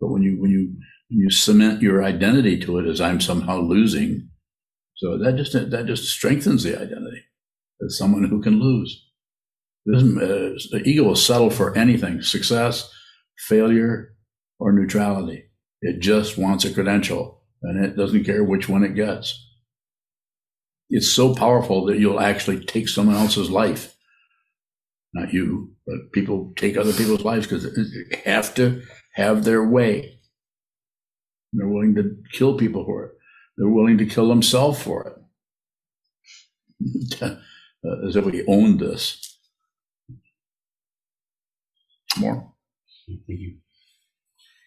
But 0.00 0.08
when 0.08 0.22
you 0.22 0.40
when 0.40 0.50
you 0.50 0.74
when 1.08 1.20
you 1.20 1.30
cement 1.30 1.82
your 1.82 2.04
identity 2.04 2.58
to 2.60 2.78
it 2.78 2.86
as 2.86 3.00
I'm 3.00 3.20
somehow 3.20 3.60
losing, 3.60 4.28
so 4.96 5.18
that 5.18 5.36
just 5.36 5.52
that 5.52 5.86
just 5.86 6.04
strengthens 6.04 6.64
the 6.64 6.74
identity 6.74 6.96
as 7.84 7.98
someone 7.98 8.24
who 8.24 8.42
can 8.42 8.60
lose. 8.60 9.04
This, 9.84 10.02
uh, 10.02 10.54
the 10.70 10.82
ego 10.84 11.04
will 11.04 11.16
settle 11.16 11.50
for 11.50 11.76
anything: 11.76 12.22
success, 12.22 12.90
failure, 13.38 14.16
or 14.58 14.72
neutrality. 14.72 15.44
It 15.82 16.00
just 16.00 16.38
wants 16.38 16.64
a 16.64 16.72
credential, 16.72 17.42
and 17.62 17.84
it 17.84 17.96
doesn't 17.96 18.24
care 18.24 18.42
which 18.42 18.68
one 18.68 18.84
it 18.84 18.94
gets. 18.94 19.42
It's 20.88 21.10
so 21.10 21.34
powerful 21.34 21.84
that 21.86 21.98
you'll 21.98 22.20
actually 22.20 22.64
take 22.64 22.88
someone 22.88 23.16
else's 23.16 23.50
life 23.50 23.96
not 25.16 25.32
you, 25.32 25.72
but 25.86 26.12
people 26.12 26.52
take 26.56 26.76
other 26.76 26.92
people's 26.92 27.24
lives 27.24 27.46
because 27.46 27.64
they 27.64 28.30
have 28.30 28.54
to 28.56 28.82
have 29.14 29.44
their 29.44 29.64
way. 29.64 30.18
They're 31.52 31.68
willing 31.68 31.94
to 31.94 32.16
kill 32.32 32.56
people 32.58 32.84
for 32.84 33.04
it. 33.06 33.12
They're 33.56 33.68
willing 33.68 33.98
to 33.98 34.06
kill 34.06 34.28
themselves 34.28 34.82
for 34.82 35.18
it. 36.80 37.38
uh, 37.86 38.06
as 38.06 38.16
if 38.16 38.24
we 38.24 38.44
owned 38.46 38.80
this. 38.80 39.38
More. 42.18 42.52
Thank 43.06 43.40
you. 43.40 43.56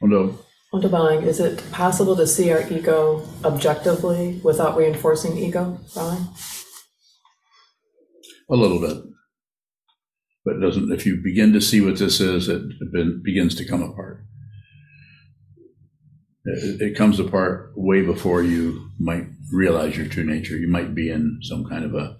Although, 0.01 0.39
Wonderbaling, 0.73 1.23
is 1.23 1.39
it 1.39 1.63
possible 1.71 2.15
to 2.15 2.27
see 2.27 2.51
our 2.51 2.61
ego 2.71 3.27
objectively 3.43 4.39
without 4.43 4.77
reinforcing 4.77 5.35
ego, 5.37 5.79
Bowing? 5.95 6.27
a 8.51 8.55
little 8.55 8.79
bit. 8.79 8.97
But 10.45 10.55
it 10.55 10.59
doesn't, 10.59 10.91
if 10.91 11.05
you 11.05 11.21
begin 11.23 11.53
to 11.53 11.61
see 11.61 11.81
what 11.81 11.97
this 11.97 12.19
is, 12.19 12.47
it, 12.47 12.61
it 12.93 13.23
begins 13.23 13.55
to 13.55 13.65
come 13.65 13.81
apart. 13.81 14.23
It, 16.45 16.81
it 16.81 16.97
comes 16.97 17.19
apart 17.19 17.71
way 17.75 18.01
before 18.01 18.41
you 18.43 18.89
might 18.99 19.27
realize 19.51 19.97
your 19.97 20.07
true 20.07 20.23
nature. 20.23 20.57
You 20.57 20.67
might 20.67 20.95
be 20.95 21.09
in 21.09 21.39
some 21.41 21.65
kind 21.65 21.83
of 21.83 21.93
a 21.93 22.18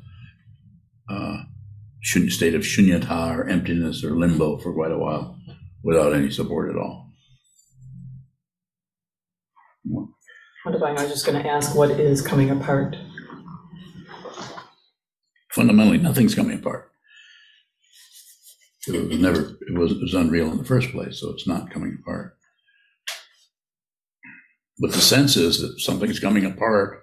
state 2.30 2.55
of 2.55 2.62
shunyata 2.62 3.36
or 3.36 3.47
emptiness 3.47 4.03
or 4.03 4.18
limbo 4.18 4.57
for 4.57 4.74
quite 4.74 4.91
a 4.91 4.97
while 4.97 5.38
without 5.84 6.14
any 6.14 6.30
support 6.30 6.70
at 6.70 6.76
all. 6.76 7.12
Wonderbaling, 10.66 10.97
I 10.97 11.03
was 11.03 11.12
just 11.12 11.26
going 11.26 11.41
to 11.41 11.49
ask, 11.49 11.76
what 11.76 11.91
is 11.91 12.22
coming 12.22 12.49
apart? 12.49 12.95
Fundamentally, 15.51 15.97
nothing's 15.97 16.36
coming 16.36 16.60
apart. 16.60 16.91
It 18.88 19.10
was 19.10 19.20
never, 19.20 19.39
it 19.41 19.78
was, 19.78 19.91
it 19.91 20.01
was 20.01 20.14
unreal 20.14 20.51
in 20.51 20.57
the 20.57 20.64
first 20.64 20.91
place, 20.91 21.20
so 21.20 21.32
it's 21.32 21.47
not 21.47 21.72
coming 21.72 21.97
apart. 22.01 22.36
But 24.80 24.91
the 24.91 25.01
sense 25.01 25.36
is 25.36 25.62
that 25.62 25.80
something's 25.80 26.20
coming 26.20 26.45
apart, 26.45 27.01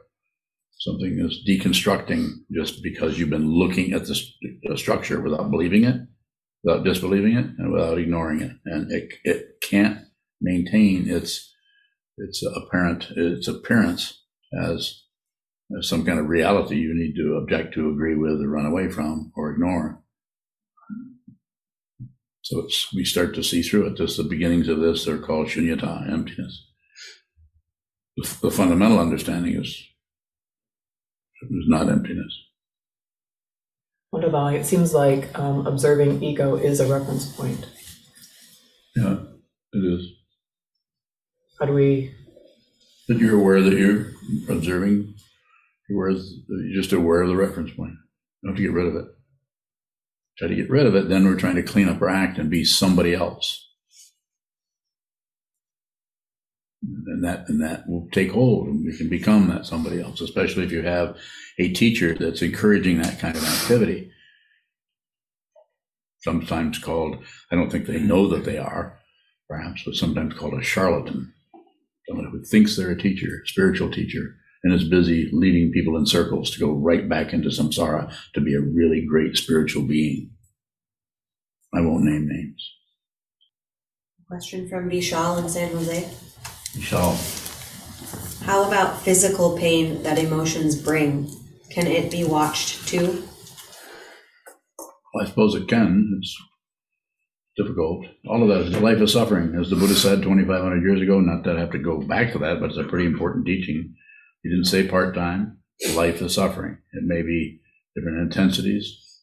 something 0.79 1.19
is 1.19 1.45
deconstructing 1.49 2.33
just 2.53 2.83
because 2.83 3.19
you've 3.19 3.31
been 3.31 3.51
looking 3.51 3.93
at 3.93 4.07
the, 4.07 4.21
the 4.63 4.77
structure 4.77 5.21
without 5.21 5.51
believing 5.51 5.85
it, 5.85 6.01
without 6.63 6.85
disbelieving 6.85 7.37
it, 7.37 7.47
and 7.59 7.73
without 7.73 7.99
ignoring 7.99 8.41
it. 8.41 8.53
And 8.67 8.93
it, 8.93 9.15
it 9.25 9.61
can't 9.63 10.01
maintain 10.41 11.09
its 11.09 11.53
its 12.19 12.43
apparent 12.43 13.09
its 13.17 13.47
appearance 13.47 14.23
as, 14.59 15.03
as 15.79 15.89
some 15.89 16.05
kind 16.05 16.19
of 16.19 16.29
reality 16.29 16.77
you 16.77 16.95
need 16.95 17.15
to 17.15 17.37
object 17.37 17.75
to, 17.75 17.91
agree 17.91 18.15
with, 18.15 18.41
or 18.41 18.49
run 18.49 18.65
away 18.65 18.89
from, 18.89 19.33
or 19.37 19.51
ignore. 19.53 20.03
So 22.43 22.61
it's 22.61 22.93
we 22.95 23.05
start 23.05 23.35
to 23.35 23.43
see 23.43 23.61
through 23.61 23.87
it. 23.87 23.97
Just 23.97 24.17
the 24.17 24.23
beginnings 24.23 24.69
of 24.69 24.81
this 24.81 25.09
are 25.09 25.19
called 25.19 25.49
shunyata, 25.49 26.11
emptiness. 26.11 26.65
The, 28.17 28.37
the 28.43 28.51
fundamental 28.51 28.99
understanding 28.99 29.61
is 29.61 29.77
is 31.51 31.69
not 31.69 31.89
emptiness. 31.89 32.33
Wonderbaling, 34.15 34.55
it 34.55 34.67
seems 34.67 34.95
like 34.95 35.37
um, 35.39 35.67
observing 35.67 36.23
ego 36.23 36.57
is 36.57 36.81
a 36.81 36.87
reference 36.87 37.27
point. 37.33 37.67
Yeah, 38.95 39.17
it 39.73 39.79
is. 39.79 40.07
How 41.59 41.67
do 41.67 41.73
we, 41.73 42.15
That 43.09 43.19
you're 43.19 43.39
aware 43.39 43.61
that 43.63 43.73
you're 43.73 44.13
observing. 44.49 45.15
You're, 45.89 46.09
aware, 46.09 46.23
you're 46.49 46.83
just 46.83 46.93
aware 46.93 47.23
of 47.23 47.29
the 47.29 47.37
reference 47.37 47.73
point. 47.73 47.93
You 48.43 48.49
don't 48.49 48.53
have 48.53 48.57
to 48.57 48.63
get 48.63 48.73
rid 48.73 48.87
of 48.87 48.97
it. 48.97 49.07
Try 50.39 50.49
to 50.49 50.55
get 50.55 50.71
rid 50.71 50.87
of 50.87 50.95
it, 50.95 51.09
then 51.09 51.25
we're 51.25 51.37
trying 51.37 51.57
to 51.57 51.63
clean 51.63 51.89
up 51.89 52.01
our 52.03 52.09
act 52.11 52.39
and 52.39 52.51
be 52.51 52.65
somebody 52.65 53.15
else. 53.15 53.67
And 57.07 57.25
that 57.25 57.49
and 57.49 57.61
that 57.63 57.89
will 57.89 58.09
take 58.13 58.31
hold 58.31 58.69
and 58.69 58.85
you 58.85 58.97
can 58.97 59.09
become 59.09 59.49
that 59.49 59.67
somebody 59.67 60.01
else, 60.01 60.21
especially 60.21 60.65
if 60.65 60.73
you 60.73 60.83
have 60.83 61.17
a 61.59 61.73
teacher 61.73 62.15
that's 62.15 62.43
encouraging 62.43 63.01
that 63.01 63.19
kind 63.19 63.37
of 63.37 63.45
activity. 63.45 64.11
Sometimes 66.21 66.79
called, 66.79 67.19
I 67.51 67.57
don't 67.57 67.71
think 67.71 67.87
they 67.87 68.01
know 68.01 68.29
that 68.29 68.45
they 68.45 68.59
are, 68.59 68.99
perhaps, 69.49 69.83
but 69.85 69.95
sometimes 69.95 70.35
called 70.35 70.55
a 70.55 70.63
charlatan. 70.63 71.33
Someone 72.09 72.31
who 72.31 72.43
thinks 72.45 72.77
they're 72.77 72.91
a 72.91 72.99
teacher, 72.99 73.43
spiritual 73.47 73.91
teacher, 73.91 74.37
and 74.63 74.75
is 74.75 74.89
busy 74.89 75.31
leading 75.33 75.73
people 75.73 75.97
in 75.97 76.07
circles 76.07 76.51
to 76.51 76.61
go 76.61 76.73
right 76.73 77.09
back 77.09 77.33
into 77.33 77.49
samsara 77.49 78.13
to 78.35 78.41
be 78.41 78.55
a 78.55 78.61
really 78.61 79.05
great 79.09 79.37
spiritual 79.37 79.83
being. 79.83 80.31
I 81.75 81.81
won't 81.81 82.05
name 82.05 82.29
names. 82.29 82.73
Question 84.29 84.69
from 84.69 84.91
Vishal 84.91 85.43
in 85.43 85.49
San 85.49 85.71
Jose. 85.73 86.11
Shall 86.81 87.19
How 88.45 88.67
about 88.67 89.03
physical 89.03 89.57
pain 89.59 90.03
that 90.03 90.19
emotions 90.19 90.77
bring? 90.77 91.31
Can 91.71 91.87
it 91.87 92.11
be 92.11 92.25
watched 92.25 92.87
too? 92.89 93.25
I 95.21 95.27
suppose 95.27 95.55
it 95.55 95.69
can. 95.69 96.19
It's 96.19 96.37
difficult. 97.57 98.07
All 98.29 98.43
of 98.43 98.49
that 98.49 98.69
is 98.69 98.75
a 98.75 98.81
life 98.81 99.01
of 99.01 99.11
suffering, 99.11 99.55
as 99.59 99.71
the 99.71 99.77
Buddha 99.77 99.95
said 99.95 100.23
2,500 100.23 100.83
years 100.83 101.01
ago. 101.01 101.21
Not 101.21 101.45
that 101.45 101.57
I 101.57 101.61
have 101.61 101.73
to 101.73 101.79
go 101.79 102.01
back 102.01 102.33
to 102.33 102.39
that, 102.41 102.61
but 102.61 102.71
it's 102.71 102.79
a 102.79 102.85
pretty 102.85 103.07
important 103.07 103.47
teaching. 103.47 103.95
He 104.43 104.51
didn't 104.51 104.67
say 104.67 104.87
part 104.87 105.15
time. 105.15 105.59
Life 105.95 106.23
is 106.23 106.35
suffering. 106.35 106.79
It 106.93 107.05
may 107.05 107.23
be 107.23 107.61
different 107.95 108.21
intensities, 108.21 109.21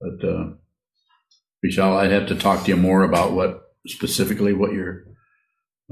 but 0.00 0.28
uh, 0.28 0.50
Vishal, 1.64 1.96
I'd 1.96 2.10
have 2.10 2.26
to 2.28 2.34
talk 2.34 2.64
to 2.64 2.68
you 2.68 2.76
more 2.76 3.02
about 3.02 3.32
what 3.32 3.62
specifically 3.86 4.52
what 4.52 4.72
you're 4.72 5.04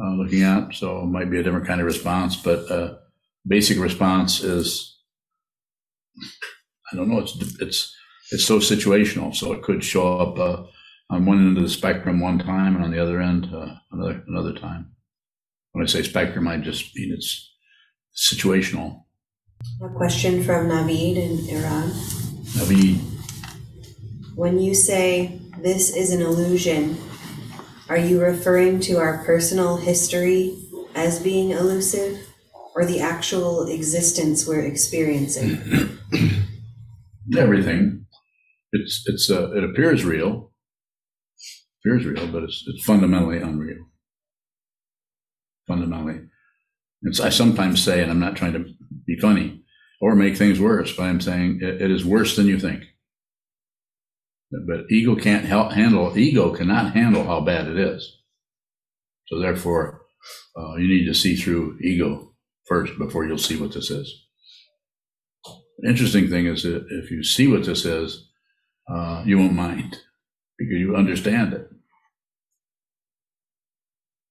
uh, 0.03 0.11
looking 0.15 0.43
at. 0.43 0.75
So 0.75 1.03
it 1.03 1.07
might 1.07 1.31
be 1.31 1.39
a 1.39 1.43
different 1.43 1.67
kind 1.67 1.81
of 1.81 1.87
response, 1.87 2.37
but 2.37 2.71
uh, 2.71 2.95
basic 3.47 3.79
response 3.79 4.43
is 4.43 4.99
I 6.93 6.97
don't 6.97 7.09
know. 7.09 7.21
It's 7.21 7.37
it's 7.61 7.97
it's 8.33 8.45
so 8.45 8.59
situational. 8.59 9.35
So 9.35 9.53
it 9.53 9.63
could 9.63 9.85
show 9.85 10.19
up 10.19 10.39
uh, 10.39 10.65
on 11.11 11.27
one 11.27 11.39
end 11.39 11.57
of 11.57 11.63
the 11.63 11.69
spectrum 11.71 12.21
one 12.21 12.39
time, 12.39 12.77
and 12.77 12.85
on 12.85 12.91
the 12.91 12.99
other 12.99 13.21
end 13.21 13.49
uh, 13.55 13.75
another 13.93 14.23
another 14.27 14.53
time. 14.55 14.93
When 15.73 15.85
I 15.85 15.87
say 15.87 16.03
spectrum, 16.03 16.49
I 16.49 16.57
just 16.57 16.97
mean 16.97 17.13
it's 17.13 17.55
situational. 18.15 19.05
A 19.83 19.89
question 19.91 20.43
from 20.43 20.69
Navid 20.69 21.17
in 21.17 21.57
Iran. 21.57 21.91
Navid, 22.57 22.99
When 24.35 24.59
you 24.59 24.75
say 24.75 25.39
this 25.63 25.95
is 25.95 26.13
an 26.13 26.23
illusion, 26.23 26.97
are 27.91 27.99
you 27.99 28.23
referring 28.23 28.79
to 28.79 28.99
our 28.99 29.25
personal 29.25 29.77
history 29.77 30.57
as 30.95 31.21
being 31.21 31.51
elusive 31.51 32.19
or 32.77 32.85
the 32.85 33.01
actual 33.01 33.67
existence 33.67 34.47
we're 34.47 34.65
experiencing? 34.65 35.99
everything. 37.37 38.07
It's 38.73 39.03
it's 39.07 39.29
uh, 39.29 39.51
it 39.57 39.65
appears 39.65 40.05
real, 40.05 40.53
It 41.85 41.89
appears 41.89 42.07
real, 42.07 42.29
but 42.29 42.45
it's 42.45 42.63
it's 42.69 42.85
fundamentally 42.85 43.39
unreal. 43.39 43.87
Fundamentally, 45.67 46.21
it's 47.03 47.19
I 47.19 47.31
sometimes 47.31 47.83
say, 47.83 48.03
and 48.03 48.11
I'm 48.13 48.21
not 48.21 48.37
trying 48.37 48.53
to 48.53 48.67
be 49.05 49.19
funny 49.19 49.65
or 50.01 50.15
make 50.15 50.37
things 50.37 50.61
worse, 50.61 50.95
but 50.95 51.03
I'm 51.03 51.21
saying 51.21 51.59
it, 51.61 51.83
it 51.83 51.91
is 51.91 52.05
worse 52.05 52.37
than 52.37 52.47
you 52.47 52.61
think. 52.61 52.85
But 54.51 54.91
ego 54.91 55.15
can't 55.15 55.45
help 55.45 55.73
handle 55.73 56.17
ego 56.19 56.55
cannot 56.55 56.95
handle 56.95 57.25
how 57.25 57.41
bad 57.41 57.69
it 57.69 57.79
is. 57.79 58.19
So 59.29 59.39
therefore, 59.39 60.03
uh, 60.59 60.75
you 60.77 60.89
need 60.89 61.07
to 61.07 61.15
see 61.15 61.37
through 61.37 61.79
ego 61.81 62.33
first 62.67 62.99
before 62.99 63.25
you'll 63.25 63.39
see 63.39 63.57
what 63.57 63.73
this 63.73 63.91
is. 63.91 64.27
Interesting 65.87 66.29
thing 66.29 66.47
is 66.47 66.65
that 66.65 66.85
if 66.91 67.11
you 67.11 67.23
see 67.23 67.47
what 67.47 67.65
this 67.65 67.85
is, 67.85 68.29
uh, 68.89 69.23
you 69.25 69.39
won't 69.39 69.55
mind 69.55 69.99
because 70.59 70.79
you 70.79 70.97
understand 70.97 71.53
it. 71.53 71.71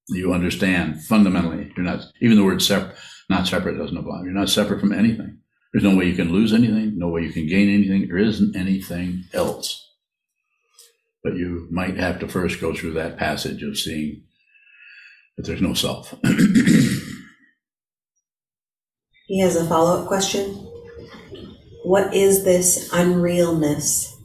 You 0.09 0.33
understand 0.33 1.01
fundamentally. 1.03 1.71
You're 1.75 1.85
not 1.85 2.05
even 2.21 2.37
the 2.37 2.43
word 2.43 2.61
separate. 2.61 2.97
Not 3.29 3.47
separate 3.47 3.77
doesn't 3.77 3.97
apply. 3.97 4.23
You're 4.23 4.33
not 4.33 4.49
separate 4.49 4.79
from 4.79 4.91
anything. 4.91 5.39
There's 5.71 5.83
no 5.83 5.95
way 5.95 6.05
you 6.05 6.15
can 6.15 6.31
lose 6.31 6.51
anything. 6.51 6.97
No 6.97 7.09
way 7.09 7.21
you 7.21 7.31
can 7.31 7.47
gain 7.47 7.69
anything. 7.69 8.07
There 8.07 8.17
isn't 8.17 8.55
anything 8.55 9.23
else. 9.33 9.88
But 11.23 11.35
you 11.35 11.67
might 11.69 11.97
have 11.97 12.19
to 12.19 12.27
first 12.27 12.61
go 12.61 12.73
through 12.73 12.93
that 12.93 13.17
passage 13.17 13.61
of 13.63 13.77
seeing 13.77 14.23
that 15.37 15.45
there's 15.45 15.61
no 15.61 15.73
self. 15.73 16.15
He 19.31 19.41
has 19.41 19.55
a 19.55 19.63
follow 19.63 20.01
up 20.01 20.07
question. 20.07 20.55
What 21.83 22.15
is 22.15 22.43
this 22.45 22.89
unrealness? 22.89 24.19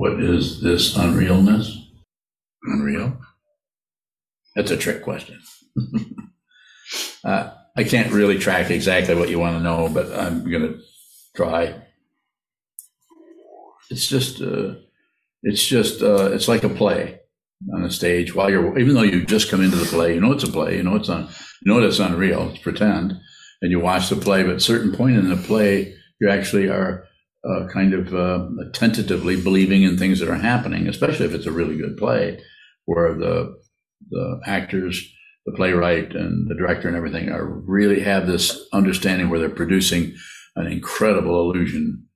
what 0.00 0.18
is 0.18 0.62
this 0.62 0.96
unrealness? 0.96 1.76
Unreal? 2.62 3.18
That's 4.56 4.70
a 4.70 4.76
trick 4.78 5.02
question. 5.02 5.38
uh, 7.24 7.50
I 7.76 7.84
can't 7.84 8.10
really 8.10 8.38
track 8.38 8.70
exactly 8.70 9.14
what 9.14 9.28
you 9.28 9.38
want 9.38 9.58
to 9.58 9.62
know, 9.62 9.90
but 9.92 10.10
I'm 10.10 10.50
going 10.50 10.62
to 10.62 10.80
try. 11.36 11.82
It's 13.90 14.08
just, 14.08 14.40
uh, 14.40 14.76
it's 15.42 15.66
just, 15.66 16.02
uh, 16.02 16.30
it's 16.32 16.48
like 16.48 16.64
a 16.64 16.68
play 16.68 17.20
on 17.74 17.84
a 17.84 17.90
stage. 17.90 18.34
While 18.34 18.50
you're, 18.50 18.78
even 18.78 18.94
though 18.94 19.02
you 19.02 19.24
just 19.24 19.50
come 19.50 19.62
into 19.62 19.76
the 19.76 19.84
play, 19.84 20.14
you 20.14 20.20
know 20.20 20.32
it's 20.32 20.44
a 20.44 20.52
play. 20.52 20.76
You 20.76 20.82
know 20.82 20.96
it's 20.96 21.08
un, 21.08 21.28
you 21.62 21.72
know 21.72 21.82
it's 21.82 21.98
unreal. 21.98 22.50
It's 22.50 22.58
pretend, 22.58 23.14
and 23.62 23.70
you 23.70 23.80
watch 23.80 24.08
the 24.08 24.16
play. 24.16 24.42
But 24.42 24.52
at 24.52 24.56
a 24.56 24.60
certain 24.60 24.92
point 24.92 25.16
in 25.16 25.28
the 25.28 25.36
play, 25.36 25.94
you 26.20 26.30
actually 26.30 26.68
are 26.68 27.04
uh, 27.44 27.66
kind 27.72 27.94
of 27.94 28.14
uh, 28.14 28.46
tentatively 28.72 29.40
believing 29.40 29.82
in 29.82 29.96
things 29.96 30.20
that 30.20 30.28
are 30.28 30.34
happening, 30.34 30.86
especially 30.88 31.26
if 31.26 31.34
it's 31.34 31.46
a 31.46 31.52
really 31.52 31.76
good 31.76 31.96
play, 31.96 32.42
where 32.86 33.14
the 33.14 33.58
the 34.10 34.40
actors, 34.46 35.12
the 35.46 35.52
playwright, 35.52 36.14
and 36.14 36.50
the 36.50 36.54
director 36.54 36.88
and 36.88 36.96
everything 36.96 37.28
are 37.28 37.44
really 37.46 38.00
have 38.00 38.26
this 38.26 38.66
understanding 38.72 39.28
where 39.28 39.38
they're 39.38 39.50
producing 39.50 40.14
an 40.56 40.66
incredible 40.66 41.50
illusion 41.50 42.06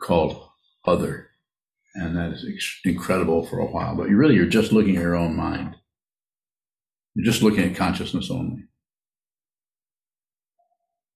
called 0.00 0.48
other, 0.84 1.30
and 1.94 2.16
that 2.16 2.32
is 2.32 2.46
incredible 2.84 3.46
for 3.46 3.58
a 3.58 3.66
while. 3.66 3.96
But 3.96 4.08
you 4.08 4.16
really 4.16 4.34
you're 4.34 4.46
just 4.46 4.72
looking 4.72 4.96
at 4.96 5.02
your 5.02 5.16
own 5.16 5.36
mind. 5.36 5.76
You're 7.14 7.26
just 7.26 7.42
looking 7.42 7.64
at 7.64 7.76
consciousness 7.76 8.30
only, 8.30 8.64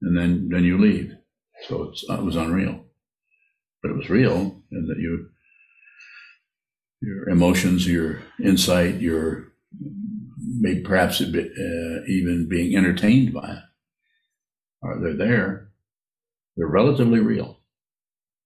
and 0.02 0.16
then 0.16 0.48
then 0.50 0.64
you 0.64 0.78
leave. 0.78 1.14
So 1.68 1.84
it's, 1.84 2.04
it 2.08 2.22
was 2.22 2.36
unreal 2.36 2.86
but 3.86 3.92
it 3.92 3.98
was 3.98 4.10
real, 4.10 4.62
and 4.72 4.88
that 4.88 4.98
you, 4.98 5.28
your 7.00 7.28
emotions, 7.28 7.86
your 7.86 8.22
insight, 8.42 9.00
your 9.00 9.52
maybe 10.38 10.80
perhaps 10.80 11.20
bit, 11.20 11.52
uh, 11.52 12.04
even 12.08 12.48
being 12.48 12.76
entertained 12.76 13.32
by 13.32 13.48
it, 13.48 13.62
are 14.82 15.00
they're 15.00 15.14
there. 15.16 15.68
They're 16.56 16.66
relatively 16.66 17.20
real. 17.20 17.55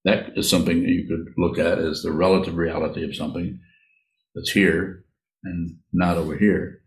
That 0.04 0.30
is 0.36 0.48
something 0.48 0.82
that 0.82 0.90
you 0.90 1.06
could 1.06 1.34
look 1.36 1.58
at 1.58 1.78
as 1.78 2.02
the 2.02 2.12
relative 2.12 2.56
reality 2.56 3.04
of 3.04 3.14
something 3.14 3.60
that's 4.34 4.50
here 4.50 5.04
and 5.44 5.76
not 5.92 6.16
over 6.16 6.36
here, 6.36 6.82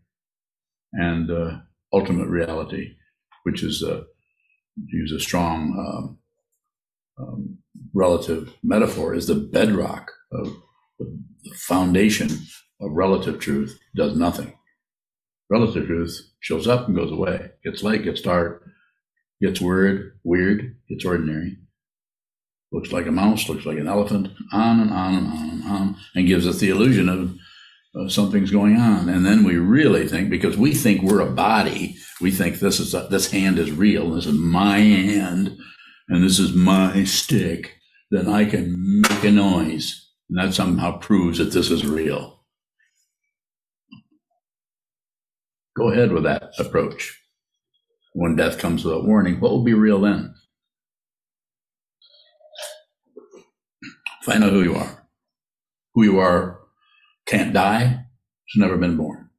and 0.93 1.29
uh, 1.29 1.57
ultimate 1.91 2.27
reality, 2.27 2.95
which 3.43 3.63
is 3.63 3.83
uh, 3.83 4.03
use 4.87 5.11
a 5.11 5.19
strong 5.19 6.17
um, 7.19 7.25
um, 7.25 7.57
relative 7.93 8.55
metaphor 8.63 9.13
is 9.13 9.27
the 9.27 9.35
bedrock 9.35 10.11
of 10.31 10.55
the 10.99 11.51
foundation 11.55 12.29
of 12.81 12.91
relative 12.91 13.39
truth 13.39 13.79
does 13.95 14.15
nothing. 14.15 14.53
Relative 15.49 15.85
truth 15.85 16.19
shows 16.39 16.67
up 16.67 16.87
and 16.87 16.95
goes 16.95 17.11
away, 17.11 17.51
gets 17.63 17.83
light, 17.83 18.03
gets 18.03 18.21
dark, 18.21 18.63
gets 19.41 19.61
weird, 19.61 20.19
weird, 20.23 20.75
gets 20.89 21.05
ordinary, 21.05 21.57
looks 22.73 22.91
like 22.91 23.05
a 23.05 23.11
mouse, 23.11 23.47
looks 23.47 23.65
like 23.65 23.77
an 23.77 23.87
elephant, 23.87 24.29
on 24.51 24.79
and 24.79 24.91
on 24.91 25.13
and 25.15 25.27
on 25.27 25.49
and 25.49 25.63
on, 25.63 25.95
and 26.15 26.27
gives 26.27 26.47
us 26.47 26.57
the 26.57 26.69
illusion 26.69 27.07
of 27.07 27.35
uh, 27.95 28.09
something's 28.09 28.51
going 28.51 28.75
on. 28.75 29.07
And 29.07 29.25
then 29.25 29.43
we 29.43 29.57
really 29.57 30.07
think, 30.07 30.29
because 30.29 30.57
we 30.57 30.73
think 30.73 31.03
we're 31.03 31.21
a 31.21 31.31
body, 31.31 31.95
we 32.19 32.31
think 32.31 32.59
this 32.59 32.79
is 32.79 32.95
a, 32.95 33.07
this 33.09 33.31
hand 33.31 33.59
is 33.59 33.71
real, 33.71 34.11
this 34.11 34.25
is 34.25 34.33
my 34.33 34.79
hand, 34.79 35.55
and 36.09 36.23
this 36.23 36.39
is 36.39 36.53
my 36.53 37.03
stick, 37.03 37.75
then 38.09 38.27
I 38.27 38.45
can 38.45 39.01
make 39.01 39.23
a 39.23 39.31
noise. 39.31 40.09
And 40.29 40.39
that 40.39 40.55
somehow 40.55 40.97
proves 40.97 41.37
that 41.37 41.51
this 41.51 41.69
is 41.69 41.85
real. 41.85 42.43
Go 45.77 45.91
ahead 45.91 46.11
with 46.11 46.23
that 46.23 46.51
approach. 46.57 47.19
When 48.13 48.35
death 48.35 48.57
comes 48.57 48.83
without 48.83 49.05
warning, 49.05 49.39
what 49.39 49.51
will 49.51 49.63
be 49.63 49.73
real 49.73 50.01
then? 50.01 50.33
Find 54.23 54.43
out 54.43 54.51
who 54.51 54.63
you 54.63 54.75
are. 54.75 55.05
Who 55.93 56.03
you 56.03 56.19
are 56.19 56.61
can't 57.25 57.53
die, 57.53 58.05
it's 58.47 58.57
never 58.57 58.77
been 58.77 58.97
born. 58.97 59.29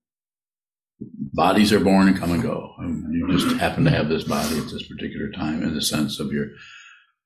Bodies 1.33 1.73
are 1.73 1.81
born 1.81 2.09
and 2.09 2.17
come 2.17 2.33
and 2.33 2.43
go. 2.43 2.75
And 2.79 3.13
you 3.13 3.29
just 3.37 3.57
happen 3.57 3.85
to 3.85 3.91
have 3.91 4.09
this 4.09 4.25
body 4.25 4.59
at 4.59 4.69
this 4.71 4.87
particular 4.87 5.31
time 5.31 5.63
in 5.63 5.75
the 5.75 5.83
sense 5.83 6.21
of 6.21 6.33
your 6.33 6.49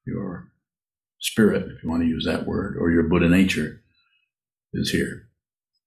your 0.07 0.53
spirit, 1.21 1.65
if 1.71 1.83
you 1.83 1.91
want 1.91 2.03
to 2.03 2.09
use 2.09 2.25
that 2.25 2.47
word, 2.47 2.77
or 2.81 2.91
your 2.91 3.03
Buddha 3.03 3.29
nature 3.29 3.83
is 4.73 4.91
here, 4.91 5.29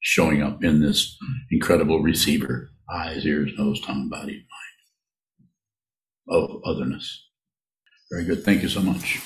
showing 0.02 0.44
up 0.44 0.64
in 0.64 0.82
this 0.82 1.18
incredible 1.52 2.02
receiver 2.02 2.70
eyes, 2.94 3.26
ears, 3.26 3.52
nose, 3.58 3.82
tongue, 3.82 4.10
body, 4.10 4.46
mind 6.28 6.42
of 6.44 6.62
otherness. 6.66 7.28
Very 8.12 8.26
good. 8.26 8.44
Thank 8.44 8.62
you 8.62 8.70
so 8.70 8.82
much. 8.82 9.22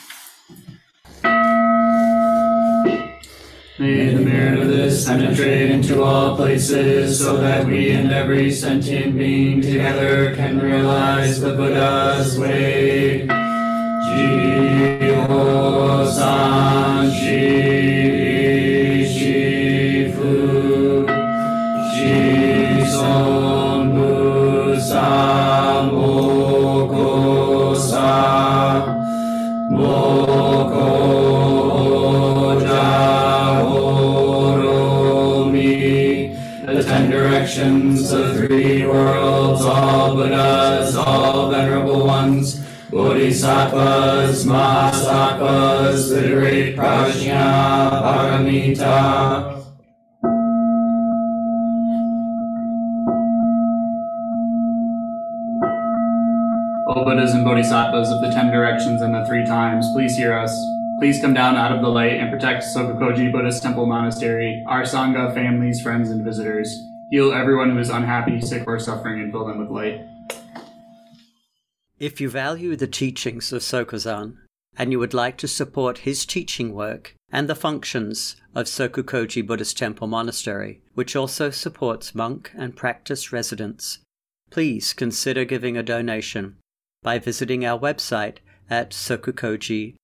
May 3.78 4.08
the 4.08 4.22
merit 4.22 4.58
of 4.58 4.70
this 4.70 5.06
penetrate 5.06 5.70
into 5.70 6.02
all 6.02 6.38
places 6.38 7.20
so 7.20 7.36
that 7.36 7.68
we 7.68 7.92
and 7.92 8.10
every 8.10 8.50
sentient 8.50 9.18
being 9.18 9.62
together 9.62 10.34
can 10.34 10.62
realize 10.62 11.42
the 11.42 11.54
Buddha's 11.54 12.40
way. 12.40 13.28
Jiho 13.28 14.86
ten 37.46 37.96
directions, 37.96 38.10
the 38.10 38.34
three 38.34 38.86
worlds, 38.86 39.62
all 39.62 40.16
Buddhas, 40.16 40.96
all 40.96 41.52
venerable 41.52 42.06
ones, 42.06 42.66
Bodhisattvas, 42.90 44.46
Mahasattvas, 44.46 46.10
the 46.10 46.28
great 46.34 46.76
Prajna 46.76 47.92
Paramita. 48.02 49.52
O 56.88 57.04
Buddhas 57.04 57.34
and 57.34 57.46
Bodhisattvas 57.46 58.10
of 58.10 58.22
the 58.22 58.32
ten 58.32 58.52
directions 58.52 59.02
and 59.02 59.14
the 59.14 59.26
three 59.28 59.46
times, 59.46 59.88
please 59.94 60.16
hear 60.16 60.34
us. 60.34 60.56
Please 61.00 61.20
come 61.22 61.34
down 61.34 61.58
out 61.58 61.72
of 61.72 61.82
the 61.82 61.90
light 61.90 62.14
and 62.14 62.32
protect 62.32 62.64
Sokukoji 62.64 63.32
Buddhist 63.32 63.62
Temple 63.62 63.86
Monastery, 63.86 64.64
our 64.66 64.84
Sangha, 64.84 65.34
families, 65.34 65.82
friends, 65.82 66.10
and 66.10 66.24
visitors. 66.24 66.90
Heal 67.16 67.32
everyone 67.32 67.72
who 67.72 67.80
is 67.80 67.90
unhappy, 67.90 68.42
sick, 68.42 68.68
or 68.68 68.78
suffering, 68.78 69.22
and 69.22 69.32
fill 69.32 69.48
them 69.48 69.60
with 69.60 69.70
light. 69.70 70.02
If 71.98 72.20
you 72.20 72.30
value 72.30 72.76
the 72.76 72.88
teachings 72.88 73.54
of 73.54 73.62
Sokuzan 73.62 74.36
and 74.76 74.92
you 74.92 75.00
would 75.00 75.14
like 75.14 75.38
to 75.38 75.48
support 75.48 76.00
his 76.00 76.26
teaching 76.26 76.74
work 76.74 77.16
and 77.32 77.48
the 77.48 77.56
functions 77.56 78.36
of 78.54 78.66
Sokukoji 78.66 79.48
Buddhist 79.48 79.78
Temple 79.78 80.08
Monastery, 80.08 80.82
which 80.94 81.16
also 81.16 81.52
supports 81.52 82.14
monk 82.14 82.52
and 82.54 82.76
practice 82.76 83.32
residents, 83.32 84.00
please 84.50 84.92
consider 84.92 85.46
giving 85.46 85.78
a 85.78 85.84
donation 85.84 86.58
by 87.02 87.18
visiting 87.18 87.66
our 87.66 87.80
website 87.80 88.40
at 88.70 88.90
sokukoji.org. 88.92 89.96